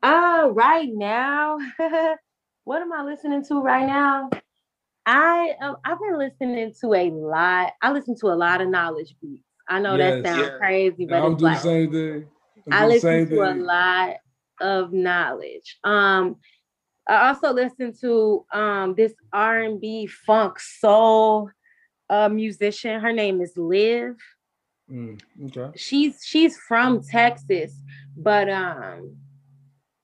uh 0.03 0.49
right 0.53 0.89
now, 0.93 1.59
what 2.65 2.83
am 2.83 2.93
I 2.93 3.03
listening 3.03 3.45
to 3.47 3.61
right 3.61 3.87
now? 3.87 4.31
I 5.07 5.55
um, 5.63 5.77
I've 5.85 5.99
been 5.99 6.19
listening 6.19 6.73
to 6.83 6.95
a 6.95 7.11
lot. 7.11 7.73
I 7.83 7.93
listen 7.93 8.15
to 8.21 8.27
a 8.27 8.37
lot 8.37 8.61
of 8.61 8.69
Knxwledge 8.69 9.15
beats. 9.21 9.43
I 9.69 9.79
know 9.81 9.97
Yes. 9.97 10.23
that 10.23 10.29
sounds 10.29 10.43
Yeah. 10.43 10.59
crazy, 10.59 11.07
but 11.07 11.23
I'm 11.23 11.33
it's 11.33 11.41
doing 11.41 11.53
like 11.53 11.63
the 11.63 11.69
same 11.69 11.93
thing. 11.93 12.27
I'm 12.67 12.73
I 12.73 12.87
listen 12.87 13.01
same 13.11 13.29
to 13.29 13.43
a 13.43 13.55
lot 13.55 14.17
of 14.61 14.91
Knxwledge. 14.91 15.77
Um, 15.85 16.37
I 17.09 17.29
also 17.29 17.53
listen 17.53 17.95
to 18.01 18.45
um 18.53 18.95
this 18.95 19.15
R 19.33 19.63
and 19.63 19.81
B 19.81 20.07
funk 20.07 20.61
soul 20.61 21.51
uh 22.11 22.29
musician. 22.29 23.01
Her 23.01 23.13
name 23.13 23.41
is 23.41 23.57
Liv. 23.57 24.17
Mm, 24.91 25.21
okay. 25.47 25.77
She's 25.77 26.21
she's 26.25 26.57
from 26.57 27.03
Texas, 27.03 27.73
but 28.17 28.49
um 28.51 29.17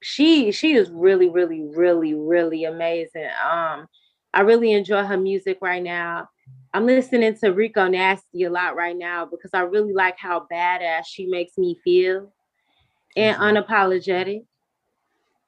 she 0.02 0.52
she 0.52 0.74
is 0.74 0.90
really 0.90 1.28
really 1.28 1.62
really 1.62 2.14
really 2.14 2.64
amazing. 2.64 3.28
Um, 3.42 3.86
I 4.32 4.40
really 4.40 4.72
enjoy 4.72 5.04
her 5.04 5.16
music 5.16 5.58
right 5.60 5.82
now. 5.82 6.28
I'm 6.72 6.86
listening 6.86 7.36
to 7.38 7.50
Rico 7.50 7.86
Nasty 7.86 8.42
a 8.44 8.50
lot 8.50 8.76
right 8.76 8.96
now 8.96 9.26
because 9.26 9.50
I 9.54 9.60
really 9.60 9.92
like 9.92 10.18
how 10.18 10.46
badass 10.52 11.04
she 11.06 11.26
makes 11.26 11.56
me 11.56 11.78
feel 11.84 12.32
and 13.16 13.36
unapologetic. 13.36 14.44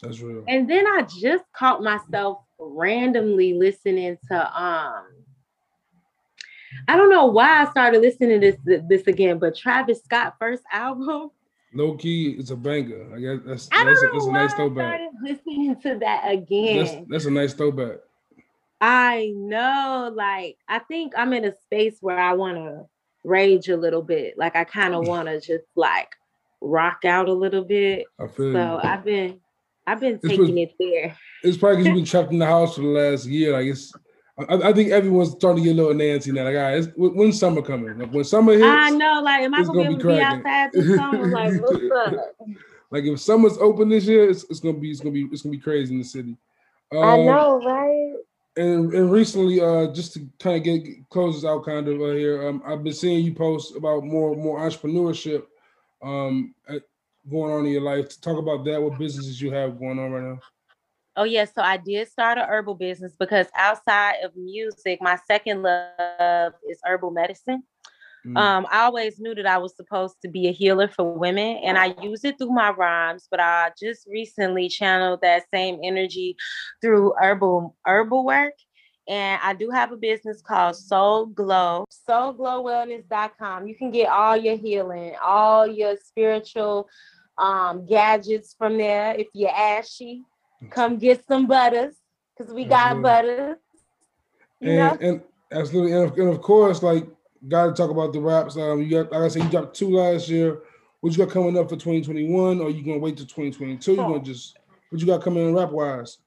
That's 0.02 0.20
real. 0.20 0.44
And 0.46 0.68
then 0.68 0.86
I 0.86 1.02
just 1.02 1.44
caught 1.52 1.82
myself 1.82 2.38
randomly 2.58 3.54
listening 3.54 4.16
to 4.28 4.62
um 4.62 5.04
I 6.88 6.96
don't 6.96 7.10
know 7.10 7.26
why 7.26 7.62
I 7.62 7.70
started 7.70 8.02
listening 8.02 8.40
to 8.40 8.56
this 8.64 8.80
this 8.88 9.06
again, 9.06 9.38
but 9.38 9.56
Travis 9.56 10.02
Scott 10.02 10.34
first 10.38 10.62
album. 10.72 11.30
Low 11.74 11.96
key, 11.96 12.36
it's 12.38 12.50
a 12.50 12.56
banger. 12.56 13.14
I 13.14 13.20
guess 13.20 13.38
that's 13.44 13.68
I 13.72 13.84
that's, 13.84 14.02
a, 14.02 14.06
don't 14.06 14.14
that's 14.14 14.24
know 14.24 14.30
a 14.30 14.32
why 14.32 14.38
nice 14.38 14.52
I 14.52 14.72
started 14.72 15.10
listening 15.22 15.80
to 15.82 15.98
that 16.00 16.30
again. 16.30 16.84
That's 16.84 17.08
that's 17.08 17.24
a 17.26 17.30
nice 17.30 17.54
throwback. 17.54 17.98
I 18.80 19.32
know, 19.34 20.12
like 20.14 20.58
I 20.68 20.80
think 20.80 21.14
I'm 21.16 21.32
in 21.32 21.44
a 21.44 21.54
space 21.62 21.96
where 22.00 22.18
I 22.18 22.34
want 22.34 22.56
to 22.56 22.86
rage 23.24 23.68
a 23.68 23.76
little 23.76 24.02
bit. 24.02 24.38
Like 24.38 24.56
I 24.56 24.64
kind 24.64 24.94
of 24.94 25.06
want 25.08 25.28
to 25.28 25.40
just 25.40 25.66
like 25.74 26.08
rock 26.60 27.04
out 27.04 27.28
a 27.28 27.32
little 27.32 27.64
bit. 27.64 28.06
I 28.18 28.26
feel 28.26 28.52
So 28.52 28.80
you. 28.82 28.88
I've 28.90 29.04
been 29.04 29.40
I've 29.86 30.00
been 30.00 30.18
taking 30.18 30.58
it 30.58 30.72
there. 30.78 31.16
It's 31.42 31.56
probably 31.56 31.76
because 31.78 31.86
you've 31.86 31.96
been 31.96 32.04
trapped 32.10 32.32
in 32.32 32.38
the 32.38 32.46
house 32.46 32.74
for 32.74 32.80
the 32.82 32.88
last 32.88 33.26
year. 33.26 33.52
Like 33.52 33.66
it's, 33.66 33.92
I, 34.38 34.68
I 34.68 34.72
think 34.72 34.90
everyone's 34.90 35.30
starting 35.30 35.62
to 35.62 35.68
get 35.70 35.74
a 35.78 35.80
little 35.82 35.94
Nancy 35.94 36.32
now. 36.32 36.44
Like, 36.44 36.56
all 36.56 36.62
right, 36.62 36.78
it's, 36.78 36.88
when- 36.96 37.14
when's 37.14 37.38
summer 37.38 37.62
coming? 37.62 37.96
Like 37.98 38.12
when 38.12 38.24
summer 38.24 38.52
hits, 38.52 38.64
I 38.64 38.90
know, 38.90 39.20
like, 39.22 39.42
am 39.42 39.54
I 39.54 39.62
gonna, 39.62 39.66
gonna 39.72 39.88
be 39.88 39.94
able 39.94 40.00
to 40.00 40.16
be 40.16 40.20
outside 40.22 40.70
this 40.72 40.96
summer? 40.96 41.26
Like, 41.28 41.62
what's 41.62 41.84
up? 41.94 42.14
like 42.90 43.04
if 43.04 43.20
summer's 43.20 43.56
open 43.58 43.88
this 43.88 44.04
year, 44.06 44.28
it's, 44.28 44.44
it's 44.50 44.60
gonna 44.60 44.78
be 44.78 44.90
it's 44.90 45.00
gonna 45.00 45.12
be 45.12 45.28
it's 45.30 45.42
gonna 45.42 45.52
be 45.56 45.58
crazy 45.62 45.94
in 45.94 45.98
the 46.00 46.04
city. 46.04 46.36
I 46.92 46.96
Um, 46.96 47.26
know, 47.26 47.60
right? 47.64 48.14
And 48.56 48.92
and 48.92 49.12
recently, 49.12 49.60
uh, 49.60 49.92
just 49.92 50.14
to 50.14 50.26
kind 50.40 50.56
of 50.56 50.62
get 50.64 51.08
close 51.10 51.36
this 51.36 51.44
out, 51.48 51.64
kind 51.64 51.86
of 51.88 52.00
uh, 52.00 52.06
here, 52.12 52.48
um, 52.48 52.62
I've 52.66 52.82
been 52.82 52.92
seeing 52.92 53.24
you 53.24 53.34
post 53.34 53.76
about 53.76 54.04
more 54.04 54.34
more 54.34 54.58
entrepreneurship, 54.60 55.44
um, 56.02 56.54
uh, 56.68 56.78
going 57.30 57.52
on 57.52 57.66
in 57.66 57.72
your 57.72 57.82
life. 57.82 58.08
To 58.08 58.20
talk 58.20 58.38
about 58.38 58.64
that, 58.64 58.82
what 58.82 58.98
businesses 58.98 59.40
you 59.40 59.50
have 59.52 59.78
going 59.78 59.98
on 59.98 60.10
right 60.12 60.22
now? 60.22 60.40
Oh 61.16 61.24
yes, 61.24 61.54
so 61.54 61.62
I 61.62 61.78
did 61.78 62.08
start 62.08 62.36
a 62.36 62.44
herbal 62.44 62.74
business 62.74 63.16
because 63.18 63.46
outside 63.56 64.16
of 64.22 64.36
music, 64.36 65.00
my 65.00 65.18
second 65.26 65.62
love 65.62 66.52
is 66.68 66.78
herbal 66.84 67.10
medicine. 67.10 67.62
Mm, 68.26 68.36
Um, 68.36 68.66
I 68.70 68.80
always 68.82 69.18
knew 69.18 69.34
that 69.34 69.46
I 69.46 69.56
was 69.56 69.74
supposed 69.76 70.16
to 70.22 70.28
be 70.28 70.46
a 70.48 70.52
healer 70.52 70.88
for 70.88 71.16
women, 71.16 71.58
and 71.64 71.78
I 71.78 71.94
use 72.02 72.22
it 72.24 72.36
through 72.36 72.52
my 72.52 72.70
rhymes. 72.70 73.28
But 73.30 73.40
I 73.40 73.72
just 73.80 74.06
recently 74.10 74.68
channeled 74.68 75.20
that 75.22 75.44
same 75.52 75.78
energy 75.82 76.36
through 76.82 77.14
herbal 77.18 77.74
herbal 77.86 78.26
work, 78.26 78.54
and 79.08 79.40
I 79.42 79.54
do 79.54 79.70
have 79.70 79.92
a 79.92 79.96
business 79.96 80.42
called 80.42 80.76
Soul 80.76 81.26
Glow. 81.26 81.84
SoulGlowWellness.com. 82.08 83.68
You 83.68 83.74
can 83.74 83.90
get 83.90 84.08
all 84.08 84.36
your 84.36 84.56
healing, 84.56 85.14
all 85.22 85.66
your 85.66 85.96
spiritual 85.96 86.88
um, 87.38 87.86
gadgets 87.86 88.54
from 88.58 88.78
there. 88.78 89.14
If 89.14 89.28
you're 89.32 89.50
ashy, 89.50 90.22
come 90.70 90.98
get 90.98 91.24
some 91.26 91.46
butters 91.46 91.94
because 92.36 92.52
we 92.52 92.64
got 92.64 92.96
Absolutely. 92.96 93.02
butters. 93.02 93.56
And, 94.60 94.76
know, 94.76 94.98
and 95.00 95.22
absolutely, 95.52 95.92
and 95.92 96.10
of, 96.10 96.18
and 96.18 96.28
of 96.28 96.40
course, 96.40 96.82
like 96.82 97.06
got 97.46 97.66
to 97.66 97.72
talk 97.72 97.90
about 97.90 98.12
the 98.12 98.20
raps. 98.20 98.56
Um, 98.56 98.82
you 98.82 98.90
got 98.90 99.12
like 99.12 99.22
I 99.22 99.28
said, 99.28 99.44
you 99.44 99.50
dropped 99.50 99.76
two 99.76 99.90
last 99.90 100.28
year. 100.28 100.62
What 101.00 101.12
you 101.12 101.24
got 101.24 101.32
coming 101.32 101.58
up 101.58 101.68
for 101.68 101.76
2021? 101.76 102.60
Or 102.60 102.70
you 102.70 102.82
gonna 102.82 102.98
wait 102.98 103.16
till 103.16 103.26
2022? 103.26 103.92
You 103.92 103.96
gonna 103.98 104.20
just 104.20 104.58
what 104.90 105.00
you 105.00 105.06
got 105.06 105.22
coming 105.22 105.46
in 105.46 105.54
rap 105.54 105.70
wise? 105.70 106.18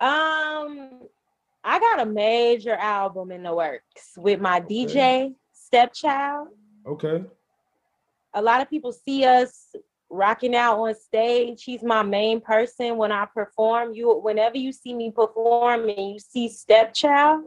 Um, 0.00 1.02
I 1.70 1.78
got 1.78 2.00
a 2.00 2.06
major 2.06 2.74
album 2.74 3.30
in 3.30 3.44
the 3.44 3.54
works 3.54 4.14
with 4.16 4.40
my 4.40 4.60
DJ 4.60 5.32
stepchild. 5.52 6.48
Okay. 6.84 7.22
A 8.34 8.42
lot 8.42 8.60
of 8.60 8.68
people 8.68 8.92
see 8.92 9.24
us 9.24 9.76
rocking 10.10 10.56
out 10.56 10.80
on 10.80 10.92
stage. 10.96 11.62
He's 11.62 11.84
my 11.84 12.02
main 12.02 12.40
person 12.40 12.96
when 12.96 13.12
I 13.12 13.24
perform. 13.26 13.94
You, 13.94 14.18
whenever 14.18 14.58
you 14.58 14.72
see 14.72 14.92
me 14.92 15.12
perform 15.12 15.88
and 15.88 16.10
you 16.10 16.18
see 16.18 16.48
stepchild. 16.48 17.44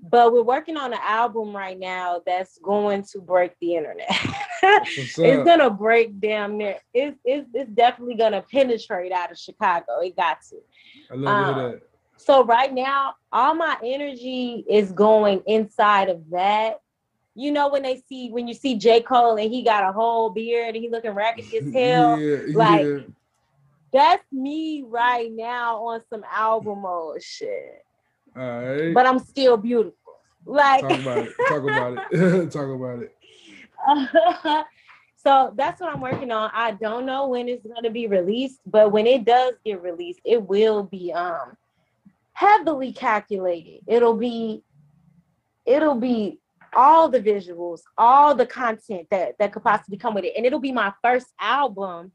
But 0.00 0.34
we're 0.34 0.42
working 0.42 0.76
on 0.76 0.92
an 0.92 1.00
album 1.02 1.56
right 1.56 1.78
now 1.78 2.20
that's 2.26 2.58
going 2.58 3.04
to 3.12 3.20
break 3.20 3.52
the 3.62 3.76
internet. 3.76 4.10
It's 4.60 5.16
gonna 5.44 5.70
break 5.70 6.18
damn 6.18 6.58
near. 6.58 6.78
It's, 6.92 7.16
it's 7.24 7.48
it's 7.54 7.70
definitely 7.70 8.16
gonna 8.16 8.42
penetrate 8.42 9.12
out 9.12 9.30
of 9.30 9.38
Chicago. 9.38 10.00
It 10.02 10.16
got 10.16 10.38
to. 10.50 10.56
I 11.12 11.14
love 11.14 11.56
um, 11.56 11.72
that. 11.72 11.80
So 12.18 12.44
right 12.44 12.72
now, 12.72 13.14
all 13.32 13.54
my 13.54 13.76
energy 13.82 14.64
is 14.68 14.92
going 14.92 15.42
inside 15.46 16.08
of 16.08 16.28
that. 16.30 16.80
You 17.34 17.52
know, 17.52 17.68
when 17.68 17.82
they 17.82 18.02
see 18.08 18.30
when 18.30 18.48
you 18.48 18.54
see 18.54 18.76
J. 18.76 19.00
Cole 19.00 19.36
and 19.36 19.50
he 19.52 19.62
got 19.62 19.88
a 19.88 19.92
whole 19.92 20.28
beard 20.30 20.74
and 20.74 20.82
he 20.84 20.90
looking 20.90 21.12
raggedy 21.12 21.56
as 21.58 21.64
hell. 21.72 22.18
yeah, 22.18 22.36
like- 22.54 22.84
yeah. 22.86 22.98
That's 23.90 24.24
me 24.30 24.84
right 24.86 25.32
now 25.32 25.76
on 25.86 26.02
some 26.10 26.22
album 26.30 26.82
mode 26.82 27.22
shit. 27.22 27.82
All 28.36 28.42
right. 28.42 28.92
But 28.92 29.06
I'm 29.06 29.18
still 29.18 29.56
beautiful. 29.56 29.94
Like 30.44 30.80
Talk 30.82 31.00
about 31.00 31.24
it. 31.24 31.34
Talk 31.48 31.64
about 31.64 31.98
it. 32.12 32.50
Talk 32.52 32.68
about 32.68 33.02
it. 33.02 33.14
so 35.16 35.52
that's 35.56 35.80
what 35.80 35.92
I'm 35.92 36.00
working 36.00 36.30
on. 36.30 36.50
I 36.52 36.72
don't 36.72 37.06
know 37.06 37.28
when 37.28 37.48
it's 37.48 37.66
gonna 37.66 37.90
be 37.90 38.06
released, 38.08 38.60
but 38.66 38.92
when 38.92 39.06
it 39.06 39.24
does 39.24 39.54
get 39.64 39.80
released, 39.82 40.20
it 40.24 40.42
will 40.42 40.82
be 40.82 41.12
um 41.12 41.56
heavily 42.38 42.92
calculated. 42.92 43.80
It'll 43.88 44.14
be 44.14 44.62
it'll 45.66 45.96
be 45.96 46.38
all 46.72 47.08
the 47.08 47.20
visuals, 47.20 47.80
all 47.96 48.34
the 48.34 48.46
content 48.46 49.08
that 49.10 49.34
that 49.38 49.52
could 49.52 49.64
possibly 49.64 49.98
come 49.98 50.14
with 50.14 50.24
it, 50.24 50.34
and 50.36 50.46
it'll 50.46 50.60
be 50.60 50.70
my 50.72 50.92
first 51.02 51.26
album 51.40 52.12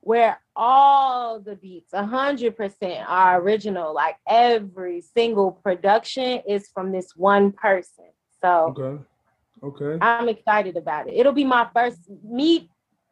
where 0.00 0.40
all 0.56 1.38
the 1.38 1.54
beats, 1.54 1.92
a 1.92 2.04
hundred 2.04 2.56
percent 2.56 3.08
are 3.08 3.40
original. 3.40 3.94
Like 3.94 4.16
every 4.26 5.02
single 5.02 5.52
production 5.52 6.42
is 6.48 6.68
from 6.74 6.90
this 6.90 7.12
one 7.14 7.52
person. 7.52 8.06
So 8.42 8.74
Okay. 8.76 9.02
Okay. 9.62 10.04
I'm 10.04 10.28
excited 10.28 10.76
about 10.76 11.08
it. 11.08 11.14
It'll 11.14 11.32
be 11.32 11.44
my 11.44 11.68
first 11.72 12.00
me. 12.24 12.70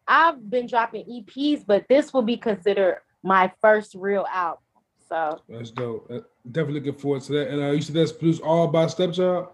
I've 0.08 0.50
been 0.50 0.66
dropping 0.66 1.04
EPs, 1.04 1.64
but 1.64 1.84
this 1.88 2.12
will 2.12 2.22
be 2.22 2.36
considered 2.36 2.98
my 3.22 3.52
first 3.60 3.94
real 3.94 4.26
album. 4.32 4.65
So 5.08 5.40
That's 5.48 5.70
dope. 5.70 6.10
Uh, 6.10 6.20
Definitely 6.50 6.80
looking 6.80 7.00
forward 7.00 7.22
to 7.22 7.32
that. 7.32 7.48
And 7.48 7.62
uh, 7.62 7.70
you 7.70 7.82
said 7.82 7.94
that's 7.94 8.12
produced 8.12 8.42
all 8.42 8.66
by 8.68 8.86
Stepchild. 8.88 9.48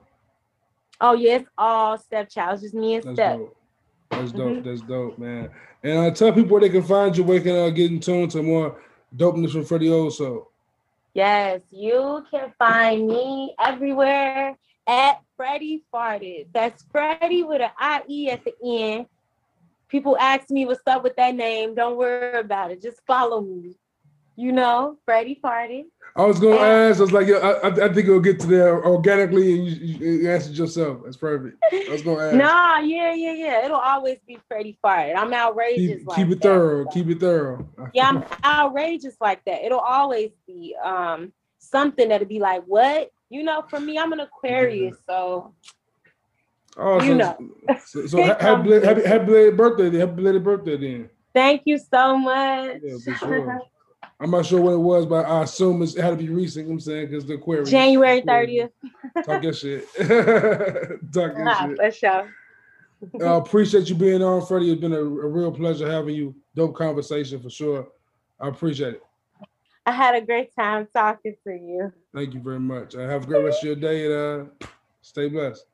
oh 1.00 1.12
yeah, 1.14 1.36
it's 1.36 1.48
all 1.58 1.98
stepchild. 1.98 2.54
It's 2.54 2.62
just 2.62 2.74
me 2.74 2.94
and 2.96 3.04
That's 3.04 3.16
Step. 3.16 3.38
dope. 3.38 3.56
That's 4.10 4.32
dope. 4.32 4.56
Mhm. 4.56 4.64
That's 4.64 4.82
dope, 4.82 5.18
man. 5.18 5.50
And 5.82 5.98
uh, 5.98 6.10
tell 6.12 6.32
people 6.32 6.52
where 6.52 6.60
they 6.60 6.68
can 6.68 6.82
find 6.82 7.16
you, 7.16 7.24
where 7.24 7.38
they 7.38 7.44
can 7.44 7.56
uh, 7.58 7.70
get 7.70 7.90
in 7.90 7.98
tune 8.00 8.28
to 8.30 8.42
more 8.42 8.80
dopeness 9.16 9.52
from 9.52 9.64
Freddie 9.64 9.90
Old 9.90 10.12
Soul. 10.14 10.50
Yes, 11.14 11.60
you 11.70 12.24
can 12.30 12.52
find 12.58 13.06
me 13.06 13.54
everywhere 13.58 14.56
at 14.86 15.20
Freddie 15.36 15.84
Farted. 15.92 16.46
That's 16.52 16.84
Freddie 16.90 17.42
with 17.42 17.60
an 17.60 17.70
IE 18.08 18.30
at 18.30 18.44
the 18.44 18.54
end. 18.64 19.06
People 19.88 20.16
ask 20.18 20.48
me 20.50 20.64
what's 20.64 20.80
up 20.86 21.02
with 21.02 21.16
that 21.16 21.34
name. 21.34 21.74
Don't 21.74 21.96
worry 21.98 22.38
about 22.40 22.70
it. 22.70 22.80
Just 22.80 23.00
follow 23.06 23.40
me. 23.42 23.74
You 24.36 24.52
know, 24.52 24.96
Freddie 25.04 25.38
Farted. 25.42 25.84
I 26.16 26.24
was 26.26 26.38
gonna 26.38 26.56
Yeah. 26.56 26.88
ask. 26.90 26.98
I 26.98 27.02
was 27.02 27.12
like, 27.12 27.26
yeah, 27.26 27.36
I, 27.36 27.68
I 27.68 27.92
think 27.92 28.06
it'll 28.08 28.20
get 28.20 28.38
to 28.40 28.46
there 28.46 28.84
organically, 28.84 29.54
and 29.54 29.66
you, 29.66 30.06
you, 30.20 30.30
answered 30.30 30.56
yourself. 30.56 31.00
That's 31.04 31.16
perfect. 31.16 31.56
I 31.72 31.86
was 31.90 32.02
gonna 32.02 32.22
ask. 32.22 32.36
Nah, 32.36 32.78
yeah, 32.80 33.14
yeah, 33.14 33.32
yeah. 33.32 33.64
It'll 33.64 33.76
always 33.78 34.18
be 34.26 34.38
Freddie 34.48 34.78
Farted. 34.84 35.16
I'm 35.16 35.32
outrageous 35.32 35.98
keep, 35.98 36.06
like 36.06 36.16
keep 36.16 36.26
it 36.28 36.42
that. 36.42 36.42
thorough. 36.42 36.84
Keep 36.86 37.08
it 37.08 37.20
thorough. 37.20 37.68
Yeah, 37.94 38.08
I'm 38.10 38.24
outrageous 38.44 39.16
like 39.20 39.44
that. 39.46 39.64
It'll 39.64 39.78
always 39.80 40.30
be 40.46 40.76
um 40.82 41.32
something 41.58 42.08
that'll 42.08 42.28
be 42.28 42.40
like, 42.40 42.62
what? 42.64 43.10
You 43.30 43.42
know, 43.42 43.62
for 43.68 43.80
me, 43.80 43.98
I'm 43.98 44.12
an 44.12 44.20
Aquarius, 44.20 44.96
so 45.06 45.54
Oh, 46.76 47.02
You 47.02 47.12
so, 47.12 47.14
know. 47.16 47.76
so, 47.84 48.06
so 48.06 48.22
ha- 48.22 48.36
happy, 48.40 48.72
happy, 48.80 49.02
happy 49.06 49.24
belated 49.26 49.56
birthday. 49.56 49.98
Happy 49.98 50.12
belated 50.12 50.42
birthday 50.44 50.76
then. 50.76 51.10
thank 51.34 51.62
you 51.66 51.78
so 51.78 52.16
much. 52.16 52.78
Yeah. 52.82 53.58
I'm 54.22 54.30
not 54.30 54.46
sure 54.46 54.60
what 54.60 54.74
it 54.74 54.78
was, 54.78 55.04
but 55.04 55.26
I 55.26 55.42
assume 55.42 55.82
it's, 55.82 55.96
it 55.96 56.02
had 56.02 56.10
to 56.10 56.16
be 56.16 56.28
recent. 56.28 56.70
I'm 56.70 56.78
saying 56.78 57.08
because 57.08 57.26
the 57.26 57.34
Aquarius. 57.34 57.68
January 57.70 58.22
30th. 58.22 58.70
Talk 59.24 59.42
your 59.42 59.52
shit. 59.52 59.92
Talk 59.98 61.32
your 61.36 61.44
Nah, 61.44 61.66
shit. 61.68 61.76
for 61.76 61.90
sure. 61.90 62.34
I 63.20 63.34
appreciate 63.36 63.88
you 63.88 63.96
being 63.96 64.22
on, 64.22 64.46
Freddie. 64.46 64.70
It's 64.70 64.80
been 64.80 64.92
a, 64.92 65.00
a 65.00 65.02
real 65.28 65.50
pleasure 65.50 65.90
having 65.90 66.14
you. 66.14 66.36
Dope 66.54 66.76
conversation 66.76 67.40
for 67.40 67.50
sure. 67.50 67.88
I 68.38 68.46
appreciate 68.48 68.94
it. 68.94 69.02
I 69.84 69.90
had 69.90 70.14
a 70.14 70.20
great 70.20 70.54
time 70.54 70.86
talking 70.94 71.34
to 71.44 71.52
you. 71.52 71.92
Thank 72.14 72.34
you 72.34 72.40
very 72.40 72.60
much. 72.60 72.94
Uh, 72.94 73.00
have 73.00 73.24
a 73.24 73.26
great 73.26 73.44
rest 73.44 73.64
of 73.64 73.66
your 73.66 73.74
day 73.76 74.04
and 74.06 74.50
uh, 74.62 74.66
stay 75.00 75.28
blessed. 75.28 75.64